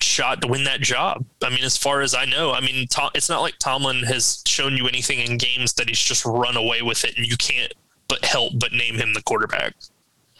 shot 0.00 0.40
to 0.42 0.48
win 0.48 0.64
that 0.64 0.80
job. 0.80 1.24
I 1.42 1.50
mean, 1.50 1.64
as 1.64 1.76
far 1.76 2.00
as 2.00 2.14
I 2.14 2.24
know, 2.24 2.52
I 2.52 2.60
mean, 2.60 2.86
Tom, 2.88 3.10
it's 3.14 3.28
not 3.28 3.40
like 3.40 3.58
Tomlin 3.58 4.04
has 4.04 4.42
shown 4.46 4.76
you 4.76 4.86
anything 4.86 5.18
in 5.18 5.38
games 5.38 5.74
that 5.74 5.88
he's 5.88 6.00
just 6.00 6.24
run 6.24 6.56
away 6.56 6.82
with 6.82 7.04
it 7.04 7.16
and 7.16 7.26
you 7.26 7.36
can't 7.36 7.72
but 8.08 8.24
help 8.24 8.52
but 8.58 8.72
name 8.72 8.96
him 8.96 9.14
the 9.14 9.22
quarterback. 9.22 9.74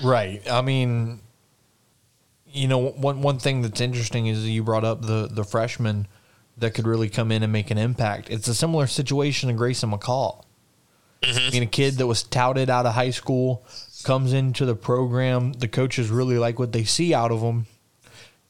Right. 0.02 0.48
I 0.50 0.62
mean, 0.62 1.20
you 2.46 2.68
know, 2.68 2.78
one 2.78 3.22
one 3.22 3.38
thing 3.38 3.62
that's 3.62 3.80
interesting 3.80 4.26
is 4.26 4.48
you 4.48 4.62
brought 4.62 4.84
up 4.84 5.02
the 5.02 5.28
the 5.30 5.44
freshman 5.44 6.06
that 6.56 6.74
could 6.74 6.86
really 6.86 7.08
come 7.08 7.30
in 7.30 7.42
and 7.42 7.52
make 7.52 7.70
an 7.70 7.78
impact. 7.78 8.30
It's 8.30 8.48
a 8.48 8.54
similar 8.54 8.86
situation 8.86 9.48
to 9.48 9.54
Grayson 9.54 9.90
McCall. 9.90 10.42
Mm-hmm. 11.22 11.48
I 11.48 11.50
mean, 11.50 11.62
a 11.64 11.66
kid 11.66 11.94
that 11.94 12.06
was 12.06 12.22
touted 12.22 12.70
out 12.70 12.86
of 12.86 12.94
high 12.94 13.10
school 13.10 13.64
comes 14.04 14.32
into 14.32 14.64
the 14.64 14.74
program. 14.74 15.52
The 15.52 15.68
coaches 15.68 16.10
really 16.10 16.38
like 16.38 16.58
what 16.58 16.72
they 16.72 16.84
see 16.84 17.12
out 17.12 17.32
of 17.32 17.40
him. 17.40 17.66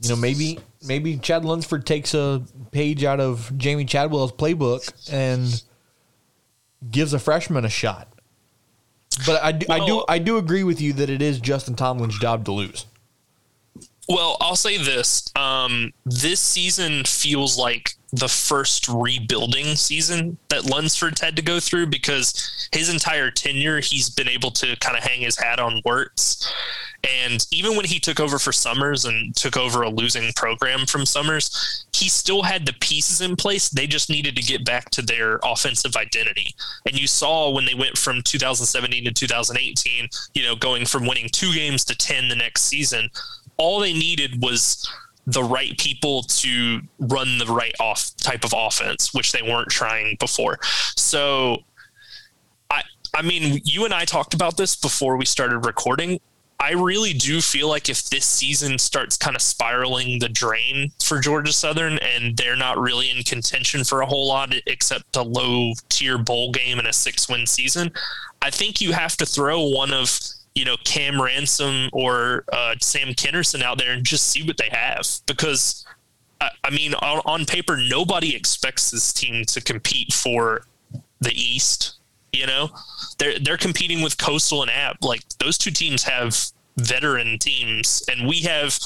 You 0.01 0.11
know, 0.11 0.16
maybe 0.16 0.59
maybe 0.87 1.17
Chad 1.17 1.45
Lunsford 1.45 1.87
takes 1.87 2.14
a 2.14 2.45
page 2.71 3.05
out 3.05 3.21
of 3.21 3.51
Jamey 3.57 3.88
Chadwell's 3.88 4.33
playbook 4.33 4.93
and 5.12 5.62
gives 6.91 7.12
a 7.12 7.19
freshman 7.19 7.64
a 7.64 7.69
shot. 7.69 8.09
But 9.27 9.43
I 9.43 9.53
do, 9.53 9.67
I 9.69 9.87
do 9.87 10.05
I 10.09 10.19
do 10.19 10.37
agree 10.37 10.62
with 10.62 10.81
you 10.81 10.93
that 10.95 11.11
it 11.11 11.21
is 11.21 11.41
Justin 11.41 11.75
Tomlin's 11.75 12.19
job 12.19 12.45
to 12.45 12.53
lose. 12.53 12.87
Well, 14.09 14.37
I'll 14.41 14.57
say 14.57 14.79
this. 14.79 15.31
Um, 15.37 15.93
this 16.07 16.41
season 16.41 17.05
feels 17.05 17.59
like 17.59 17.97
the 18.12 18.29
first 18.29 18.88
rebuilding 18.88 19.77
season 19.77 20.38
that 20.49 20.64
Lunsford's 20.64 21.21
had 21.21 21.37
to 21.37 21.42
go 21.42 21.61
through 21.61 21.87
because 21.88 22.68
his 22.73 22.88
entire 22.88 23.31
tenure, 23.31 23.81
he's 23.81 24.09
been 24.09 24.29
able 24.29 24.51
to 24.53 24.77
kind 24.77 24.97
of 24.97 25.03
hang 25.03 25.21
his 25.21 25.38
hat 25.38 25.61
on 25.61 25.83
Werts. 25.85 26.51
And 27.05 27.47
even 27.53 27.77
when 27.77 27.85
he 27.85 28.01
took 28.01 28.18
over 28.18 28.38
for 28.38 28.51
Summers 28.51 29.05
and 29.05 29.35
took 29.37 29.57
over 29.57 29.83
a 29.83 29.90
losing 29.90 30.33
program 30.35 30.85
from 30.85 31.07
Summers, 31.07 31.87
he 31.94 32.09
still 32.09 32.42
had 32.42 32.66
the 32.66 32.75
pieces 32.81 33.21
in 33.21 33.37
place. 33.37 33.68
They 33.68 33.87
just 33.87 34.11
needed 34.11 34.35
to 34.37 34.42
get 34.42 34.64
back 34.64 34.90
to 34.90 35.03
their 35.03 35.38
offensive 35.44 35.94
identity. 35.94 36.55
And 36.87 36.99
you 36.99 37.07
saw 37.07 37.51
when 37.51 37.66
they 37.66 37.75
went 37.75 37.97
from 37.97 38.23
2017 38.23 39.05
to 39.05 39.12
2018, 39.12 40.09
you 40.35 40.42
know, 40.42 40.57
going 40.57 40.87
from 40.87 41.07
winning 41.07 41.29
two 41.31 41.53
games 41.53 41.85
to 41.85 41.97
10 41.97 42.29
the 42.29 42.37
next 42.37 42.62
season, 42.62 43.11
all 43.59 43.79
they 43.79 43.92
needed 43.92 44.42
was 44.42 44.88
the 45.29 45.45
right 45.45 45.77
people 45.77 46.23
to 46.23 46.81
run 46.99 47.37
the 47.37 47.45
right 47.45 47.75
off 47.79 48.17
type 48.17 48.45
of 48.45 48.55
offense, 48.57 49.12
which 49.12 49.33
they 49.33 49.43
weren't 49.43 49.69
trying 49.69 50.17
before. 50.19 50.59
So 50.97 51.59
I 52.71 52.83
I 53.14 53.21
mean, 53.21 53.61
you 53.62 53.85
and 53.85 53.93
I 53.93 54.07
talked 54.07 54.33
about 54.33 54.57
this 54.57 54.75
before 54.75 55.19
we 55.19 55.27
started 55.27 55.67
recording. 55.67 56.19
I 56.61 56.73
really 56.73 57.12
do 57.12 57.41
feel 57.41 57.69
like 57.69 57.88
if 57.88 58.09
this 58.09 58.25
season 58.25 58.79
starts 58.79 59.17
kind 59.17 59.37
of 59.37 59.43
spiraling 59.43 60.19
the 60.19 60.31
drain 60.31 60.91
for 61.01 61.21
Georgia 61.21 61.53
Southern 61.53 61.99
and 61.99 62.37
they're 62.37 62.57
not 62.57 62.79
really 62.79 63.11
in 63.11 63.23
contention 63.23 63.85
for 63.85 64.01
a 64.01 64.07
whole 64.07 64.27
lot 64.27 64.53
except 64.67 65.14
a 65.14 65.23
low 65.23 65.75
tier 65.88 66.19
bowl 66.19 66.51
game 66.51 66.79
and 66.79 66.88
a 66.88 66.93
six 66.93 67.29
win 67.29 67.47
season, 67.47 67.93
I 68.41 68.51
think 68.51 68.81
you 68.81 68.93
have 68.93 69.17
to 69.19 69.27
throw 69.27 69.61
one 69.69 69.93
of 69.93 70.19
you 70.59 70.64
know 70.64 70.77
Cam 70.85 71.23
Ransom 71.23 71.88
or 71.92 72.44
uh, 72.53 72.75
Sam 72.81 73.09
Kennerson 73.09 73.62
out 73.62 73.79
there 73.79 73.92
and 73.92 74.05
just 74.05 74.27
see 74.27 74.42
what 74.42 74.57
they 74.57 74.68
have 74.73 75.07
because 75.27 75.87
I, 76.40 76.51
I 76.64 76.71
mean 76.71 76.94
on, 76.94 77.23
on 77.25 77.44
paper 77.44 77.77
nobody 77.77 78.35
expects 78.35 78.90
this 78.90 79.12
team 79.12 79.44
to 79.47 79.61
compete 79.61 80.12
for 80.12 80.62
the 81.21 81.33
East. 81.33 81.94
You 82.33 82.47
know, 82.47 82.71
they're 83.18 83.38
they're 83.38 83.57
competing 83.57 84.03
with 84.03 84.18
Coastal 84.18 84.62
and 84.62 84.71
App. 84.71 85.03
Like 85.03 85.23
those 85.38 85.57
two 85.57 85.71
teams 85.71 86.03
have 86.03 86.37
veteran 86.77 87.38
teams, 87.38 88.03
and 88.11 88.29
we 88.29 88.40
have 88.40 88.79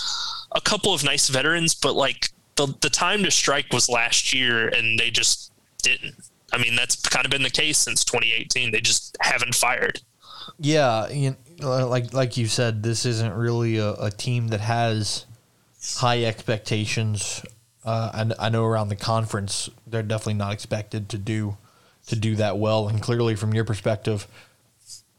a 0.53 0.61
couple 0.61 0.93
of 0.93 1.03
nice 1.03 1.29
veterans. 1.29 1.75
But 1.75 1.95
like 1.95 2.29
the 2.57 2.75
the 2.83 2.91
time 2.91 3.25
to 3.25 3.31
strike 3.31 3.73
was 3.73 3.89
last 3.89 4.33
year, 4.33 4.69
and 4.69 4.99
they 4.99 5.11
just 5.11 5.51
didn't. 5.83 6.15
I 6.53 6.59
mean, 6.59 6.77
that's 6.77 6.97
kind 6.97 7.25
of 7.25 7.31
been 7.31 7.43
the 7.43 7.51
case 7.51 7.79
since 7.79 8.05
2018. 8.05 8.71
They 8.71 8.81
just 8.81 9.17
haven't 9.21 9.55
fired. 9.55 10.01
Yeah, 10.59 11.09
like 11.63 12.13
like 12.13 12.37
you 12.37 12.47
said, 12.47 12.83
this 12.83 13.07
isn't 13.07 13.35
really 13.35 13.79
a, 13.79 13.93
a 13.95 14.11
team 14.11 14.49
that 14.49 14.61
has 14.61 15.27
high 15.97 16.25
expectations. 16.25 17.45
Uh, 17.85 18.27
I, 18.41 18.47
I 18.47 18.49
know 18.49 18.65
around 18.65 18.89
the 18.89 18.97
conference, 18.97 19.69
they're 19.87 20.03
definitely 20.03 20.35
not 20.35 20.53
expected 20.53 21.09
to 21.11 21.19
do 21.19 21.57
to 22.07 22.17
do 22.17 22.37
that 22.37 22.59
well. 22.59 22.89
And 22.89 23.01
clearly, 23.01 23.35
from 23.35 23.55
your 23.55 23.65
perspective, 23.65 24.27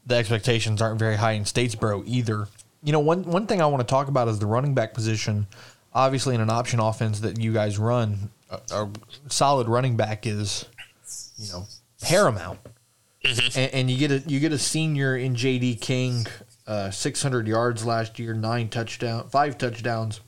the 0.06 0.16
expectations 0.16 0.80
aren't 0.80 0.98
very 0.98 1.16
high 1.16 1.32
in 1.32 1.44
Statesboro 1.44 2.04
either. 2.06 2.48
You 2.82 2.92
know, 2.92 3.00
one 3.00 3.24
one 3.24 3.46
thing 3.46 3.60
I 3.60 3.66
want 3.66 3.80
to 3.80 3.90
talk 3.90 4.08
about 4.08 4.28
is 4.28 4.38
the 4.38 4.46
running 4.46 4.74
back 4.74 4.94
position. 4.94 5.46
Obviously, 5.92 6.34
in 6.34 6.40
an 6.40 6.50
option 6.50 6.80
offense 6.80 7.20
that 7.20 7.40
you 7.40 7.52
guys 7.52 7.78
run, 7.78 8.30
a, 8.50 8.58
a 8.72 8.90
solid 9.28 9.68
running 9.68 9.96
back 9.96 10.26
is, 10.26 10.66
you 11.36 11.52
know, 11.52 11.66
paramount 12.02 12.58
and, 13.24 13.56
and 13.56 13.90
you 13.90 13.96
get 13.96 14.10
a 14.10 14.28
you 14.28 14.40
get 14.40 14.52
a 14.52 14.58
senior 14.58 15.16
in 15.16 15.34
JD 15.34 15.80
King, 15.80 16.26
uh, 16.66 16.90
600 16.90 17.46
yards 17.46 17.84
last 17.84 18.18
year, 18.18 18.34
nine 18.34 18.68
touchdown, 18.68 19.28
five 19.28 19.58
touchdowns. 19.58 20.20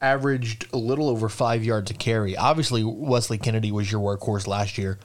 averaged 0.00 0.66
a 0.72 0.76
little 0.76 1.08
over 1.08 1.28
five 1.28 1.64
yards 1.64 1.90
a 1.90 1.94
carry. 1.94 2.36
Obviously, 2.36 2.84
Wesley 2.84 3.38
Kennedy 3.38 3.72
was 3.72 3.90
your 3.90 4.00
workhorse 4.00 4.46
last 4.46 4.78
year, 4.78 4.98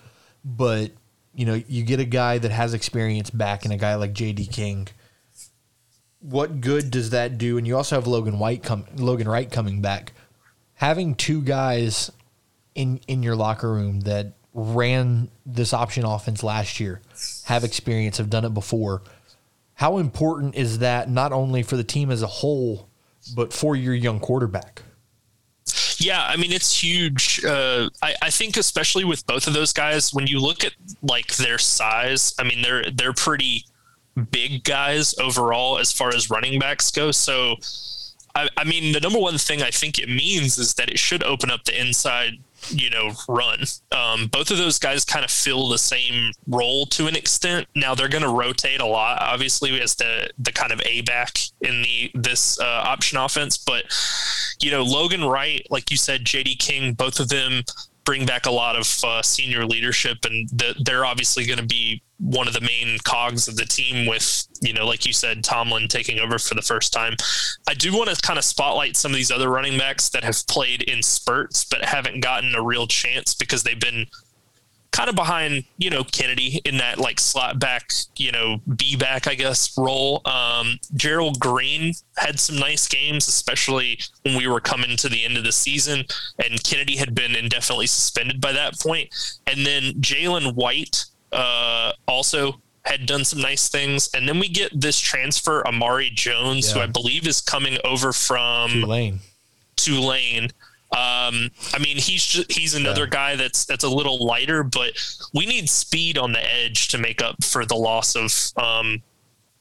but 0.44 0.92
you 1.34 1.46
know 1.46 1.62
you 1.68 1.84
get 1.84 2.00
a 2.00 2.06
guy 2.06 2.38
that 2.38 2.52
has 2.52 2.74
experience 2.74 3.30
back 3.30 3.64
and 3.64 3.74
a 3.74 3.78
guy 3.78 3.96
like 3.96 4.14
J.D. 4.14 4.48
King. 4.48 4.88
What 6.20 6.62
good 6.62 6.92
does 6.92 7.10
that 7.12 7.40
do? 7.40 7.58
And 7.58 7.66
you 7.66 7.76
also 7.76 7.96
have 7.96 8.06
Logan 8.06 8.38
White 8.38 8.62
come, 8.62 8.86
Logan 8.96 9.28
Wright 9.28 9.52
coming 9.52 9.82
back. 9.82 10.14
Having 10.76 11.16
two 11.16 11.42
guys 11.42 12.12
in 12.76 13.00
in 13.08 13.24
your 13.24 13.36
locker 13.36 13.72
room 13.72 14.02
that 14.02 14.34
ran 14.54 15.30
this 15.46 15.74
option 15.74 16.06
offense 16.06 16.44
last 16.44 16.80
year, 16.80 17.02
have 17.46 17.64
experience, 17.64 18.18
have 18.18 18.30
done 18.30 18.46
it 18.46 18.54
before. 18.54 19.02
How 19.76 19.98
important 19.98 20.56
is 20.56 20.80
that 20.80 21.10
not 21.10 21.32
only 21.32 21.64
for 21.64 21.78
the 21.78 21.84
team 21.84 22.12
as 22.12 22.22
a 22.22 22.28
whole, 22.28 22.90
but 23.36 23.54
for 23.54 23.76
your 23.76 23.94
young 23.94 24.20
quarterback? 24.20 24.84
Yeah, 25.98 26.26
I 26.26 26.36
mean 26.36 26.52
it's 26.52 26.82
huge. 26.84 27.44
Uh, 27.46 27.90
I, 28.02 28.16
I 28.24 28.30
think 28.30 28.58
especially 28.58 29.04
with 29.06 29.26
both 29.28 29.48
of 29.48 29.54
those 29.54 29.72
guys, 29.72 30.14
when 30.14 30.28
you 30.28 30.40
look 30.40 30.64
at 30.64 30.74
like 31.02 31.36
their 31.36 31.58
size, 31.58 32.34
I 32.40 32.44
mean 32.44 32.62
they're 32.62 32.90
they're 32.92 33.14
pretty 33.14 33.66
big 34.32 34.64
guys 34.64 35.18
overall 35.20 35.78
as 35.78 35.92
far 35.92 36.10
as 36.10 36.30
running 36.30 36.60
backs 36.60 36.92
go. 36.92 37.12
So, 37.12 37.56
I, 38.36 38.50
I 38.58 38.64
mean 38.64 38.94
the 38.94 39.00
number 39.00 39.20
one 39.20 39.38
thing 39.38 39.62
I 39.62 39.70
think 39.70 40.00
it 40.00 40.10
means 40.10 40.58
is 40.58 40.74
that 40.76 40.90
it 40.90 41.00
should 41.00 41.24
open 41.24 41.52
up 41.52 41.66
the 41.66 41.80
inside 41.80 42.40
you 42.70 42.90
know, 42.90 43.12
run. 43.28 43.64
Um, 43.92 44.28
both 44.28 44.52
of 44.52 44.58
those 44.58 44.80
guys 44.80 45.06
kind 45.06 45.26
of 45.26 45.32
fill 45.32 45.70
the 45.70 45.78
same 45.78 46.32
role 46.48 46.86
to 46.88 47.08
an 47.08 47.16
extent. 47.16 47.68
Now 47.76 47.96
they're 47.96 48.10
going 48.10 48.24
to 48.24 48.30
rotate 48.30 48.80
a 48.80 48.86
lot, 48.86 49.22
obviously, 49.22 49.80
as 49.82 49.96
the 49.96 50.30
the 50.38 50.52
kind 50.52 50.72
of 50.72 50.82
a 50.86 51.02
back 51.02 51.38
in 51.62 51.82
the 51.82 52.12
this 52.14 52.60
uh, 52.60 52.84
option 52.86 53.18
offense. 53.18 53.58
But 53.58 53.86
you 54.60 54.72
know, 54.72 54.84
Logan 54.84 55.24
Wright, 55.24 55.66
like 55.70 55.92
you 55.92 55.98
said, 55.98 56.26
J.D. 56.26 56.56
King, 56.56 56.94
both 56.94 57.20
of 57.20 57.30
them 57.30 57.64
bring 58.04 58.26
back 58.26 58.46
a 58.46 58.52
lot 58.52 58.76
of 58.76 59.04
uh, 59.04 59.22
senior 59.22 59.66
leadership, 59.66 60.26
and 60.26 60.50
the, 60.50 60.76
they're 60.84 61.06
obviously 61.06 61.46
going 61.46 61.60
to 61.60 61.66
be 61.66 62.02
one 62.18 62.48
of 62.48 62.54
the 62.54 62.62
main 62.62 62.98
cogs 63.04 63.48
of 63.48 63.56
the 63.56 63.66
team 63.66 64.06
with, 64.06 64.48
you 64.62 64.74
know, 64.74 64.86
like 64.86 65.06
you 65.06 65.14
said, 65.14 65.44
Tomlin 65.44 65.88
taking 65.88 66.20
over 66.20 66.38
for 66.38 66.54
the 66.54 66.62
first 66.62 66.94
time. 66.94 67.16
I 67.68 67.74
do 67.74 67.96
want 67.96 68.10
to 68.10 68.22
kind 68.22 68.38
of 68.38 68.46
spotlight 68.46 68.96
some 68.96 69.12
of 69.12 69.16
these 69.16 69.32
other 69.32 69.50
running 69.50 69.78
backs 69.78 70.10
that 70.10 70.24
have 70.24 70.46
played 70.48 70.84
in 70.84 71.02
spurts 71.02 71.66
but 71.66 71.84
haven't 71.84 72.22
gotten 72.22 72.54
a 72.54 72.62
real 72.62 72.86
chance 72.86 73.34
because 73.34 73.64
they've 73.64 73.80
been 73.80 74.06
kind 74.92 75.10
of 75.10 75.16
behind, 75.16 75.64
you 75.78 75.90
know, 75.90 76.04
Kennedy 76.04 76.62
in 76.66 76.78
that 76.78 76.98
like 76.98 77.20
slot 77.20 77.60
back, 77.60 77.92
you 78.18 78.32
know, 78.32 78.62
B 78.76 78.96
back, 78.96 79.28
I 79.28 79.36
guess, 79.36 79.78
role. 79.78 80.22
Um, 80.26 80.80
Gerald 80.96 81.40
Green 81.40 81.94
had 82.18 82.40
some 82.40 82.58
nice 82.58 82.88
games, 82.88 83.28
especially 83.28 84.00
when 84.24 84.36
we 84.36 84.48
were 84.48 84.60
coming 84.60 84.98
to 84.98 85.10
the 85.10 85.24
end 85.24 85.38
of 85.38 85.44
the 85.44 85.52
season, 85.52 86.06
and 86.44 86.64
Kennedy 86.64 86.98
had 86.98 87.16
been 87.16 87.36
indefinitely 87.36 87.88
suspended 87.88 88.42
by 88.42 88.52
that 88.52 88.80
point. 88.80 89.10
And 89.48 89.66
then 89.66 89.94
Jalen 90.02 90.56
White 90.56 91.06
uh, 91.32 91.94
also 92.08 92.62
had 92.84 93.06
done 93.06 93.24
some 93.24 93.42
nice 93.42 93.70
things. 93.70 94.10
And 94.14 94.28
then 94.28 94.40
we 94.40 94.50
get 94.50 94.80
this 94.80 95.00
transfer, 95.00 95.66
Amari 95.68 96.10
Jones, 96.10 96.68
yeah. 96.68 96.74
who 96.74 96.80
I 96.82 96.88
believe 96.88 97.28
is 97.28 97.40
coming 97.40 97.78
over 97.84 98.12
from 98.12 98.72
Tulane. 98.72 99.20
Tulane. 99.76 100.52
Um, 100.94 101.50
I 101.74 101.80
mean, 101.80 101.98
he's 101.98 102.26
just, 102.26 102.52
he's 102.52 102.76
another 102.76 103.04
yeah. 103.04 103.10
guy 103.10 103.36
that's 103.38 103.66
that's 103.66 103.86
a 103.86 103.90
little 103.90 104.26
lighter, 104.26 104.62
but 104.64 104.92
we 105.34 105.46
need 105.46 105.70
speed 105.70 106.18
on 106.18 106.34
the 106.34 106.54
edge 106.54 106.90
to 106.90 106.98
make 106.98 107.22
up 107.22 107.42
for 107.44 107.66
the 107.66 107.76
loss 107.76 108.16
of 108.16 108.62
um, 108.62 109.02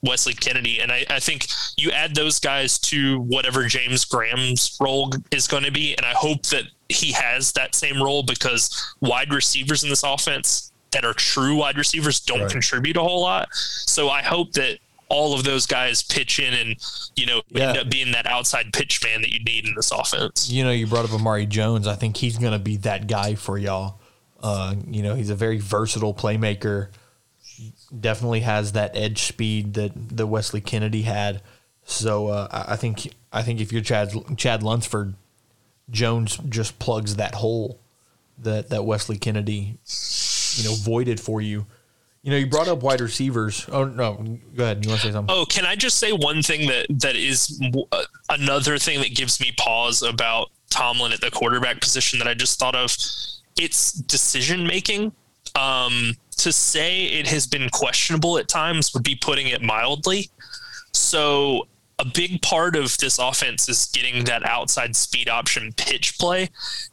Wesley 0.03 0.35
Kennedy. 0.35 0.81
And 0.81 0.91
I, 0.91 1.05
I, 1.09 1.21
think 1.21 1.47
you 1.77 1.93
add 1.93 2.15
those 2.17 2.41
guys 2.41 2.79
to 2.81 3.21
whatever 3.21 3.67
James 3.67 4.05
Graham's 4.05 4.77
role 4.81 5.13
is 5.31 5.47
going 5.47 5.63
to 5.63 5.71
be, 5.71 5.95
and 5.97 6.05
I 6.05 6.13
hope 6.13 6.47
that 6.47 6.65
he 6.89 7.13
has 7.13 7.53
that 7.53 7.77
same 7.77 8.03
role 8.03 8.25
because 8.25 8.95
wide 9.01 9.33
receivers 9.33 9.85
in 9.85 9.91
this 9.91 10.03
offense 10.03 10.73
that 10.91 11.05
are 11.05 11.15
true 11.15 11.57
wide 11.57 11.79
receivers 11.79 12.19
don't 12.19 12.41
right. 12.41 12.51
contribute 12.51 12.97
a 12.97 13.03
whole 13.03 13.21
lot. 13.21 13.49
So 13.53 14.09
I 14.11 14.23
hope 14.23 14.53
that 14.55 14.79
all 15.11 15.35
of 15.35 15.45
those 15.45 15.67
guys 15.67 16.03
pitch 16.03 16.39
in 16.39 16.55
and 16.55 16.77
you 17.17 17.27
know 17.27 17.43
yeah. 17.49 17.69
end 17.69 17.79
up 17.79 17.91
being 17.91 18.13
that 18.13 18.27
outside 18.27 18.73
pitch 18.73 19.05
man 19.05 19.21
that 19.21 19.31
you 19.31 19.43
need 19.45 19.67
in 19.67 19.75
this 19.75 19.91
offense. 19.91 20.49
You 20.49 20.65
know, 20.65 20.71
you 20.71 20.87
brought 20.87 21.05
up 21.05 21.13
Amari 21.13 21.47
Jones. 21.47 21.87
I 21.87 21.97
think 21.97 22.17
he's 22.17 22.39
going 22.39 22.53
to 22.53 22.59
be 22.59 22.79
that 22.79 23.07
guy 23.07 23.35
for 23.35 23.59
y'all. 23.59 24.01
Uh, 24.43 24.75
you 24.89 25.03
know, 25.03 25.15
he's 25.15 25.29
a 25.29 25.35
very 25.35 25.59
versatile 25.59 26.15
playmaker. 26.15 26.89
Definitely 27.99 28.41
has 28.41 28.73
that 28.73 28.97
edge 28.97 29.25
speed 29.25 29.75
that 29.75 29.93
the 29.95 30.27
Wesley 30.27 30.63
Kennedy 30.63 31.03
had. 31.03 31.43
So 31.85 32.29
uh, 32.29 32.65
I 32.69 32.77
think 32.77 33.13
I 33.33 33.43
think 33.43 33.61
if 33.61 33.73
you're 33.73 33.83
Chad 33.83 34.13
Chad 34.37 34.63
Lunsford, 34.63 35.15
Jones 35.91 36.39
just 36.49 36.79
plugs 36.79 37.17
that 37.17 37.35
hole 37.35 37.81
that 38.39 38.71
that 38.71 38.85
Wesley 38.85 39.19
Kennedy, 39.19 39.77
you 40.55 40.65
know, 40.65 40.75
voided 40.77 41.21
for 41.21 41.41
you. 41.41 41.67
You 42.23 42.31
know, 42.31 42.37
you 42.37 42.47
brought 42.47 42.69
up 42.69 42.83
wide 42.83 43.01
receivers. 43.01 43.67
Oh 43.73 43.85
no, 43.85 44.39
go 44.55 44.65
ahead. 44.65 44.85
You 44.85 44.91
want 44.91 45.01
to 45.01 45.07
say 45.07 45.13
something? 45.13 45.35
Oh, 45.35 45.47
can 45.47 45.65
I 45.65 45.75
just 45.75 45.99
say 45.99 46.13
one 46.13 46.43
thing 46.43 46.69
that 46.69 46.87
that 47.01 47.17
is 47.17 47.61
uh, 47.93 48.03
another 48.29 48.79
thing 48.79 49.01
that 49.01 49.15
gives 49.15 49.41
me 49.41 49.53
pause 49.57 50.03
about 50.03 50.51
Tomlin 50.69 51.13
at 51.13 51.23
the 51.23 51.31
quarterback 51.31 51.81
position 51.81 52.19
that 52.19 52.29
I 52.29 52.35
just 52.35 52.59
thought 52.59 52.75
of? 52.75 52.95
It's 53.59 53.93
decision 53.93 54.67
making. 54.67 55.13
Um, 55.57 56.13
to 56.37 56.53
say 56.53 57.05
it 57.05 57.27
has 57.27 57.47
been 57.47 57.69
questionable 57.71 58.39
at 58.39 58.49
times 58.49 58.95
would 58.95 59.03
be 59.03 59.15
putting 59.15 59.49
it 59.49 59.63
mildly. 59.63 60.31
So 60.93 61.69
a 61.99 62.05
big 62.05 62.41
part 62.41 62.77
of 62.77 62.97
this 62.99 63.19
offense 63.19 63.69
is 63.69 63.91
getting 63.93 64.25
that 64.25 64.45
outside 64.45 64.97
speed 64.97 65.29
option 65.29 65.73
pitch 65.77 66.19
play. 66.19 66.49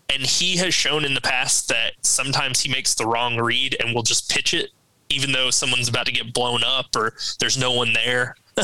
And 0.10 0.24
he 0.24 0.58
has 0.58 0.74
shown 0.74 1.06
in 1.06 1.14
the 1.14 1.22
past 1.22 1.70
that 1.70 1.94
sometimes 2.02 2.62
he 2.62 2.72
makes 2.72 2.94
the 2.94 3.06
wrong 3.06 3.38
read 3.38 3.78
and 3.80 3.96
will 3.96 4.04
just 4.04 4.30
pitch 4.30 4.54
it 4.54 4.72
even 5.10 5.32
though 5.32 5.50
someone's 5.50 5.88
about 5.88 6.06
to 6.06 6.12
get 6.12 6.34
blown 6.34 6.64
up 6.64 6.96
or 6.96 7.14
there's 7.40 7.58
no 7.58 7.72
one 7.72 7.94
there. 7.94 8.36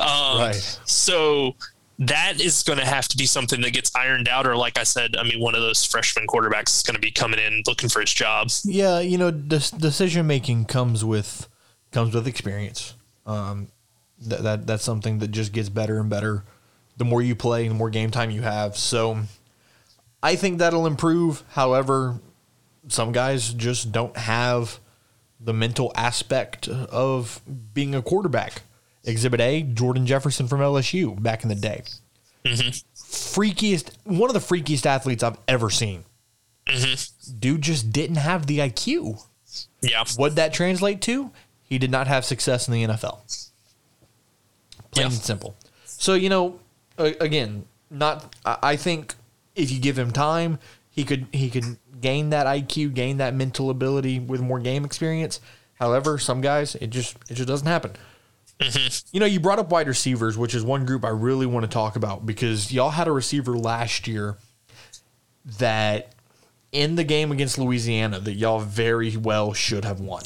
um, 0.00 0.38
right. 0.38 0.78
So 0.84 1.56
that 1.98 2.40
is 2.40 2.62
going 2.62 2.78
to 2.78 2.84
have 2.84 3.08
to 3.08 3.16
be 3.16 3.26
something 3.26 3.60
that 3.60 3.72
gets 3.72 3.94
ironed 3.94 4.28
out. 4.28 4.46
Or, 4.46 4.56
like 4.56 4.78
I 4.78 4.84
said, 4.84 5.16
I 5.16 5.22
mean, 5.22 5.40
one 5.40 5.54
of 5.54 5.60
those 5.60 5.84
freshman 5.84 6.26
quarterbacks 6.26 6.76
is 6.76 6.82
going 6.82 6.94
to 6.94 7.00
be 7.00 7.10
coming 7.10 7.38
in 7.38 7.62
looking 7.66 7.88
for 7.88 8.00
his 8.00 8.12
job. 8.12 8.50
Yeah, 8.64 9.00
you 9.00 9.18
know, 9.18 9.30
decision 9.30 10.26
making 10.26 10.66
comes 10.66 11.04
with 11.04 11.48
comes 11.90 12.14
with 12.14 12.26
experience. 12.26 12.94
Um, 13.26 13.68
that, 14.22 14.42
that 14.42 14.66
that's 14.66 14.84
something 14.84 15.18
that 15.18 15.30
just 15.30 15.52
gets 15.52 15.68
better 15.68 15.98
and 15.98 16.08
better 16.08 16.44
the 16.96 17.04
more 17.04 17.22
you 17.22 17.34
play, 17.34 17.62
and 17.62 17.70
the 17.74 17.78
more 17.78 17.90
game 17.90 18.10
time 18.10 18.30
you 18.30 18.42
have. 18.42 18.76
So, 18.76 19.20
I 20.22 20.36
think 20.36 20.58
that'll 20.58 20.86
improve. 20.86 21.42
However, 21.50 22.20
some 22.88 23.12
guys 23.12 23.52
just 23.52 23.92
don't 23.92 24.16
have 24.16 24.78
the 25.44 25.52
mental 25.52 25.92
aspect 25.96 26.68
of 26.68 27.40
being 27.74 27.94
a 27.94 28.02
quarterback. 28.02 28.62
Exhibit 29.04 29.40
A, 29.40 29.62
Jordan 29.62 30.06
Jefferson 30.06 30.46
from 30.46 30.60
LSU 30.60 31.20
back 31.20 31.42
in 31.42 31.48
the 31.48 31.54
day. 31.54 31.82
Mm-hmm. 32.44 32.68
Freakiest, 32.96 33.90
one 34.04 34.30
of 34.30 34.34
the 34.34 34.40
freakiest 34.40 34.86
athletes 34.86 35.22
I've 35.22 35.38
ever 35.48 35.70
seen. 35.70 36.04
Mm-hmm. 36.66 37.38
Dude 37.38 37.62
just 37.62 37.92
didn't 37.92 38.16
have 38.16 38.46
the 38.46 38.58
IQ. 38.58 39.24
Yeah. 39.80 40.04
What'd 40.16 40.36
that 40.36 40.52
translate 40.52 41.00
to? 41.02 41.32
He 41.62 41.78
did 41.78 41.90
not 41.90 42.06
have 42.06 42.24
success 42.24 42.68
in 42.68 42.74
the 42.74 42.84
NFL. 42.84 43.50
Plain 44.92 45.06
yeah. 45.06 45.12
and 45.12 45.12
simple. 45.14 45.56
So, 45.84 46.14
you 46.14 46.28
know, 46.28 46.60
again, 46.98 47.66
not, 47.90 48.34
I 48.44 48.76
think 48.76 49.14
if 49.54 49.70
you 49.70 49.80
give 49.80 49.98
him 49.98 50.12
time, 50.12 50.58
he 50.92 51.04
could, 51.04 51.26
he 51.32 51.50
could 51.50 51.78
gain 52.00 52.30
that 52.30 52.46
IQ, 52.46 52.94
gain 52.94 53.16
that 53.16 53.34
mental 53.34 53.70
ability 53.70 54.20
with 54.20 54.40
more 54.40 54.60
game 54.60 54.84
experience. 54.84 55.40
However, 55.74 56.16
some 56.18 56.40
guys 56.40 56.76
it 56.76 56.90
just 56.90 57.16
it 57.28 57.34
just 57.34 57.48
doesn't 57.48 57.66
happen. 57.66 57.92
Mm-hmm. 58.60 59.08
You 59.12 59.20
know, 59.20 59.26
you 59.26 59.40
brought 59.40 59.58
up 59.58 59.70
wide 59.70 59.88
receivers, 59.88 60.38
which 60.38 60.54
is 60.54 60.62
one 60.62 60.86
group 60.86 61.04
I 61.04 61.08
really 61.08 61.46
want 61.46 61.64
to 61.64 61.68
talk 61.68 61.96
about 61.96 62.24
because 62.24 62.70
y'all 62.72 62.90
had 62.90 63.08
a 63.08 63.12
receiver 63.12 63.56
last 63.56 64.06
year 64.06 64.36
that 65.58 66.14
in 66.70 66.94
the 66.94 67.04
game 67.04 67.32
against 67.32 67.58
Louisiana 67.58 68.20
that 68.20 68.34
y'all 68.34 68.60
very 68.60 69.16
well 69.16 69.52
should 69.52 69.84
have 69.84 70.00
won. 70.00 70.22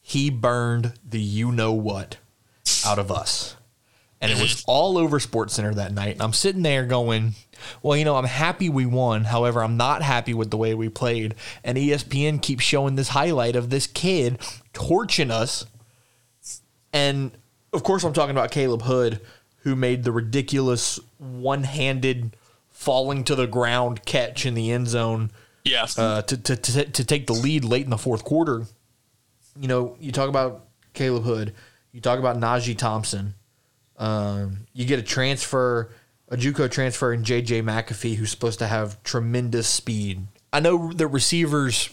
He 0.00 0.30
burned 0.30 0.94
the 1.04 1.20
you 1.20 1.50
know 1.50 1.72
what 1.72 2.18
out 2.86 2.98
of 2.98 3.10
us. 3.10 3.56
And 4.20 4.30
it 4.30 4.40
was 4.40 4.56
mm-hmm. 4.56 4.70
all 4.70 4.98
over 4.98 5.18
Sports 5.18 5.54
Center 5.54 5.72
that 5.74 5.92
night. 5.92 6.14
And 6.14 6.22
I'm 6.22 6.34
sitting 6.34 6.62
there 6.62 6.84
going, 6.84 7.34
well, 7.82 7.96
you 7.96 8.04
know, 8.04 8.16
I'm 8.16 8.24
happy 8.24 8.68
we 8.68 8.84
won. 8.84 9.24
However, 9.24 9.62
I'm 9.62 9.78
not 9.78 10.02
happy 10.02 10.34
with 10.34 10.50
the 10.50 10.58
way 10.58 10.74
we 10.74 10.90
played. 10.90 11.34
And 11.64 11.78
ESPN 11.78 12.42
keeps 12.42 12.62
showing 12.62 12.96
this 12.96 13.08
highlight 13.08 13.56
of 13.56 13.70
this 13.70 13.86
kid 13.86 14.38
torching 14.74 15.30
us. 15.30 15.64
And 16.92 17.32
of 17.72 17.82
course, 17.82 18.04
I'm 18.04 18.12
talking 18.12 18.32
about 18.36 18.50
Khaleb 18.50 18.82
Hood, 18.82 19.20
who 19.62 19.74
made 19.74 20.04
the 20.04 20.12
ridiculous 20.12 21.00
one 21.18 21.64
handed 21.64 22.36
falling 22.70 23.24
to 23.24 23.34
the 23.34 23.46
ground 23.46 24.04
catch 24.04 24.44
in 24.44 24.54
the 24.54 24.70
end 24.70 24.88
zone. 24.88 25.30
Yeah. 25.64 25.86
Uh, 25.96 26.22
to, 26.22 26.36
to, 26.36 26.56
to, 26.56 26.84
to 26.84 27.04
take 27.04 27.26
the 27.26 27.32
lead 27.32 27.64
late 27.64 27.84
in 27.84 27.90
the 27.90 27.98
fourth 27.98 28.24
quarter. 28.24 28.64
You 29.58 29.68
know, 29.68 29.96
you 30.00 30.12
talk 30.12 30.28
about 30.28 30.66
Khaleb 30.94 31.22
Hood, 31.22 31.54
you 31.92 32.00
talk 32.00 32.18
about 32.18 32.38
Najee 32.38 32.76
Thompson. 32.76 33.34
Um, 34.00 34.66
you 34.72 34.84
get 34.86 34.98
a 34.98 35.02
transfer 35.02 35.92
a 36.28 36.36
JUCO 36.36 36.70
transfer 36.70 37.12
in 37.12 37.22
JJ 37.24 37.62
McAfee, 37.64 38.14
who's 38.14 38.30
supposed 38.30 38.60
to 38.60 38.66
have 38.66 39.02
tremendous 39.02 39.66
speed. 39.68 40.26
I 40.52 40.60
know 40.60 40.92
the 40.92 41.06
receivers 41.08 41.90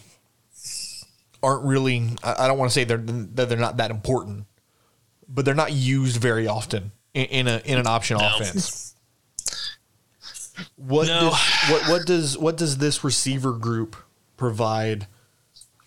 aren't 1.42 1.64
really. 1.66 2.10
I 2.24 2.48
don't 2.48 2.58
want 2.58 2.70
to 2.72 2.74
say 2.74 2.84
they're 2.84 2.98
that 2.98 3.50
they're 3.50 3.58
not 3.58 3.78
that 3.78 3.90
important, 3.92 4.46
but 5.28 5.44
they're 5.44 5.56
not 5.56 5.74
used 5.74 6.18
very 6.22 6.48
often 6.48 6.92
in, 7.14 7.26
in 7.26 7.48
a 7.48 7.62
in 7.66 7.80
an 7.80 7.88
option 7.88 8.18
No. 8.18 8.28
offense. 8.36 8.84
What 10.76 11.08
No. 11.08 11.30
does, 11.30 11.70
what 11.70 11.88
what 11.90 12.06
does 12.08 12.38
what 12.38 12.58
does 12.58 12.78
this 12.78 13.04
receiver 13.04 13.52
group 13.52 13.96
provide 14.38 15.06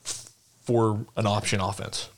for 0.03 1.07
an 1.17 1.27
option 1.27 1.61
offense? 1.61 2.09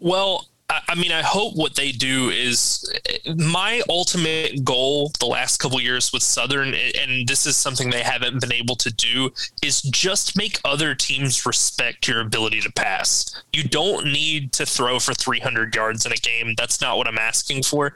Well, 0.00 0.46
I, 0.88 0.94
mean, 0.94 1.12
I 1.12 1.22
hope 1.22 1.56
what 1.56 1.74
they 1.74 1.92
do 1.92 2.30
is 2.30 2.90
my 3.36 3.82
ultimate 3.88 4.64
goal 4.64 5.12
the 5.20 5.26
last 5.26 5.58
couple 5.58 5.80
years 5.80 6.12
with 6.12 6.22
Southern, 6.22 6.74
and 6.74 7.26
this 7.26 7.46
is 7.46 7.56
something 7.56 7.90
they 7.90 8.02
haven't 8.02 8.40
been 8.40 8.52
able 8.52 8.76
to 8.76 8.92
do, 8.92 9.30
is 9.62 9.82
just 9.82 10.36
make 10.36 10.60
other 10.64 10.94
teams 10.94 11.44
respect 11.46 12.08
your 12.08 12.20
ability 12.20 12.60
to 12.60 12.72
pass. 12.72 13.42
You 13.52 13.64
don't 13.64 14.06
need 14.06 14.52
to 14.54 14.66
throw 14.66 14.98
for 14.98 15.14
300 15.14 15.74
yards 15.74 16.06
in 16.06 16.12
a 16.12 16.16
game. 16.16 16.54
That's 16.56 16.80
not 16.80 16.96
what 16.96 17.06
I'm 17.06 17.18
asking 17.18 17.64
for. 17.64 17.94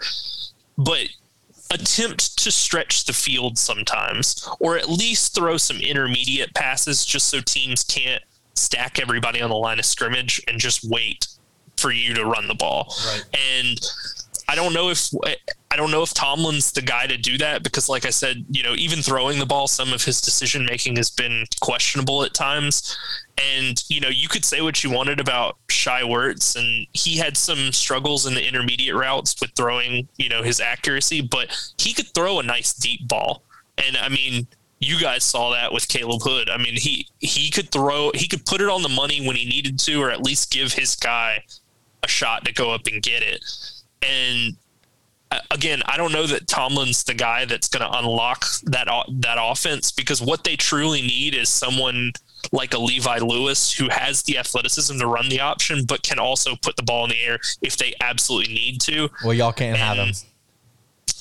But 0.76 1.08
attempt 1.70 2.38
to 2.38 2.50
stretch 2.50 3.04
the 3.04 3.12
field 3.12 3.58
sometimes, 3.58 4.48
or 4.58 4.76
at 4.76 4.88
least 4.88 5.34
throw 5.34 5.56
some 5.56 5.78
intermediate 5.78 6.54
passes 6.54 7.04
just 7.04 7.28
so 7.28 7.40
teams 7.40 7.84
can't 7.84 8.22
stack 8.54 8.98
everybody 8.98 9.40
on 9.40 9.50
the 9.50 9.56
line 9.56 9.78
of 9.78 9.84
scrimmage 9.84 10.42
and 10.48 10.58
just 10.58 10.84
wait 10.84 11.26
for 11.78 11.90
you 11.90 12.14
to 12.14 12.24
run 12.24 12.48
the 12.48 12.54
ball. 12.54 12.94
Right. 13.06 13.24
And 13.60 13.80
I 14.48 14.54
don't 14.54 14.72
know 14.72 14.88
if 14.88 15.10
I 15.70 15.76
don't 15.76 15.90
know 15.90 16.02
if 16.02 16.14
Tomlin's 16.14 16.72
the 16.72 16.80
guy 16.80 17.06
to 17.06 17.18
do 17.18 17.36
that 17.38 17.62
because, 17.62 17.90
like 17.90 18.06
I 18.06 18.10
said, 18.10 18.46
you 18.48 18.62
know, 18.62 18.74
even 18.76 19.02
throwing 19.02 19.38
the 19.38 19.44
ball, 19.46 19.68
some 19.68 19.92
of 19.92 20.02
his 20.02 20.22
decision 20.22 20.64
making 20.64 20.96
has 20.96 21.10
been 21.10 21.44
questionable 21.60 22.24
at 22.24 22.32
times. 22.32 22.96
And 23.36 23.82
you 23.90 24.00
know, 24.00 24.08
you 24.08 24.26
could 24.28 24.46
say 24.46 24.62
what 24.62 24.82
you 24.82 24.90
wanted 24.90 25.20
about 25.20 25.58
Shai 25.68 26.00
Werts, 26.00 26.56
and 26.56 26.86
he 26.94 27.18
had 27.18 27.36
some 27.36 27.72
struggles 27.72 28.26
in 28.26 28.34
the 28.34 28.46
intermediate 28.46 28.96
routes 28.96 29.38
with 29.38 29.50
throwing, 29.54 30.08
you 30.16 30.30
know, 30.30 30.42
his 30.42 30.60
accuracy, 30.60 31.20
but 31.20 31.54
he 31.76 31.92
could 31.92 32.08
throw 32.14 32.40
a 32.40 32.42
nice 32.42 32.72
deep 32.72 33.06
ball. 33.06 33.42
And 33.76 33.98
I 33.98 34.08
mean, 34.08 34.46
you 34.80 34.98
guys 34.98 35.24
saw 35.24 35.52
that 35.52 35.74
with 35.74 35.88
Khaleb 35.88 36.22
Hood. 36.22 36.48
I 36.48 36.56
mean, 36.56 36.74
he 36.74 37.06
he 37.18 37.50
could 37.50 37.70
throw, 37.70 38.12
he 38.14 38.26
could 38.26 38.46
put 38.46 38.62
it 38.62 38.70
on 38.70 38.80
the 38.80 38.88
money 38.88 39.26
when 39.26 39.36
he 39.36 39.44
needed 39.44 39.78
to, 39.80 40.02
or 40.02 40.10
at 40.10 40.22
least 40.22 40.50
give 40.50 40.72
his 40.72 40.94
guy 40.96 41.44
a 42.02 42.08
shot 42.08 42.44
to 42.44 42.52
go 42.52 42.72
up 42.72 42.86
and 42.86 43.02
get 43.02 43.22
it. 43.22 43.44
And 44.02 44.56
uh, 45.30 45.40
again, 45.50 45.82
I 45.86 45.96
don't 45.96 46.12
know 46.12 46.26
that 46.26 46.46
Tomlin's 46.46 47.04
the 47.04 47.14
guy 47.14 47.44
that's 47.44 47.68
going 47.68 47.88
to 47.88 47.98
unlock 47.98 48.44
that 48.64 48.88
that 49.08 49.38
offense 49.40 49.92
because 49.92 50.22
what 50.22 50.44
they 50.44 50.56
truly 50.56 51.02
need 51.02 51.34
is 51.34 51.48
someone 51.48 52.12
like 52.52 52.72
a 52.72 52.78
Levi 52.78 53.18
Lewis 53.18 53.72
who 53.72 53.88
has 53.90 54.22
the 54.22 54.38
athleticism 54.38 54.98
to 54.98 55.06
run 55.06 55.28
the 55.28 55.40
option, 55.40 55.84
but 55.84 56.02
can 56.02 56.18
also 56.18 56.56
put 56.56 56.76
the 56.76 56.82
ball 56.82 57.04
in 57.04 57.10
the 57.10 57.20
air 57.20 57.38
if 57.62 57.76
they 57.76 57.94
absolutely 58.00 58.54
need 58.54 58.80
to. 58.82 59.08
Well, 59.24 59.34
y'all 59.34 59.52
can't 59.52 59.76
have 59.76 59.96
him. 59.96 60.14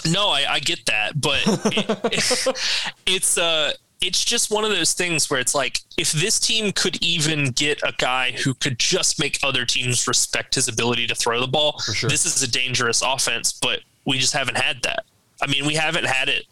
No, 0.06 0.30
I, 0.30 0.46
I 0.48 0.60
get 0.60 0.86
that, 0.86 1.20
but 1.20 1.42
it, 1.46 2.92
it's 3.06 3.38
uh 3.38 3.74
it's 4.02 4.24
just 4.24 4.52
one 4.52 4.64
of 4.64 4.70
those 4.70 4.94
things 4.94 5.30
where 5.30 5.40
it's 5.40 5.56
like 5.56 5.80
if 5.98 6.12
this 6.12 6.40
team 6.40 6.72
could 6.72 7.02
even 7.04 7.52
get 7.52 7.82
a 7.84 7.94
guy 7.98 8.32
who 8.32 8.54
could 8.54 8.78
just 8.78 9.20
make 9.20 9.40
other 9.44 9.66
teams 9.66 10.08
respect 10.08 10.56
his 10.56 10.68
ability 10.68 11.08
to 11.08 11.16
throw 11.16 11.40
the 11.42 11.48
ball, 11.48 11.80
sure. 11.80 12.10
this 12.10 12.26
is 12.26 12.42
a 12.44 12.48
dangerous 12.50 13.02
offense. 13.02 13.52
But 13.54 13.80
we 14.06 14.20
just 14.20 14.34
haven't 14.34 14.58
had 14.58 14.84
that. 14.84 15.04
I 15.42 15.48
mean, 15.48 15.66
we 15.66 15.74
haven't 15.76 16.06
had 16.06 16.30
it 16.30 16.46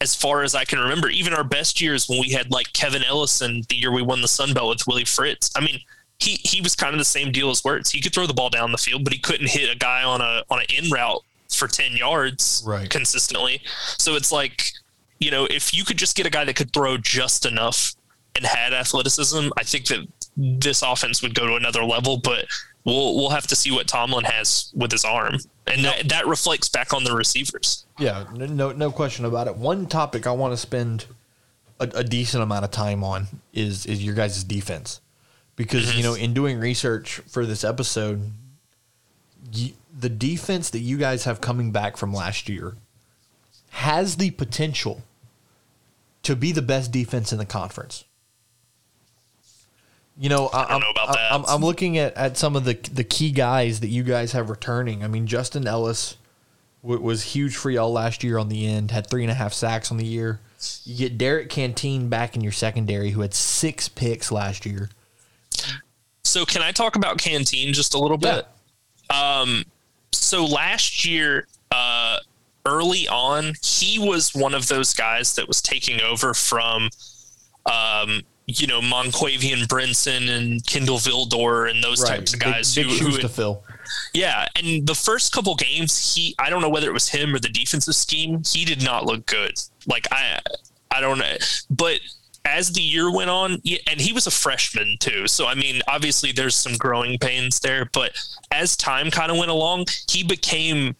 as 0.00 0.14
far 0.16 0.42
as 0.42 0.54
I 0.54 0.64
can 0.64 0.78
remember. 0.78 1.08
Even 1.10 1.32
our 1.34 1.44
best 1.44 1.80
years 1.80 2.08
when 2.08 2.20
we 2.20 2.30
had 2.30 2.50
like 2.50 2.72
Kevin 2.72 3.02
Ellison, 3.04 3.62
the 3.68 3.76
year 3.76 3.92
we 3.92 4.02
won 4.02 4.20
the 4.22 4.28
Sun 4.28 4.54
Belt 4.54 4.68
with 4.68 4.86
Willie 4.86 5.04
Fritz. 5.04 5.50
I 5.54 5.60
mean, 5.60 5.78
he 6.18 6.38
he 6.42 6.60
was 6.60 6.74
kind 6.74 6.94
of 6.94 6.98
the 6.98 7.04
same 7.04 7.32
deal 7.32 7.50
as 7.50 7.62
Werts. 7.62 7.90
He 7.90 8.00
could 8.00 8.14
throw 8.14 8.26
the 8.26 8.34
ball 8.34 8.48
down 8.50 8.72
the 8.72 8.78
field, 8.78 9.04
but 9.04 9.12
he 9.12 9.18
couldn't 9.18 9.48
hit 9.50 9.70
a 9.70 9.78
guy 9.78 10.02
on 10.02 10.20
a 10.20 10.42
on 10.50 10.60
an 10.60 10.66
in 10.76 10.90
route 10.90 11.22
for 11.54 11.68
ten 11.68 11.92
yards 11.96 12.64
Right. 12.66 12.88
consistently. 12.88 13.60
So 13.98 14.14
it's 14.14 14.32
like, 14.32 14.72
you 15.22 15.30
know, 15.30 15.46
if 15.46 15.72
you 15.72 15.84
could 15.84 15.96
just 15.96 16.16
get 16.16 16.26
a 16.26 16.30
guy 16.30 16.44
that 16.44 16.56
could 16.56 16.72
throw 16.72 16.96
just 16.96 17.46
enough 17.46 17.94
and 18.34 18.44
had 18.44 18.72
athleticism, 18.72 19.48
I 19.56 19.62
think 19.62 19.86
that 19.86 20.06
this 20.36 20.82
offense 20.82 21.22
would 21.22 21.34
go 21.34 21.46
to 21.46 21.54
another 21.54 21.84
level. 21.84 22.16
But 22.16 22.46
we'll 22.84 23.16
we'll 23.16 23.30
have 23.30 23.46
to 23.48 23.56
see 23.56 23.70
what 23.70 23.86
Tomlin 23.86 24.24
has 24.24 24.72
with 24.74 24.90
his 24.90 25.04
arm, 25.04 25.36
and 25.66 25.84
that, 25.84 26.08
that 26.08 26.26
reflects 26.26 26.68
back 26.68 26.92
on 26.92 27.04
the 27.04 27.14
receivers. 27.14 27.86
Yeah, 27.98 28.24
no, 28.34 28.72
no 28.72 28.90
question 28.90 29.24
about 29.24 29.46
it. 29.46 29.56
One 29.56 29.86
topic 29.86 30.26
I 30.26 30.32
want 30.32 30.52
to 30.52 30.56
spend 30.56 31.06
a, 31.78 31.84
a 31.94 32.04
decent 32.04 32.42
amount 32.42 32.64
of 32.64 32.70
time 32.70 33.04
on 33.04 33.28
is 33.52 33.86
is 33.86 34.04
your 34.04 34.14
guys' 34.14 34.42
defense, 34.42 35.00
because 35.56 35.94
you 35.94 36.00
mhm. 36.00 36.04
know 36.04 36.14
in 36.14 36.34
doing 36.34 36.58
research 36.58 37.20
for 37.28 37.46
this 37.46 37.64
episode, 37.64 38.32
you, 39.52 39.72
the 39.96 40.08
defense 40.08 40.70
that 40.70 40.80
you 40.80 40.96
guys 40.96 41.24
have 41.24 41.40
coming 41.40 41.70
back 41.70 41.96
from 41.96 42.12
last 42.12 42.48
year 42.48 42.74
has 43.70 44.16
the 44.16 44.30
potential 44.30 45.02
to 46.22 46.36
be 46.36 46.52
the 46.52 46.62
best 46.62 46.92
defense 46.92 47.32
in 47.32 47.38
the 47.38 47.46
conference. 47.46 48.04
You 50.18 50.28
know, 50.28 50.50
I, 50.52 50.68
don't 50.68 50.80
know 50.80 50.90
about 50.90 51.08
I'm, 51.08 51.14
that. 51.14 51.32
I'm, 51.32 51.44
I'm 51.46 51.60
looking 51.62 51.98
at, 51.98 52.14
at 52.16 52.36
some 52.36 52.54
of 52.54 52.64
the 52.64 52.74
the 52.92 53.04
key 53.04 53.32
guys 53.32 53.80
that 53.80 53.88
you 53.88 54.02
guys 54.02 54.32
have 54.32 54.50
returning. 54.50 55.02
I 55.02 55.08
mean, 55.08 55.26
Justin 55.26 55.66
Ellis 55.66 56.16
w- 56.82 57.00
was 57.00 57.22
huge 57.22 57.56
for 57.56 57.70
y'all 57.70 57.92
last 57.92 58.22
year 58.22 58.38
on 58.38 58.48
the 58.48 58.66
end. 58.66 58.90
Had 58.90 59.08
three 59.08 59.22
and 59.22 59.30
a 59.30 59.34
half 59.34 59.54
sacks 59.54 59.90
on 59.90 59.96
the 59.96 60.04
year. 60.04 60.38
You 60.84 60.96
get 60.96 61.18
Derrick 61.18 61.48
Canteen 61.48 62.08
back 62.08 62.36
in 62.36 62.42
your 62.42 62.52
secondary, 62.52 63.10
who 63.10 63.22
had 63.22 63.34
six 63.34 63.88
picks 63.88 64.30
last 64.30 64.66
year. 64.66 64.90
So 66.24 66.44
can 66.44 66.62
I 66.62 66.72
talk 66.72 66.94
about 66.94 67.18
Canteen 67.18 67.72
just 67.72 67.94
a 67.94 67.98
little 67.98 68.18
bit? 68.18 68.46
Um, 69.10 69.64
so 70.12 70.44
last 70.44 71.04
year, 71.04 71.46
uh, 71.70 72.18
early 72.66 73.08
on, 73.08 73.54
he 73.62 73.98
was 73.98 74.34
one 74.34 74.54
of 74.54 74.68
those 74.68 74.92
guys 74.92 75.34
that 75.34 75.48
was 75.48 75.60
taking 75.60 76.00
over 76.00 76.34
from, 76.34 76.90
um, 77.66 78.22
you 78.46 78.66
know, 78.66 78.80
Monquavion 78.80 79.66
Brinson 79.66 80.28
and 80.28 80.64
Kindle 80.66 80.98
Vildor 80.98 81.70
and 81.70 81.82
those 81.82 82.02
types 82.02 82.34
of 82.34 82.40
guys 82.40 82.74
big, 82.74 82.86
who, 82.86 82.92
shoes 82.92 83.16
who 83.16 83.22
to 83.22 83.28
fill. 83.28 83.64
yeah, 84.14 84.46
and 84.56 84.86
the 84.86 84.94
first 84.94 85.32
couple 85.32 85.54
games, 85.54 86.14
he 86.14 86.34
I 86.38 86.50
don't 86.50 86.60
know 86.60 86.68
whether 86.68 86.88
it 86.88 86.92
was 86.92 87.08
him 87.08 87.34
or 87.34 87.38
the 87.38 87.48
defensive 87.48 87.94
scheme, 87.94 88.42
he 88.46 88.64
did 88.64 88.82
not 88.82 89.06
look 89.06 89.26
good. 89.26 89.54
Like 89.86 90.06
I 90.10 90.40
I 90.90 91.00
don't 91.00 91.18
know, 91.18 91.36
but 91.70 92.00
as 92.44 92.72
the 92.72 92.80
year 92.80 93.10
went 93.10 93.30
on, 93.30 93.62
and 93.86 94.00
he 94.00 94.12
was 94.12 94.26
a 94.26 94.30
freshman 94.30 94.96
too. 94.98 95.26
So 95.26 95.46
I 95.46 95.54
mean, 95.54 95.80
obviously 95.88 96.32
there's 96.32 96.54
some 96.54 96.76
growing 96.76 97.18
pains 97.18 97.60
there, 97.60 97.88
but 97.92 98.12
as 98.50 98.76
time 98.76 99.10
kind 99.10 99.30
of 99.30 99.38
went 99.38 99.50
along, 99.50 99.86
he 100.10 100.22
became, 100.22 100.96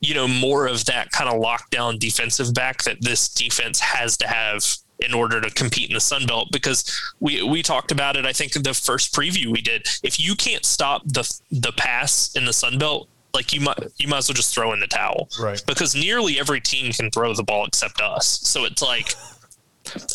you 0.00 0.14
know, 0.14 0.28
more 0.28 0.66
of 0.66 0.84
that 0.86 1.10
kind 1.12 1.30
of 1.30 1.40
lockdown 1.40 1.98
defensive 1.98 2.52
back 2.54 2.82
that 2.84 3.02
this 3.02 3.28
defense 3.28 3.80
has 3.80 4.16
to 4.18 4.26
have 4.26 4.64
in 5.00 5.14
order 5.14 5.40
to 5.40 5.50
compete 5.50 5.88
in 5.88 5.94
the 5.94 6.00
Sun 6.00 6.26
Belt 6.26 6.48
because 6.52 6.84
we 7.20 7.42
we 7.42 7.62
talked 7.62 7.90
about 7.90 8.16
it 8.16 8.26
I 8.26 8.32
think 8.32 8.54
in 8.54 8.62
the 8.62 8.74
first 8.74 9.14
preview 9.14 9.46
we 9.46 9.60
did. 9.60 9.86
If 10.02 10.20
you 10.20 10.34
can't 10.34 10.64
stop 10.64 11.02
the 11.06 11.22
the 11.50 11.72
pass 11.72 12.34
in 12.36 12.44
the 12.44 12.52
Sun 12.52 12.78
Belt, 12.78 13.08
like 13.32 13.52
you 13.52 13.60
might 13.60 13.78
you 13.96 14.08
might 14.08 14.18
as 14.18 14.28
well 14.28 14.34
just 14.34 14.54
throw 14.54 14.72
in 14.72 14.80
the 14.80 14.86
towel. 14.86 15.28
Right. 15.40 15.62
Because 15.66 15.94
nearly 15.94 16.38
every 16.38 16.60
team 16.60 16.92
can 16.92 17.10
throw 17.10 17.32
the 17.34 17.42
ball 17.42 17.66
except 17.66 18.00
us. 18.00 18.26
So 18.26 18.64
it's 18.64 18.82
like 18.82 19.14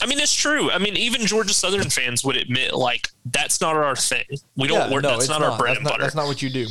I 0.02 0.06
mean, 0.06 0.20
it's 0.20 0.34
true. 0.34 0.72
I 0.72 0.78
mean, 0.78 0.96
even 0.98 1.26
Georgia 1.26 1.54
Southern 1.54 1.90
fans 1.90 2.24
would 2.24 2.38
admit, 2.38 2.74
like, 2.74 3.10
that's 3.26 3.62
not 3.62 3.76
our 3.76 3.96
thing. 3.96 4.24
We 4.56 4.68
don't. 4.68 4.90
Yeah, 4.90 4.94
work, 4.94 5.04
no, 5.04 5.10
that's 5.12 5.24
it's 5.26 5.30
not, 5.30 5.42
our 5.42 5.58
bread 5.58 5.72
That's 5.72 5.78
and 5.78 5.84
not, 5.86 5.90
butter. 5.92 6.04
That's 6.04 6.16
not 6.16 6.28
what 6.28 6.42
you 6.42 6.50
do. 6.50 6.68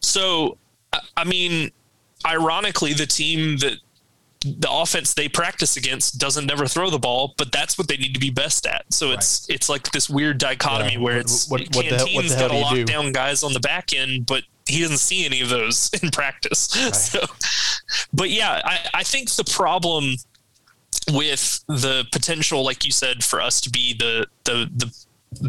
So, 0.00 0.58
I- 0.92 1.00
I 1.16 1.24
mean, 1.24 1.70
ironically, 2.26 2.92
the 2.92 3.06
team 3.06 3.58
that 3.58 3.74
the 4.44 4.70
offense 4.70 5.14
they 5.14 5.28
practice 5.28 5.76
against 5.76 6.18
doesn't 6.18 6.46
never 6.46 6.66
throw 6.66 6.88
the 6.90 6.98
ball, 6.98 7.34
but 7.36 7.50
that's 7.50 7.76
what 7.78 7.88
they 7.88 7.96
need 7.96 8.14
to 8.14 8.20
be 8.20 8.30
best 8.30 8.64
at. 8.66 8.84
So 8.92 9.10
it's 9.10 9.48
it's 9.48 9.68
like 9.68 9.90
this 9.90 10.08
weird 10.08 10.38
dichotomy 10.38 10.92
Yeah. 10.92 10.98
where 11.00 11.18
it's 11.18 11.48
what- 11.48 11.62
what 11.74 11.88
the 11.88 11.96
hell- 11.96 12.06
what 12.14 12.24
Canteen's 12.24 12.34
got 12.36 12.48
to 12.52 12.56
lock 12.58 12.74
do? 12.74 12.84
down 12.84 13.10
guys 13.12 13.42
on 13.42 13.52
the 13.54 13.60
back 13.60 13.92
end, 13.92 14.26
but 14.26 14.44
he 14.68 14.82
doesn't 14.82 14.98
see 14.98 15.24
any 15.24 15.40
of 15.40 15.48
those 15.48 15.90
in 16.02 16.10
practice. 16.10 16.60
So, 16.92 17.20
but 18.12 18.30
yeah, 18.30 18.60
I, 18.64 18.80
I 18.94 19.02
think 19.02 19.30
the 19.32 19.44
problem 19.44 20.14
with 21.10 21.64
the 21.68 22.04
potential, 22.12 22.64
like 22.64 22.84
you 22.84 22.92
said, 22.92 23.24
for 23.24 23.40
us 23.40 23.60
to 23.62 23.70
be 23.70 23.94
the 23.94 24.26
the 24.44 24.70
the 24.74 24.92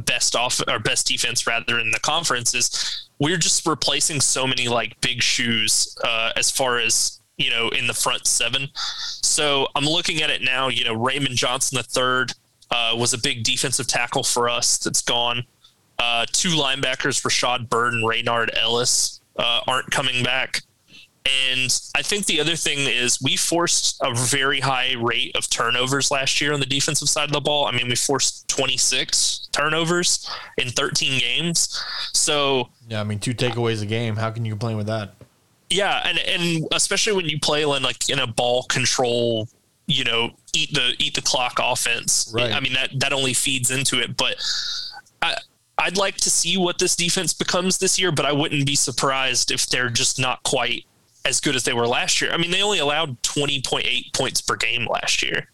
best 0.01 0.35
off 0.35 0.61
or 0.67 0.79
best 0.79 1.07
defense 1.07 1.47
rather 1.47 1.79
in 1.79 1.91
the 1.91 1.99
conference 1.99 2.53
is 2.53 3.07
we're 3.19 3.37
just 3.37 3.65
replacing 3.65 4.19
so 4.19 4.45
many 4.45 4.67
like 4.67 4.99
big 5.01 5.21
shoes 5.21 5.95
uh, 6.03 6.31
as 6.35 6.51
far 6.51 6.79
as 6.79 7.19
you 7.37 7.49
know 7.49 7.69
in 7.69 7.87
the 7.87 7.93
front 7.93 8.27
seven. 8.27 8.67
So 8.75 9.67
I'm 9.75 9.85
looking 9.85 10.21
at 10.21 10.29
it 10.29 10.41
now. 10.41 10.67
You 10.67 10.85
know, 10.85 10.93
Raymond 10.93 11.35
Johnson 11.35 11.77
the 11.77 11.83
third 11.83 12.33
uh, 12.71 12.95
was 12.97 13.13
a 13.13 13.17
big 13.17 13.43
defensive 13.43 13.87
tackle 13.87 14.23
for 14.23 14.49
us 14.49 14.77
that's 14.77 15.01
gone. 15.01 15.43
Uh, 15.99 16.25
two 16.31 16.49
linebackers, 16.49 17.23
Rashad 17.23 17.69
Bird 17.69 17.93
and 17.93 18.07
Raynard 18.07 18.51
Ellis, 18.55 19.21
uh, 19.37 19.61
aren't 19.67 19.89
coming 19.89 20.23
back. 20.23 20.61
And 21.27 21.81
I 21.95 22.01
think 22.01 22.25
the 22.25 22.39
other 22.39 22.55
thing 22.55 22.79
is 22.79 23.21
we 23.21 23.35
forced 23.35 23.97
a 24.01 24.13
very 24.13 24.59
high 24.59 24.93
rate 24.97 25.35
of 25.35 25.49
turnovers 25.49 26.11
last 26.11 26.39
year 26.39 26.53
on 26.53 26.59
the 26.59 26.65
defensive 26.65 27.09
side 27.09 27.25
of 27.25 27.33
the 27.33 27.41
ball. 27.41 27.65
I 27.65 27.71
mean, 27.71 27.87
we 27.87 27.95
forced 27.95 28.47
26 28.47 29.49
turnovers 29.51 30.29
in 30.57 30.69
13 30.69 31.19
games. 31.19 31.83
So, 32.13 32.69
yeah, 32.87 33.01
I 33.01 33.03
mean, 33.03 33.19
two 33.19 33.33
takeaways 33.33 33.81
a 33.81 33.85
game. 33.85 34.15
How 34.15 34.31
can 34.31 34.45
you 34.45 34.53
complain 34.53 34.77
with 34.77 34.87
that? 34.87 35.15
Yeah, 35.69 36.01
and 36.05 36.17
and 36.19 36.65
especially 36.71 37.13
when 37.13 37.25
you 37.25 37.39
play 37.39 37.63
in 37.63 37.83
like 37.83 38.09
in 38.09 38.19
a 38.19 38.27
ball 38.27 38.63
control, 38.63 39.49
you 39.85 40.05
know, 40.05 40.31
eat 40.53 40.73
the 40.73 40.95
eat 40.97 41.13
the 41.13 41.21
clock 41.21 41.59
offense. 41.61 42.31
Right. 42.33 42.53
I 42.53 42.61
mean 42.61 42.73
that 42.73 42.91
that 42.99 43.11
only 43.11 43.33
feeds 43.33 43.69
into 43.69 43.99
it, 43.99 44.15
but 44.15 44.35
I 45.21 45.35
I'd 45.77 45.97
like 45.97 46.15
to 46.17 46.29
see 46.29 46.57
what 46.57 46.79
this 46.79 46.95
defense 46.95 47.33
becomes 47.33 47.79
this 47.79 47.99
year, 47.99 48.11
but 48.11 48.25
I 48.25 48.31
wouldn't 48.31 48.65
be 48.65 48.75
surprised 48.75 49.51
if 49.51 49.67
they're 49.67 49.89
just 49.89 50.19
not 50.19 50.41
quite 50.43 50.85
as 51.27 51.39
good 51.39 51.55
as 51.55 51.63
they 51.63 51.73
were 51.73 51.87
last 51.87 52.21
year. 52.21 52.31
I 52.31 52.37
mean, 52.37 52.51
they 52.51 52.61
only 52.61 52.79
allowed 52.79 53.21
20.8 53.23 54.13
points 54.13 54.41
per 54.41 54.55
game 54.55 54.87
last 54.87 55.21
year. 55.21 55.47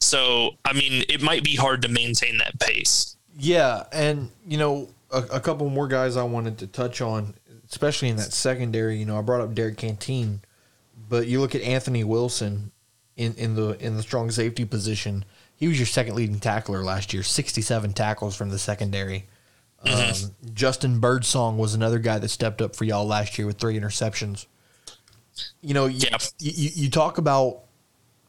So, 0.00 0.56
I 0.64 0.72
mean, 0.72 1.04
it 1.08 1.22
might 1.22 1.44
be 1.44 1.56
hard 1.56 1.82
to 1.82 1.88
maintain 1.88 2.38
that 2.38 2.58
pace. 2.58 3.16
Yeah. 3.38 3.84
And, 3.92 4.30
you 4.46 4.58
know, 4.58 4.88
a, 5.10 5.18
a 5.18 5.40
couple 5.40 5.68
more 5.68 5.88
guys 5.88 6.16
I 6.16 6.22
wanted 6.22 6.58
to 6.58 6.66
touch 6.66 7.00
on, 7.00 7.34
especially 7.68 8.08
in 8.08 8.16
that 8.16 8.32
secondary. 8.32 8.98
You 8.98 9.06
know, 9.06 9.18
I 9.18 9.22
brought 9.22 9.40
up 9.40 9.54
Derrick 9.54 9.76
Canteen, 9.76 10.40
but 11.08 11.26
you 11.26 11.40
look 11.40 11.54
at 11.54 11.62
Anthony 11.62 12.04
Wilson 12.04 12.72
in, 13.16 13.34
in 13.34 13.54
the 13.54 13.70
in 13.84 13.96
the 13.96 14.02
strong 14.02 14.30
safety 14.30 14.64
position. 14.64 15.24
He 15.54 15.68
was 15.68 15.78
your 15.78 15.86
second 15.86 16.14
leading 16.14 16.40
tackler 16.40 16.82
last 16.82 17.12
year, 17.12 17.22
67 17.22 17.92
tackles 17.92 18.34
from 18.34 18.48
the 18.48 18.58
secondary. 18.58 19.26
Mm-hmm. 19.84 20.26
Um, 20.26 20.54
Justin 20.54 21.00
Birdsong 21.00 21.58
was 21.58 21.74
another 21.74 21.98
guy 21.98 22.18
that 22.18 22.28
stepped 22.28 22.62
up 22.62 22.74
for 22.74 22.84
y'all 22.84 23.06
last 23.06 23.38
year 23.38 23.46
with 23.46 23.58
three 23.58 23.78
interceptions 23.78 24.46
you 25.62 25.74
know, 25.74 25.86
you, 25.86 26.08
you, 26.38 26.70
you 26.74 26.90
talk 26.90 27.18
about, 27.18 27.62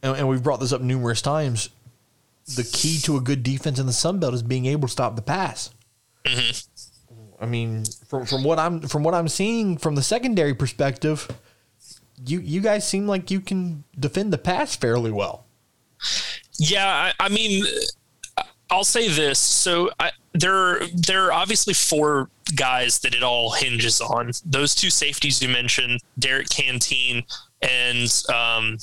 and, 0.04 0.18
and 0.18 0.28
we've 0.30 0.44
brought 0.44 0.60
this 0.60 0.74
up 0.74 0.82
numerous 0.82 1.22
times. 1.22 1.70
The 2.56 2.64
key 2.64 3.00
to 3.04 3.18
a 3.18 3.22
good 3.22 3.44
defense 3.44 3.80
in 3.80 3.86
the 3.86 3.94
Sun 3.94 4.20
Belt 4.20 4.34
is 4.34 4.44
being 4.44 4.66
able 4.66 4.88
to 4.88 4.92
stop 4.92 5.16
the 5.16 5.22
pass. 5.22 5.70
Mm-hmm. 6.26 6.68
I 7.42 7.46
mean, 7.48 7.86
from 8.08 8.26
from 8.26 8.44
what 8.44 8.60
I'm 8.60 8.82
from 8.82 9.04
what 9.04 9.16
I'm 9.16 9.28
seeing 9.28 9.78
from 9.78 9.96
the 9.96 10.04
secondary 10.04 10.54
perspective, 10.54 11.28
you 12.26 12.40
you 12.40 12.62
guys 12.62 12.88
seem 12.88 13.08
like 13.08 13.32
you 13.32 13.42
can 13.42 13.84
defend 14.00 14.32
the 14.32 14.38
pass 14.38 14.76
fairly 14.76 15.12
well. 15.12 15.46
Yeah, 16.60 16.86
I, 16.86 17.26
I 17.26 17.30
mean, 17.30 17.64
I'll 18.70 18.84
say 18.84 19.08
this. 19.08 19.40
So 19.40 19.90
I, 20.00 20.12
there, 20.34 20.80
there 20.94 21.26
are 21.26 21.34
obviously 21.34 21.74
four 21.74 22.30
guys 22.56 23.00
that 23.00 23.14
it 23.14 23.24
all 23.24 23.52
hinges 23.52 24.02
on. 24.02 24.32
Those 24.46 24.76
two 24.76 24.90
safeties 24.90 25.42
you 25.42 25.50
mentioned, 25.50 26.02
Derrick 26.20 26.50
Canteen 26.50 27.24
and 27.62 28.24
um, 28.34 28.78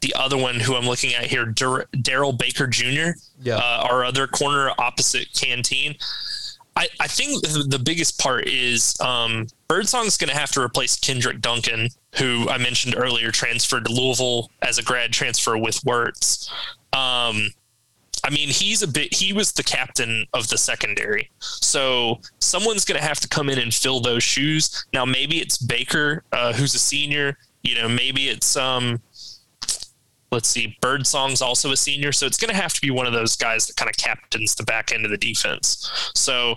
the 0.00 0.14
other 0.14 0.36
one 0.36 0.60
who 0.60 0.74
I'm 0.74 0.86
looking 0.86 1.14
at 1.14 1.26
here, 1.26 1.54
Darrell 2.02 2.32
Baker 2.32 2.66
Jr., 2.66 3.18
yeah. 3.40 3.56
uh, 3.56 3.86
our 3.90 4.04
other 4.04 4.26
corner 4.26 4.70
opposite 4.78 5.32
Canteen. 5.34 5.96
I, 6.76 6.88
I 7.00 7.06
think 7.06 7.42
the 7.42 7.80
biggest 7.82 8.18
part 8.18 8.46
is 8.46 9.00
um, 9.00 9.46
Birdsong's 9.66 10.18
going 10.18 10.28
to 10.28 10.36
have 10.36 10.50
to 10.52 10.60
replace 10.60 10.96
Kenderick 10.96 11.40
Duncan, 11.40 11.88
who 12.16 12.48
I 12.50 12.58
mentioned 12.58 12.94
earlier 12.96 13.30
transferred 13.30 13.86
to 13.86 13.92
Louisville 13.92 14.50
as 14.60 14.76
a 14.76 14.82
grad 14.82 15.12
transfer 15.12 15.56
with 15.56 15.80
Werts. 15.82 16.50
Um, 16.92 17.50
I 18.26 18.30
mean, 18.30 18.48
he's 18.48 18.82
a 18.82 18.88
bit, 18.88 19.14
he 19.14 19.32
was 19.32 19.52
the 19.52 19.62
captain 19.62 20.26
of 20.34 20.48
the 20.48 20.58
secondary. 20.58 21.30
So 21.38 22.20
someone's 22.40 22.84
going 22.84 23.00
to 23.00 23.06
have 23.06 23.20
to 23.20 23.28
come 23.28 23.48
in 23.48 23.56
and 23.56 23.72
fill 23.72 24.00
those 24.00 24.24
shoes. 24.24 24.84
Now, 24.92 25.04
maybe 25.04 25.40
it's 25.40 25.56
Baker, 25.56 26.24
uh, 26.32 26.52
who's 26.52 26.74
a 26.74 26.80
senior. 26.80 27.38
You 27.62 27.76
know, 27.76 27.88
maybe 27.88 28.28
it's, 28.28 28.56
um, 28.56 29.00
let's 30.32 30.48
see, 30.48 30.76
Birdsong's 30.80 31.40
also 31.40 31.70
a 31.70 31.76
senior. 31.76 32.10
So 32.10 32.26
it's 32.26 32.36
going 32.36 32.52
to 32.52 32.60
have 32.60 32.72
to 32.72 32.80
be 32.80 32.90
one 32.90 33.06
of 33.06 33.12
those 33.12 33.36
guys 33.36 33.68
that 33.68 33.76
kind 33.76 33.88
of 33.88 33.96
captains 33.96 34.56
the 34.56 34.64
back 34.64 34.92
end 34.92 35.04
of 35.04 35.12
the 35.12 35.18
defense. 35.18 35.88
So, 36.16 36.56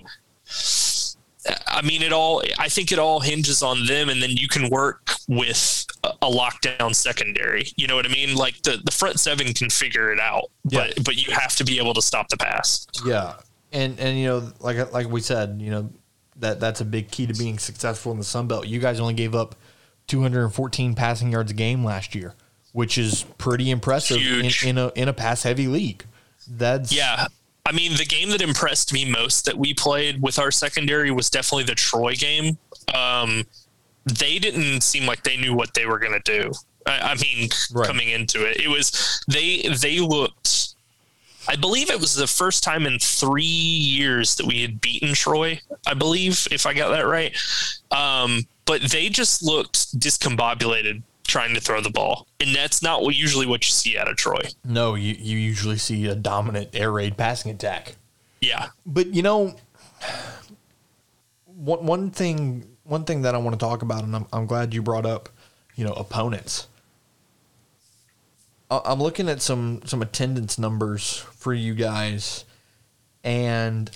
I 1.67 1.81
mean, 1.81 2.01
it 2.01 2.11
all, 2.11 2.41
I 2.57 2.69
think 2.69 2.91
it 2.91 2.99
all 2.99 3.19
hinges 3.19 3.61
on 3.61 3.85
them. 3.85 4.09
And 4.09 4.21
then 4.21 4.31
you 4.31 4.47
can 4.47 4.69
work 4.69 5.11
with 5.27 5.85
a 6.03 6.29
lockdown 6.29 6.95
secondary. 6.95 7.67
You 7.75 7.87
know 7.87 7.95
what 7.95 8.05
I 8.05 8.09
mean? 8.09 8.35
Like 8.35 8.61
the, 8.63 8.81
the 8.83 8.91
front 8.91 9.19
seven 9.19 9.53
can 9.53 9.69
figure 9.69 10.11
it 10.11 10.19
out, 10.19 10.45
yeah. 10.65 10.87
but, 10.95 11.05
but 11.05 11.15
you 11.15 11.33
have 11.33 11.55
to 11.57 11.63
be 11.63 11.77
able 11.79 11.93
to 11.93 12.01
stop 12.01 12.29
the 12.29 12.37
pass. 12.37 12.87
Yeah. 13.05 13.35
And, 13.71 13.99
and, 13.99 14.17
you 14.17 14.27
know, 14.27 14.51
like, 14.59 14.91
like 14.91 15.07
we 15.07 15.21
said, 15.21 15.61
you 15.61 15.71
know, 15.71 15.89
that 16.37 16.59
that's 16.59 16.81
a 16.81 16.85
big 16.85 17.11
key 17.11 17.27
to 17.27 17.33
being 17.33 17.59
successful 17.59 18.11
in 18.11 18.17
the 18.17 18.23
Sun 18.23 18.47
Belt. 18.47 18.65
You 18.65 18.79
guys 18.79 18.99
only 18.99 19.13
gave 19.13 19.35
up 19.35 19.55
214 20.07 20.95
passing 20.95 21.31
yards 21.31 21.51
a 21.51 21.53
game 21.53 21.83
last 21.83 22.15
year, 22.15 22.33
which 22.71 22.97
is 22.97 23.25
pretty 23.37 23.69
impressive 23.69 24.17
in, 24.17 24.49
in, 24.65 24.77
a, 24.77 24.91
in 24.95 25.07
a 25.07 25.13
pass 25.13 25.43
heavy 25.43 25.67
league. 25.67 26.05
That's 26.47 26.91
yeah. 26.91 27.27
I 27.69 27.71
mean, 27.71 27.97
the 27.97 28.05
game 28.05 28.31
that 28.31 28.41
impressed 28.41 28.91
me 28.91 29.05
most 29.05 29.45
that 29.45 29.55
we 29.55 29.75
played 29.75 30.23
with 30.23 30.39
our 30.39 30.49
secondary 30.49 31.11
was 31.11 31.29
definitely 31.29 31.65
the 31.65 31.75
Troy 31.75 32.15
game. 32.15 32.57
Um, 32.95 33.45
they 34.05 34.39
didn't 34.39 34.81
seem 34.81 35.05
like 35.05 35.21
they 35.21 35.37
knew 35.37 35.53
what 35.53 35.75
they 35.75 35.85
were 35.85 35.99
going 35.99 36.19
to 36.19 36.41
do. 36.41 36.51
I, 36.87 37.11
I 37.11 37.15
mean, 37.15 37.49
right. 37.71 37.85
coming 37.85 38.09
into 38.09 38.43
it, 38.43 38.59
it 38.59 38.69
was 38.69 39.23
they 39.27 39.67
they 39.79 39.99
looked. 39.99 40.73
I 41.47 41.57
believe 41.57 41.91
it 41.91 41.99
was 41.99 42.15
the 42.15 42.25
first 42.25 42.63
time 42.63 42.87
in 42.87 42.97
three 42.97 43.43
years 43.43 44.35
that 44.37 44.47
we 44.47 44.63
had 44.63 44.81
beaten 44.81 45.13
Troy. 45.13 45.61
I 45.85 45.93
believe, 45.93 46.47
if 46.49 46.65
I 46.65 46.73
got 46.73 46.89
that 46.89 47.05
right. 47.05 47.37
Um, 47.91 48.47
but 48.65 48.81
they 48.81 49.09
just 49.09 49.43
looked 49.43 49.99
discombobulated 49.99 51.03
trying 51.29 51.53
to 51.53 51.61
throw 51.61 51.79
the 51.81 51.89
ball, 51.89 52.27
and 52.39 52.53
that's 52.55 52.81
not 52.81 53.01
what 53.01 53.15
usually 53.15 53.45
what 53.45 53.65
you 53.65 53.71
see 53.71 53.97
out 53.97 54.09
of 54.09 54.17
Troy. 54.17 54.41
No, 54.65 54.95
you 54.95 55.15
you 55.17 55.37
usually 55.37 55.77
see 55.77 56.07
a 56.07 56.15
dominant 56.15 56.69
air 56.73 56.91
raid 56.91 57.15
passing 57.15 57.51
attack. 57.51 57.95
Yeah, 58.41 58.69
but 58.85 59.07
you 59.07 59.21
know, 59.21 59.55
one 61.45 61.85
one 61.85 62.11
thing 62.11 62.65
one 62.83 63.05
thing 63.05 63.21
that 63.21 63.35
I 63.35 63.37
want 63.37 63.57
to 63.57 63.65
talk 63.65 63.81
about, 63.81 64.03
and 64.03 64.15
I'm 64.15 64.25
I'm 64.33 64.45
glad 64.45 64.73
you 64.73 64.81
brought 64.81 65.05
up, 65.05 65.29
you 65.75 65.85
know, 65.85 65.93
opponents. 65.93 66.67
I'm 68.71 69.01
looking 69.01 69.29
at 69.29 69.41
some 69.41 69.81
some 69.85 70.01
attendance 70.01 70.59
numbers 70.59 71.17
for 71.17 71.53
you 71.53 71.73
guys, 71.73 72.45
and 73.23 73.89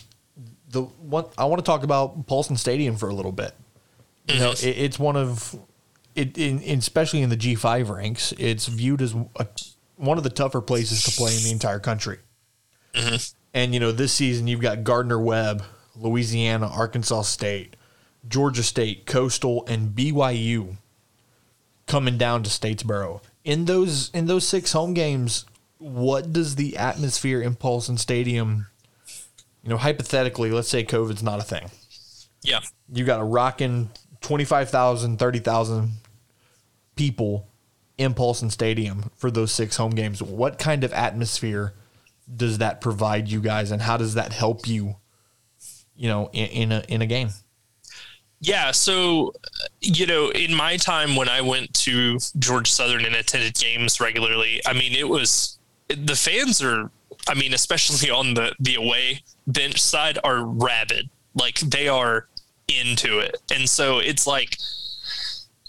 the 0.70 0.82
one 0.82 1.26
I 1.38 1.46
want 1.46 1.60
to 1.60 1.66
talk 1.66 1.84
about 1.84 2.26
Paulson 2.28 2.58
Stadium 2.58 2.96
for 2.96 3.10
a 3.10 3.14
little 3.14 3.32
bit. 3.32 3.54
You 4.28 4.40
know, 4.40 4.52
mm-hmm. 4.52 4.68
it, 4.68 4.78
it's 4.78 4.98
one 4.98 5.16
of 5.16 5.56
it, 6.16 6.38
in, 6.38 6.60
especially 6.78 7.22
in 7.22 7.30
the 7.30 7.38
G5 7.38 7.90
ranks, 7.90 8.34
it's 8.38 8.68
viewed 8.68 9.02
as 9.02 9.16
a, 9.36 9.48
one 9.96 10.18
of 10.18 10.24
the 10.24 10.30
tougher 10.30 10.62
places 10.62 11.04
to 11.04 11.12
play 11.12 11.36
in 11.36 11.44
the 11.44 11.52
entire 11.52 11.80
country. 11.80 12.20
Mm-hmm. 12.94 13.16
And, 13.54 13.74
you 13.74 13.80
know, 13.80 13.92
this 13.92 14.14
season 14.14 14.48
you've 14.48 14.62
got 14.62 14.84
Gardner 14.84 15.20
Webb, 15.20 15.64
Louisiana, 15.96 16.68
Arkansas 16.68 17.24
State, 17.24 17.76
Georgia 18.28 18.64
State, 18.64 19.06
Coastal, 19.06 19.66
and 19.68 19.96
BYU 19.96 20.78
coming 21.88 22.18
down 22.18 22.44
to 22.44 22.50
Statesboro. 22.50 23.22
In 23.44 23.66
those 23.66 24.10
in 24.12 24.26
those 24.28 24.48
six 24.48 24.72
home 24.72 24.94
games, 24.94 25.46
what 25.78 26.32
does 26.32 26.56
the 26.56 26.78
atmosphere 26.78 27.42
in 27.42 27.56
Paulson 27.56 27.98
Stadium, 27.98 28.68
you 29.64 29.70
know, 29.70 29.78
hypothetically, 29.78 30.50
let's 30.50 30.70
say 30.70 30.84
COVID's 30.84 31.24
not 31.24 31.40
a 31.40 31.44
thing. 31.44 31.70
Yeah. 32.42 32.62
You 32.92 33.04
got 33.04 33.20
a 33.20 33.24
rocking 33.24 33.90
25,000, 34.22 35.18
30,000 35.18 35.92
people 36.96 37.48
in 37.98 38.14
Paulson 38.14 38.50
Stadium 38.50 39.12
for 39.16 39.32
those 39.32 39.52
six 39.52 39.78
home 39.78 39.92
games. 39.92 40.22
What 40.22 40.60
kind 40.60 40.84
of 40.84 40.94
atmosphere 40.94 41.74
does 42.36 42.60
that 42.60 42.82
provide 42.82 43.30
you 43.30 43.42
guys, 43.42 43.72
and 43.72 43.82
how 43.82 43.98
does 43.98 44.14
that 44.16 44.34
help 44.34 44.68
you, 44.68 44.96
you 45.96 46.08
know, 46.08 46.30
in, 46.34 46.48
in 46.48 46.72
a 46.72 46.84
in 46.88 47.02
a 47.02 47.06
game? 47.06 47.30
Yeah, 48.40 48.72
so 48.72 49.34
you 49.80 50.06
know, 50.06 50.30
in 50.30 50.54
my 50.54 50.78
time 50.78 51.16
when 51.16 51.30
I 51.30 51.42
went 51.42 51.74
to 51.76 52.20
George 52.40 52.72
Southern 52.72 53.06
and 53.06 53.16
attended 53.16 53.56
games 53.56 54.02
regularly, 54.02 54.62
I 54.66 54.74
mean, 54.74 54.94
it 54.94 55.08
was 55.08 55.58
the 55.88 56.16
fans 56.16 56.62
are. 56.62 56.92
I 57.26 57.36
mean, 57.36 57.54
especially 57.54 58.10
on 58.10 58.34
the 58.34 58.54
the 58.60 58.76
away 58.76 59.24
bench 59.48 59.82
side, 59.82 60.20
are 60.24 60.44
rabid. 60.44 61.10
Like 61.36 61.60
they 61.60 61.88
are 61.88 62.28
into 62.68 63.20
it, 63.20 63.38
and 63.54 63.70
so 63.70 64.00
it's 64.00 64.28
like 64.28 64.58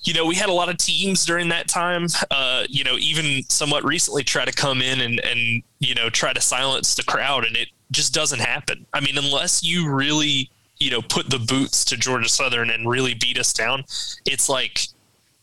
you 0.05 0.13
know, 0.13 0.27
we 0.27 0.35
had 0.35 0.49
a 0.49 0.53
lot 0.53 0.69
of 0.69 0.77
teams 0.77 1.25
during 1.25 1.49
that 1.49 1.67
time, 1.67 2.07
uh, 2.31 2.65
you 2.69 2.85
know, 2.85 2.97
even 2.99 3.43
somewhat 3.49 3.85
recently 3.85 4.23
try 4.23 4.45
to 4.45 4.53
come 4.53 4.83
in 4.83 5.01
and, 5.01 5.19
and, 5.21 5.63
you 5.79 5.95
know, 5.95 6.11
try 6.11 6.33
to 6.33 6.41
silence 6.41 6.95
the 6.95 7.03
crowd 7.03 7.45
and 7.45 7.57
it 7.57 7.69
just 7.91 8.13
doesn't 8.13 8.41
happen. 8.41 8.87
I 8.93 9.01
mean, 9.01 9.17
unless 9.17 9.65
you 9.65 9.91
really, 9.91 10.51
you 10.79 10.91
know, 10.91 11.01
put 11.01 11.31
the 11.31 11.39
boots 11.39 11.85
to 11.87 11.97
Georgia 11.97 12.29
Southern 12.29 12.69
and 12.69 12.89
really 12.89 13.15
beat 13.15 13.39
us 13.39 13.53
down, 13.53 13.85
it's 14.27 14.49
like 14.49 14.89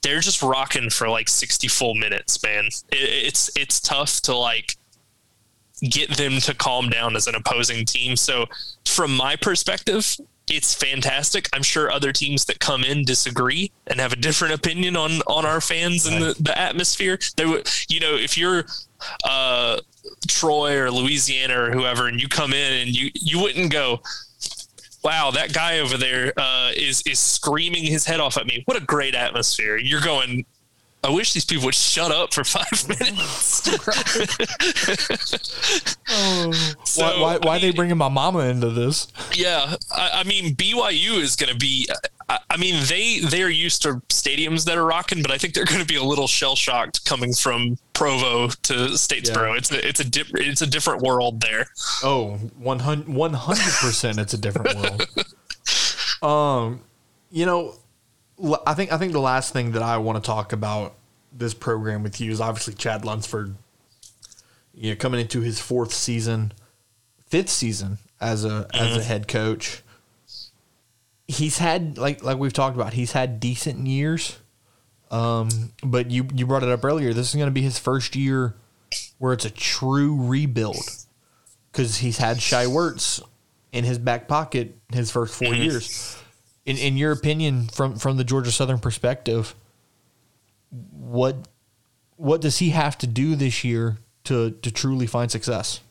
they're 0.03 0.19
just 0.19 0.43
rocking 0.43 0.91
for 0.91 1.09
like 1.09 1.27
60 1.27 1.67
full 1.67 1.95
minutes, 1.95 2.41
man. 2.43 2.67
It, 2.67 2.79
it's, 2.91 3.49
it's 3.55 3.79
tough 3.79 4.21
to 4.21 4.35
like 4.35 4.75
get 5.81 6.17
them 6.17 6.39
to 6.41 6.53
calm 6.53 6.89
down 6.89 7.15
as 7.15 7.25
an 7.25 7.33
opposing 7.33 7.85
team. 7.85 8.15
So 8.15 8.45
from 8.85 9.15
my 9.15 9.35
perspective, 9.35 10.17
it's 10.51 10.73
fantastic. 10.73 11.49
I'm 11.53 11.63
sure 11.63 11.91
other 11.91 12.11
teams 12.11 12.45
that 12.45 12.59
come 12.59 12.83
in 12.83 13.05
disagree 13.05 13.71
and 13.87 13.99
have 13.99 14.11
a 14.11 14.17
different 14.17 14.53
opinion 14.53 14.95
on 14.97 15.21
on 15.27 15.45
our 15.45 15.61
fans 15.61 16.05
and 16.05 16.21
the, 16.21 16.35
the 16.39 16.57
atmosphere. 16.57 17.17
They 17.37 17.45
would, 17.45 17.69
you 17.89 17.99
know, 17.99 18.15
if 18.15 18.37
you're 18.37 18.65
uh, 19.23 19.79
Troy 20.27 20.77
or 20.77 20.91
Louisiana 20.91 21.59
or 21.59 21.71
whoever, 21.71 22.07
and 22.07 22.21
you 22.21 22.27
come 22.27 22.53
in 22.53 22.73
and 22.73 22.89
you 22.89 23.09
you 23.13 23.39
wouldn't 23.39 23.71
go, 23.71 24.01
wow, 25.03 25.31
that 25.31 25.53
guy 25.53 25.79
over 25.79 25.97
there 25.97 26.33
uh, 26.37 26.71
is 26.75 27.01
is 27.03 27.19
screaming 27.19 27.83
his 27.83 28.05
head 28.05 28.19
off 28.19 28.37
at 28.37 28.45
me. 28.45 28.63
What 28.65 28.77
a 28.77 28.85
great 28.85 29.15
atmosphere! 29.15 29.77
You're 29.77 30.01
going. 30.01 30.45
I 31.03 31.09
wish 31.09 31.33
these 31.33 31.45
people 31.45 31.65
would 31.65 31.75
shut 31.75 32.11
up 32.11 32.31
for 32.33 32.43
five 32.43 32.87
minutes. 32.87 33.67
oh, 36.09 36.75
so, 36.85 37.01
why 37.01 37.19
why, 37.19 37.37
why 37.37 37.51
I 37.51 37.53
mean, 37.55 37.61
they 37.61 37.71
bringing 37.71 37.97
my 37.97 38.09
mama 38.09 38.39
into 38.41 38.69
this? 38.69 39.07
Yeah, 39.33 39.75
I, 39.91 40.09
I 40.13 40.23
mean 40.23 40.55
BYU 40.55 41.19
is 41.19 41.35
going 41.35 41.51
to 41.51 41.57
be. 41.57 41.89
I, 42.29 42.37
I, 42.51 42.57
mean 42.57 42.83
they 42.87 43.19
they 43.19 43.41
are 43.41 43.49
used 43.49 43.81
to 43.81 43.95
stadiums 44.09 44.65
that 44.65 44.77
are 44.77 44.85
rocking, 44.85 45.23
but 45.23 45.31
I 45.31 45.39
think 45.39 45.55
they're 45.55 45.65
going 45.65 45.81
to 45.81 45.87
be 45.87 45.95
a 45.95 46.03
little 46.03 46.27
shell 46.27 46.55
shocked 46.55 47.03
coming 47.03 47.33
from 47.33 47.79
Provo 47.93 48.49
to 48.49 48.73
Statesboro. 48.73 49.53
Yeah. 49.53 49.57
It's 49.57 49.71
a 49.71 49.87
it's 49.87 49.99
a 49.99 50.05
di- 50.05 50.31
it's 50.35 50.61
a 50.61 50.67
different 50.67 51.01
world 51.01 51.41
there. 51.41 51.65
Oh, 52.03 52.35
100 52.59 53.05
percent, 53.07 54.19
it's 54.19 54.35
a 54.35 54.37
different 54.37 54.75
world. 54.75 55.07
um, 56.21 56.81
you 57.31 57.47
know, 57.47 57.73
I 58.65 58.73
think 58.73 58.91
I 58.91 58.97
think 58.97 59.11
the 59.11 59.21
last 59.21 59.53
thing 59.53 59.71
that 59.71 59.81
I 59.81 59.97
want 59.97 60.21
to 60.21 60.25
talk 60.25 60.53
about 60.53 60.95
this 61.31 61.53
program 61.53 62.03
with 62.03 62.19
you 62.19 62.31
is 62.31 62.41
obviously 62.41 62.73
Chad 62.73 63.05
Lunsford. 63.05 63.55
You 64.73 64.91
know, 64.91 64.95
coming 64.95 65.19
into 65.19 65.41
his 65.41 65.59
fourth 65.59 65.93
season, 65.93 66.53
fifth 67.27 67.49
season 67.49 67.97
as 68.19 68.45
a 68.45 68.67
as 68.73 68.95
a 68.95 68.99
mm-hmm. 68.99 69.07
head 69.07 69.27
coach. 69.27 69.83
He's 71.27 71.59
had 71.59 71.97
like 71.97 72.23
like 72.23 72.37
we've 72.37 72.53
talked 72.53 72.75
about. 72.75 72.93
He's 72.93 73.11
had 73.11 73.39
decent 73.39 73.85
years, 73.85 74.37
um, 75.11 75.49
but 75.83 76.09
you 76.09 76.27
you 76.33 76.47
brought 76.47 76.63
it 76.63 76.69
up 76.69 76.83
earlier. 76.83 77.13
This 77.13 77.29
is 77.29 77.35
going 77.35 77.47
to 77.47 77.51
be 77.51 77.61
his 77.61 77.79
first 77.79 78.15
year 78.15 78.55
where 79.17 79.33
it's 79.33 79.45
a 79.45 79.49
true 79.49 80.17
rebuild 80.19 80.83
because 81.71 81.97
he's 81.97 82.17
had 82.17 82.41
Shai 82.41 82.65
Werts 82.65 83.21
in 83.71 83.85
his 83.85 83.97
back 83.97 84.27
pocket 84.27 84.77
his 84.91 85.11
first 85.11 85.33
4 85.35 85.47
mm-hmm. 85.47 85.63
years 85.63 86.20
in 86.65 86.77
in 86.77 86.97
your 86.97 87.11
opinion, 87.11 87.67
from 87.67 87.95
from 87.97 88.17
the 88.17 88.23
Georgia 88.23 88.51
Southern 88.51 88.79
perspective, 88.79 89.55
what 90.69 91.47
what 92.17 92.41
does 92.41 92.59
he 92.59 92.69
have 92.69 92.97
to 92.99 93.07
do 93.07 93.35
this 93.35 93.63
year 93.63 93.97
to 94.25 94.51
to 94.51 94.71
truly 94.71 95.07
find 95.07 95.31
success? 95.31 95.81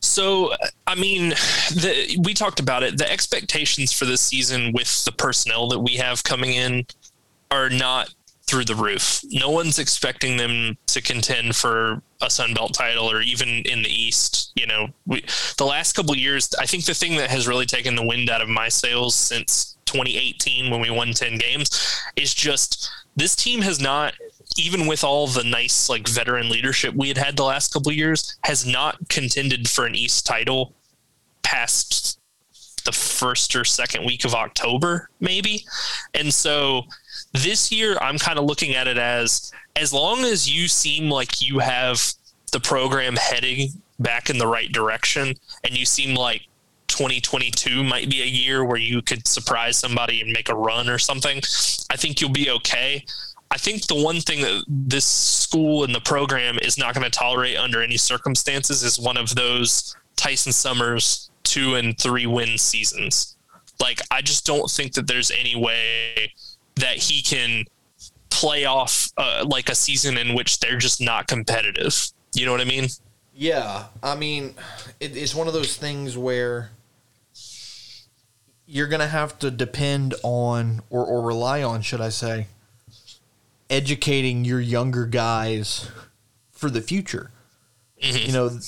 So, 0.00 0.52
I 0.86 0.94
mean, 0.94 1.30
the, 1.70 2.16
we 2.24 2.34
talked 2.34 2.60
about 2.60 2.82
it. 2.82 2.98
The 2.98 3.10
expectations 3.10 3.92
for 3.92 4.04
this 4.04 4.20
season 4.20 4.72
with 4.72 5.04
the 5.04 5.12
personnel 5.12 5.68
that 5.68 5.80
we 5.80 5.96
have 5.96 6.24
coming 6.24 6.50
in 6.50 6.86
are 7.50 7.68
not 7.68 8.14
through 8.48 8.64
the 8.64 8.74
roof. 8.74 9.20
No 9.30 9.50
one's 9.50 9.78
expecting 9.78 10.38
them 10.38 10.78
to 10.86 11.02
contend 11.02 11.54
for 11.54 12.02
a 12.22 12.30
Sun 12.30 12.54
Belt 12.54 12.72
title 12.72 13.10
or 13.10 13.20
even 13.20 13.48
in 13.48 13.82
the 13.82 13.90
East. 13.90 14.52
You 14.56 14.66
know, 14.66 14.88
we, 15.06 15.22
the 15.58 15.66
last 15.66 15.92
couple 15.92 16.16
years, 16.16 16.48
I 16.58 16.64
think 16.66 16.84
the 16.86 16.94
thing 16.94 17.16
that 17.16 17.30
has 17.30 17.46
really 17.46 17.66
taken 17.66 17.94
the 17.94 18.06
wind 18.06 18.30
out 18.30 18.40
of 18.40 18.48
my 18.48 18.68
sails 18.68 19.14
since 19.14 19.76
2018 19.84 20.70
when 20.70 20.80
we 20.80 20.90
won 20.90 21.12
10 21.12 21.38
games 21.38 22.02
is 22.16 22.34
just 22.34 22.90
this 23.16 23.34
team 23.34 23.62
has 23.62 23.80
not 23.80 24.12
even 24.58 24.86
with 24.86 25.02
all 25.02 25.26
the 25.26 25.44
nice 25.44 25.88
like 25.88 26.06
veteran 26.06 26.50
leadership 26.50 26.94
we 26.94 27.08
had 27.08 27.16
had 27.16 27.38
the 27.38 27.44
last 27.44 27.72
couple 27.72 27.90
years 27.90 28.36
has 28.44 28.66
not 28.66 28.96
contended 29.08 29.66
for 29.66 29.86
an 29.86 29.94
east 29.94 30.26
title 30.26 30.74
past 31.42 32.20
the 32.84 32.92
first 32.92 33.56
or 33.56 33.64
second 33.64 34.04
week 34.04 34.26
of 34.26 34.34
october 34.34 35.08
maybe 35.20 35.64
and 36.12 36.34
so 36.34 36.82
this 37.32 37.70
year, 37.70 37.96
I'm 38.00 38.18
kind 38.18 38.38
of 38.38 38.44
looking 38.44 38.74
at 38.74 38.86
it 38.86 38.98
as 38.98 39.52
as 39.76 39.92
long 39.92 40.24
as 40.24 40.50
you 40.50 40.68
seem 40.68 41.10
like 41.10 41.40
you 41.40 41.60
have 41.60 42.14
the 42.52 42.60
program 42.60 43.16
heading 43.16 43.68
back 44.00 44.30
in 44.30 44.38
the 44.38 44.46
right 44.46 44.72
direction 44.72 45.34
and 45.64 45.76
you 45.76 45.84
seem 45.84 46.14
like 46.16 46.42
2022 46.88 47.84
might 47.84 48.08
be 48.10 48.22
a 48.22 48.26
year 48.26 48.64
where 48.64 48.78
you 48.78 49.02
could 49.02 49.26
surprise 49.28 49.76
somebody 49.76 50.20
and 50.20 50.32
make 50.32 50.48
a 50.48 50.54
run 50.54 50.88
or 50.88 50.98
something, 50.98 51.38
I 51.90 51.96
think 51.96 52.20
you'll 52.20 52.30
be 52.30 52.50
okay. 52.50 53.04
I 53.50 53.58
think 53.58 53.86
the 53.86 54.02
one 54.02 54.20
thing 54.20 54.42
that 54.42 54.64
this 54.68 55.06
school 55.06 55.84
and 55.84 55.94
the 55.94 56.00
program 56.00 56.58
is 56.60 56.76
not 56.76 56.94
going 56.94 57.04
to 57.04 57.10
tolerate 57.10 57.56
under 57.56 57.82
any 57.82 57.96
circumstances 57.96 58.82
is 58.82 58.98
one 58.98 59.16
of 59.16 59.34
those 59.34 59.96
Tyson 60.16 60.52
Summers 60.52 61.30
two 61.44 61.76
and 61.76 61.96
three 61.98 62.26
win 62.26 62.58
seasons. 62.58 63.36
Like, 63.80 64.00
I 64.10 64.22
just 64.22 64.44
don't 64.44 64.70
think 64.70 64.94
that 64.94 65.06
there's 65.06 65.30
any 65.30 65.56
way 65.56 66.32
that 66.78 66.96
he 66.96 67.22
can 67.22 67.64
play 68.30 68.64
off 68.64 69.10
uh, 69.16 69.44
like 69.46 69.68
a 69.68 69.74
season 69.74 70.16
in 70.16 70.34
which 70.34 70.60
they're 70.60 70.78
just 70.78 71.00
not 71.00 71.26
competitive. 71.26 72.10
You 72.34 72.46
know 72.46 72.52
what 72.52 72.60
I 72.60 72.64
mean? 72.64 72.88
Yeah, 73.34 73.84
I 74.02 74.16
mean, 74.16 74.54
it, 75.00 75.16
it's 75.16 75.34
one 75.34 75.46
of 75.46 75.54
those 75.54 75.76
things 75.76 76.16
where 76.16 76.70
you're 78.66 78.88
going 78.88 79.00
to 79.00 79.06
have 79.06 79.38
to 79.40 79.50
depend 79.50 80.14
on 80.22 80.82
or, 80.90 81.04
or 81.04 81.22
rely 81.22 81.62
on, 81.62 81.82
should 81.82 82.00
I 82.00 82.10
say, 82.10 82.46
educating 83.70 84.44
your 84.44 84.60
younger 84.60 85.06
guys 85.06 85.90
for 86.52 86.68
the 86.68 86.80
future. 86.80 87.30
Mm-hmm. 88.02 88.26
You 88.26 88.32
know, 88.32 88.58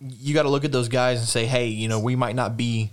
you 0.00 0.34
got 0.34 0.44
to 0.44 0.48
look 0.48 0.64
at 0.64 0.72
those 0.72 0.88
guys 0.88 1.18
and 1.18 1.28
say, 1.28 1.46
hey, 1.46 1.66
you 1.66 1.88
know, 1.88 2.00
we 2.00 2.16
might 2.16 2.34
not 2.34 2.56
be 2.56 2.90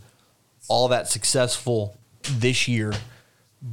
all 0.67 0.89
that 0.89 1.07
successful 1.07 1.97
this 2.23 2.67
year 2.67 2.93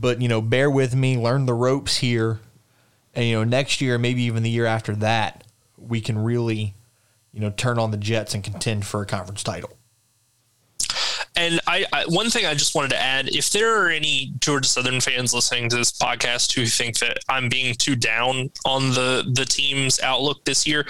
but 0.00 0.20
you 0.20 0.28
know, 0.28 0.40
bear 0.40 0.70
with 0.70 0.94
me, 0.94 1.16
learn 1.16 1.46
the 1.46 1.54
ropes 1.54 1.98
here, 1.98 2.40
and 3.14 3.24
you 3.24 3.34
know, 3.34 3.44
next 3.44 3.80
year, 3.80 3.98
maybe 3.98 4.22
even 4.22 4.42
the 4.42 4.50
year 4.50 4.66
after 4.66 4.94
that, 4.96 5.44
we 5.78 6.00
can 6.00 6.18
really, 6.18 6.74
you 7.32 7.40
know, 7.40 7.50
turn 7.50 7.78
on 7.78 7.90
the 7.90 7.96
Jets 7.96 8.34
and 8.34 8.42
contend 8.42 8.86
for 8.86 9.02
a 9.02 9.06
conference 9.06 9.42
title. 9.42 9.76
And 11.36 11.60
I, 11.66 11.84
I, 11.92 12.04
one 12.06 12.30
thing 12.30 12.46
I 12.46 12.54
just 12.54 12.76
wanted 12.76 12.90
to 12.90 13.02
add, 13.02 13.28
if 13.28 13.50
there 13.50 13.82
are 13.82 13.88
any 13.88 14.32
Georgia 14.38 14.68
Southern 14.68 15.00
fans 15.00 15.34
listening 15.34 15.68
to 15.70 15.76
this 15.76 15.90
podcast 15.90 16.54
who 16.54 16.64
think 16.64 16.98
that 16.98 17.18
I'm 17.28 17.48
being 17.48 17.74
too 17.74 17.96
down 17.96 18.50
on 18.64 18.90
the 18.90 19.28
the 19.32 19.44
team's 19.44 20.00
outlook 20.00 20.44
this 20.44 20.66
year, 20.66 20.86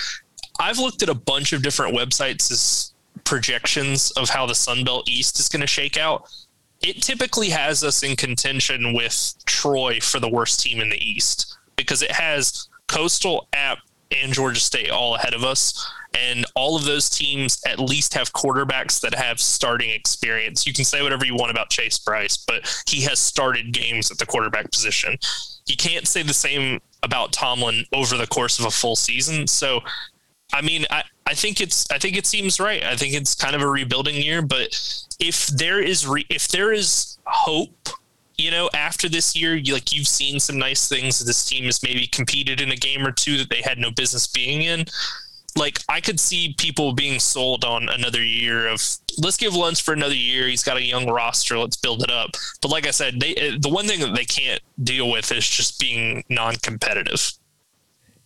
I've 0.60 0.78
looked 0.78 1.02
at 1.02 1.08
a 1.08 1.14
bunch 1.14 1.52
of 1.52 1.62
different 1.62 1.96
websites 1.96 2.50
as 2.50 2.92
projections 3.24 4.10
of 4.12 4.28
how 4.28 4.44
the 4.44 4.54
Sun 4.54 4.84
Belt 4.84 5.08
East 5.08 5.40
is 5.40 5.48
going 5.48 5.62
to 5.62 5.66
shake 5.66 5.96
out 5.96 6.30
it 6.84 7.02
typically 7.02 7.48
has 7.48 7.82
us 7.82 8.02
in 8.02 8.14
contention 8.14 8.92
with 8.92 9.34
Troy 9.46 10.00
for 10.00 10.20
the 10.20 10.28
worst 10.28 10.60
team 10.60 10.80
in 10.80 10.90
the 10.90 11.02
East 11.02 11.56
because 11.76 12.02
it 12.02 12.10
has 12.10 12.68
Coastal, 12.88 13.48
App, 13.54 13.78
and 14.10 14.34
Georgia 14.34 14.60
State 14.60 14.90
all 14.90 15.14
ahead 15.14 15.32
of 15.32 15.44
us. 15.44 15.90
And 16.12 16.44
all 16.54 16.76
of 16.76 16.84
those 16.84 17.08
teams 17.08 17.60
at 17.66 17.80
least 17.80 18.12
have 18.14 18.34
quarterbacks 18.34 19.00
that 19.00 19.14
have 19.14 19.40
starting 19.40 19.90
experience. 19.90 20.66
You 20.66 20.74
can 20.74 20.84
say 20.84 21.02
whatever 21.02 21.24
you 21.24 21.34
want 21.34 21.50
about 21.50 21.70
Chase 21.70 21.98
Brice, 21.98 22.36
but 22.36 22.84
he 22.86 23.00
has 23.00 23.18
started 23.18 23.72
games 23.72 24.10
at 24.10 24.18
the 24.18 24.26
quarterback 24.26 24.70
position. 24.70 25.16
You 25.66 25.76
can't 25.76 26.06
say 26.06 26.22
the 26.22 26.34
same 26.34 26.80
about 27.02 27.32
Tomlin 27.32 27.86
over 27.94 28.16
the 28.18 28.26
course 28.26 28.58
of 28.58 28.66
a 28.66 28.70
full 28.70 28.94
season. 28.94 29.46
So, 29.46 29.80
I 30.54 30.62
mean, 30.62 30.86
I, 30.88 31.02
I 31.26 31.34
think 31.34 31.60
it's 31.60 31.84
I 31.90 31.98
think 31.98 32.16
it 32.16 32.26
seems 32.26 32.60
right. 32.60 32.82
I 32.84 32.94
think 32.94 33.12
it's 33.12 33.34
kind 33.34 33.56
of 33.56 33.60
a 33.60 33.68
rebuilding 33.68 34.14
year, 34.14 34.40
but 34.40 34.78
if 35.18 35.48
there 35.48 35.80
is 35.82 36.06
re- 36.06 36.26
if 36.30 36.46
there 36.48 36.72
is 36.72 37.18
hope, 37.24 37.88
you 38.38 38.52
know, 38.52 38.70
after 38.72 39.08
this 39.08 39.34
year, 39.34 39.56
you, 39.56 39.74
like 39.74 39.92
you've 39.92 40.06
seen 40.06 40.38
some 40.38 40.56
nice 40.56 40.88
things. 40.88 41.18
This 41.24 41.44
team 41.44 41.64
has 41.64 41.82
maybe 41.82 42.06
competed 42.06 42.60
in 42.60 42.70
a 42.70 42.76
game 42.76 43.04
or 43.04 43.10
two 43.10 43.36
that 43.38 43.50
they 43.50 43.62
had 43.62 43.78
no 43.78 43.90
business 43.90 44.28
being 44.28 44.62
in. 44.62 44.84
Like 45.56 45.80
I 45.88 46.00
could 46.00 46.20
see 46.20 46.54
people 46.56 46.92
being 46.92 47.18
sold 47.18 47.64
on 47.64 47.88
another 47.88 48.24
year 48.24 48.68
of 48.68 48.80
let's 49.18 49.36
give 49.36 49.54
Lunsford 49.54 49.98
another 49.98 50.14
year. 50.14 50.46
He's 50.46 50.62
got 50.62 50.76
a 50.76 50.82
young 50.82 51.08
roster. 51.08 51.58
Let's 51.58 51.76
build 51.76 52.04
it 52.04 52.10
up. 52.10 52.30
But 52.62 52.70
like 52.70 52.86
I 52.86 52.92
said, 52.92 53.18
they 53.18 53.56
the 53.58 53.70
one 53.70 53.86
thing 53.86 54.00
that 54.00 54.14
they 54.14 54.24
can't 54.24 54.60
deal 54.84 55.10
with 55.10 55.32
is 55.32 55.48
just 55.48 55.80
being 55.80 56.22
non-competitive. 56.28 57.32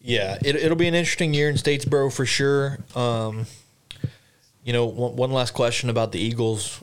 Yeah, 0.01 0.38
it, 0.44 0.57
it'll 0.57 0.76
be 0.76 0.88
an 0.88 0.94
interesting 0.94 1.34
year 1.34 1.49
in 1.49 1.57
Statesboro 1.57 2.12
for 2.12 2.24
sure. 2.24 2.78
Um, 2.94 3.46
you 4.64 4.72
know, 4.72 4.86
one, 4.86 5.16
one 5.16 5.32
last 5.32 5.53
question 5.53 5.90
about 5.90 6.12
the 6.12 6.20
Eagles 6.20 6.82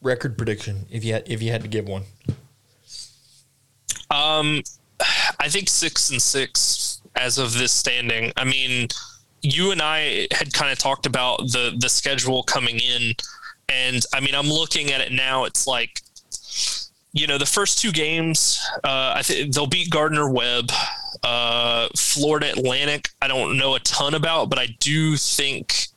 record 0.00 0.38
prediction, 0.38 0.86
if 0.90 1.04
you 1.04 1.14
had, 1.14 1.24
if 1.26 1.42
you 1.42 1.50
had 1.50 1.62
to 1.62 1.68
give 1.68 1.88
one. 1.88 2.04
Um, 4.10 4.62
I 5.40 5.48
think 5.48 5.68
six 5.68 6.10
and 6.10 6.22
six 6.22 7.00
as 7.16 7.38
of 7.38 7.54
this 7.54 7.72
standing. 7.72 8.32
I 8.36 8.44
mean, 8.44 8.88
you 9.42 9.72
and 9.72 9.82
I 9.82 10.28
had 10.32 10.52
kind 10.52 10.70
of 10.70 10.78
talked 10.78 11.06
about 11.06 11.38
the 11.38 11.74
the 11.78 11.88
schedule 11.88 12.42
coming 12.42 12.78
in, 12.78 13.12
and 13.68 14.04
I 14.14 14.20
mean, 14.20 14.34
I'm 14.34 14.48
looking 14.48 14.92
at 14.92 15.00
it 15.00 15.12
now. 15.12 15.44
It's 15.44 15.66
like 15.66 16.02
you 17.16 17.26
know, 17.26 17.38
the 17.38 17.46
first 17.46 17.80
two 17.80 17.92
games, 17.92 18.60
uh, 18.84 19.14
I 19.16 19.22
think 19.22 19.54
they'll 19.54 19.66
beat 19.66 19.90
Gardner 19.90 20.30
Webb. 20.30 20.70
Uh, 21.22 21.88
Florida 21.96 22.50
Atlantic, 22.50 23.08
I 23.22 23.26
don't 23.26 23.56
know 23.56 23.74
a 23.74 23.80
ton 23.80 24.14
about, 24.14 24.50
but 24.50 24.58
I 24.58 24.66
do 24.80 25.16
think 25.16 25.88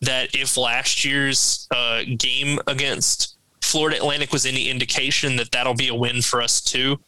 that 0.00 0.34
if 0.34 0.56
last 0.56 1.04
year's 1.04 1.66
uh, 1.74 2.02
game 2.16 2.60
against 2.68 3.36
Florida 3.60 3.96
Atlantic 3.96 4.32
was 4.32 4.46
any 4.46 4.70
indication 4.70 5.36
that 5.36 5.50
that'll 5.50 5.74
be 5.74 5.88
a 5.88 5.94
win 5.94 6.22
for 6.22 6.40
us 6.40 6.60
too. 6.60 7.00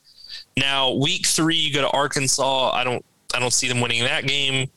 Now, 0.56 0.90
week 0.90 1.26
three, 1.26 1.56
you 1.56 1.72
go 1.72 1.82
to 1.82 1.90
Arkansas. 1.90 2.72
I 2.72 2.82
don't, 2.82 3.04
I 3.32 3.38
don't 3.38 3.52
see 3.52 3.68
them 3.68 3.80
winning 3.80 4.02
that 4.02 4.26
game. 4.26 4.68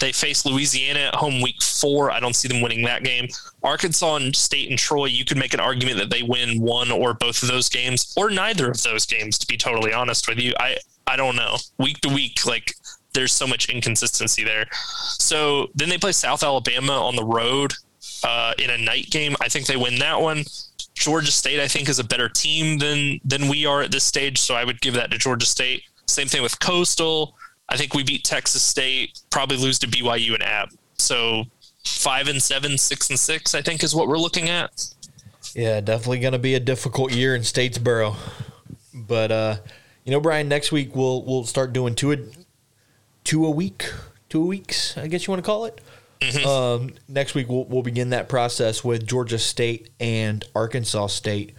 They 0.00 0.12
face 0.12 0.44
Louisiana 0.44 1.00
at 1.00 1.14
home 1.14 1.40
week 1.40 1.62
four. 1.62 2.10
I 2.10 2.20
don't 2.20 2.36
see 2.36 2.48
them 2.48 2.60
winning 2.60 2.84
that 2.84 3.04
game. 3.04 3.28
Arkansas 3.62 4.16
and 4.16 4.34
State 4.34 4.70
and 4.70 4.78
Troy, 4.78 5.06
you 5.06 5.24
could 5.24 5.36
make 5.36 5.54
an 5.54 5.60
argument 5.60 5.98
that 5.98 6.10
they 6.10 6.22
win 6.22 6.60
one 6.60 6.90
or 6.90 7.14
both 7.14 7.42
of 7.42 7.48
those 7.48 7.68
games, 7.68 8.14
or 8.16 8.30
neither 8.30 8.70
of 8.70 8.82
those 8.82 9.06
games. 9.06 9.38
To 9.38 9.46
be 9.46 9.56
totally 9.56 9.92
honest 9.92 10.28
with 10.28 10.38
you, 10.38 10.52
I 10.58 10.78
I 11.06 11.16
don't 11.16 11.36
know. 11.36 11.56
Week 11.78 12.00
to 12.02 12.08
week, 12.08 12.44
like 12.46 12.74
there's 13.14 13.32
so 13.32 13.46
much 13.46 13.68
inconsistency 13.68 14.44
there. 14.44 14.66
So 15.18 15.68
then 15.74 15.88
they 15.88 15.98
play 15.98 16.12
South 16.12 16.42
Alabama 16.42 16.92
on 16.92 17.16
the 17.16 17.24
road 17.24 17.72
uh, 18.22 18.54
in 18.58 18.70
a 18.70 18.78
night 18.78 19.10
game. 19.10 19.34
I 19.40 19.48
think 19.48 19.66
they 19.66 19.76
win 19.76 19.98
that 19.98 20.20
one. 20.20 20.44
Georgia 20.94 21.32
State, 21.32 21.60
I 21.60 21.68
think, 21.68 21.88
is 21.88 21.98
a 21.98 22.04
better 22.04 22.28
team 22.28 22.78
than 22.78 23.20
than 23.24 23.48
we 23.48 23.66
are 23.66 23.82
at 23.82 23.92
this 23.92 24.04
stage, 24.04 24.38
so 24.38 24.54
I 24.54 24.64
would 24.64 24.80
give 24.80 24.94
that 24.94 25.10
to 25.10 25.18
Georgia 25.18 25.46
State. 25.46 25.82
Same 26.06 26.26
thing 26.26 26.42
with 26.42 26.58
Coastal. 26.60 27.36
I 27.68 27.76
think 27.76 27.94
we 27.94 28.02
beat 28.02 28.24
Texas 28.24 28.62
State, 28.62 29.20
probably 29.30 29.56
lose 29.56 29.78
to 29.80 29.86
BYU 29.86 30.34
and 30.34 30.42
App. 30.42 30.70
So 30.96 31.44
five 31.84 32.28
and 32.28 32.42
seven, 32.42 32.78
six 32.78 33.10
and 33.10 33.18
six, 33.18 33.54
I 33.54 33.62
think 33.62 33.82
is 33.82 33.94
what 33.94 34.08
we're 34.08 34.18
looking 34.18 34.48
at. 34.48 34.86
Yeah, 35.54 35.80
definitely 35.80 36.20
going 36.20 36.32
to 36.32 36.38
be 36.38 36.54
a 36.54 36.60
difficult 36.60 37.12
year 37.12 37.34
in 37.34 37.42
Statesboro. 37.42 38.16
But 38.94 39.32
uh, 39.32 39.56
you 40.04 40.12
know, 40.12 40.20
Brian, 40.20 40.48
next 40.48 40.72
week 40.72 40.94
we'll 40.94 41.24
we'll 41.24 41.44
start 41.44 41.72
doing 41.72 41.94
two 41.94 42.12
a 42.12 42.16
two 43.24 43.44
a 43.44 43.50
week, 43.50 43.92
two 44.28 44.44
weeks, 44.44 44.96
I 44.96 45.06
guess 45.06 45.26
you 45.26 45.32
want 45.32 45.44
to 45.44 45.46
call 45.46 45.66
it. 45.66 45.80
Mm-hmm. 46.20 46.48
Um, 46.48 46.94
next 47.08 47.34
week 47.34 47.48
we'll 47.48 47.64
we'll 47.64 47.82
begin 47.82 48.10
that 48.10 48.28
process 48.28 48.82
with 48.82 49.06
Georgia 49.06 49.38
State 49.38 49.90
and 50.00 50.44
Arkansas 50.54 51.08
State. 51.08 51.54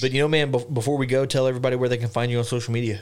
But 0.00 0.12
you 0.12 0.20
know, 0.20 0.28
man, 0.28 0.50
before 0.50 0.96
we 0.96 1.06
go, 1.06 1.26
tell 1.26 1.46
everybody 1.46 1.76
where 1.76 1.88
they 1.88 1.96
can 1.98 2.08
find 2.08 2.30
you 2.30 2.38
on 2.38 2.44
social 2.44 2.72
media. 2.72 3.00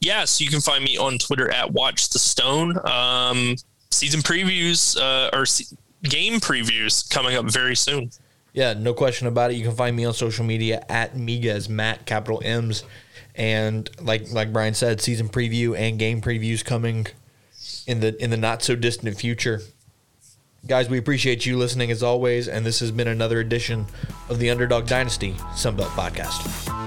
Yes, 0.00 0.40
you 0.40 0.48
can 0.48 0.60
find 0.60 0.82
me 0.82 0.96
on 0.96 1.18
Twitter 1.18 1.50
at 1.50 1.72
Watch 1.72 2.08
the 2.08 2.18
Stone. 2.18 2.78
Um, 2.86 3.56
season 3.90 4.20
previews 4.20 4.98
uh, 4.98 5.30
or 5.36 5.44
se- 5.44 5.76
game 6.02 6.40
previews 6.40 7.08
coming 7.10 7.36
up 7.36 7.44
very 7.46 7.76
soon. 7.76 8.10
Yeah, 8.52 8.72
no 8.72 8.94
question 8.94 9.26
about 9.26 9.50
it. 9.50 9.54
You 9.54 9.64
can 9.64 9.76
find 9.76 9.94
me 9.94 10.04
on 10.04 10.14
social 10.14 10.44
media 10.44 10.84
at 10.88 11.14
Miguez 11.14 11.68
Matt 11.68 12.06
capital 12.06 12.40
M's, 12.44 12.82
and 13.36 13.88
like 14.00 14.32
like 14.32 14.52
Brian 14.52 14.74
said, 14.74 15.00
season 15.00 15.28
preview 15.28 15.78
and 15.78 15.98
game 15.98 16.20
previews 16.20 16.64
coming 16.64 17.06
in 17.86 18.00
the 18.00 18.20
in 18.22 18.30
the 18.30 18.36
not 18.36 18.62
so 18.62 18.74
distant 18.74 19.16
future. 19.18 19.60
Guys, 20.66 20.88
we 20.88 20.98
appreciate 20.98 21.46
you 21.46 21.56
listening 21.56 21.90
as 21.90 22.02
always, 22.02 22.48
and 22.48 22.66
this 22.66 22.80
has 22.80 22.90
been 22.90 23.08
another 23.08 23.40
edition 23.40 23.86
of 24.28 24.38
the 24.38 24.50
Underdog 24.50 24.86
Dynasty 24.86 25.32
Sunbelt 25.54 25.88
Podcast. 25.90 26.79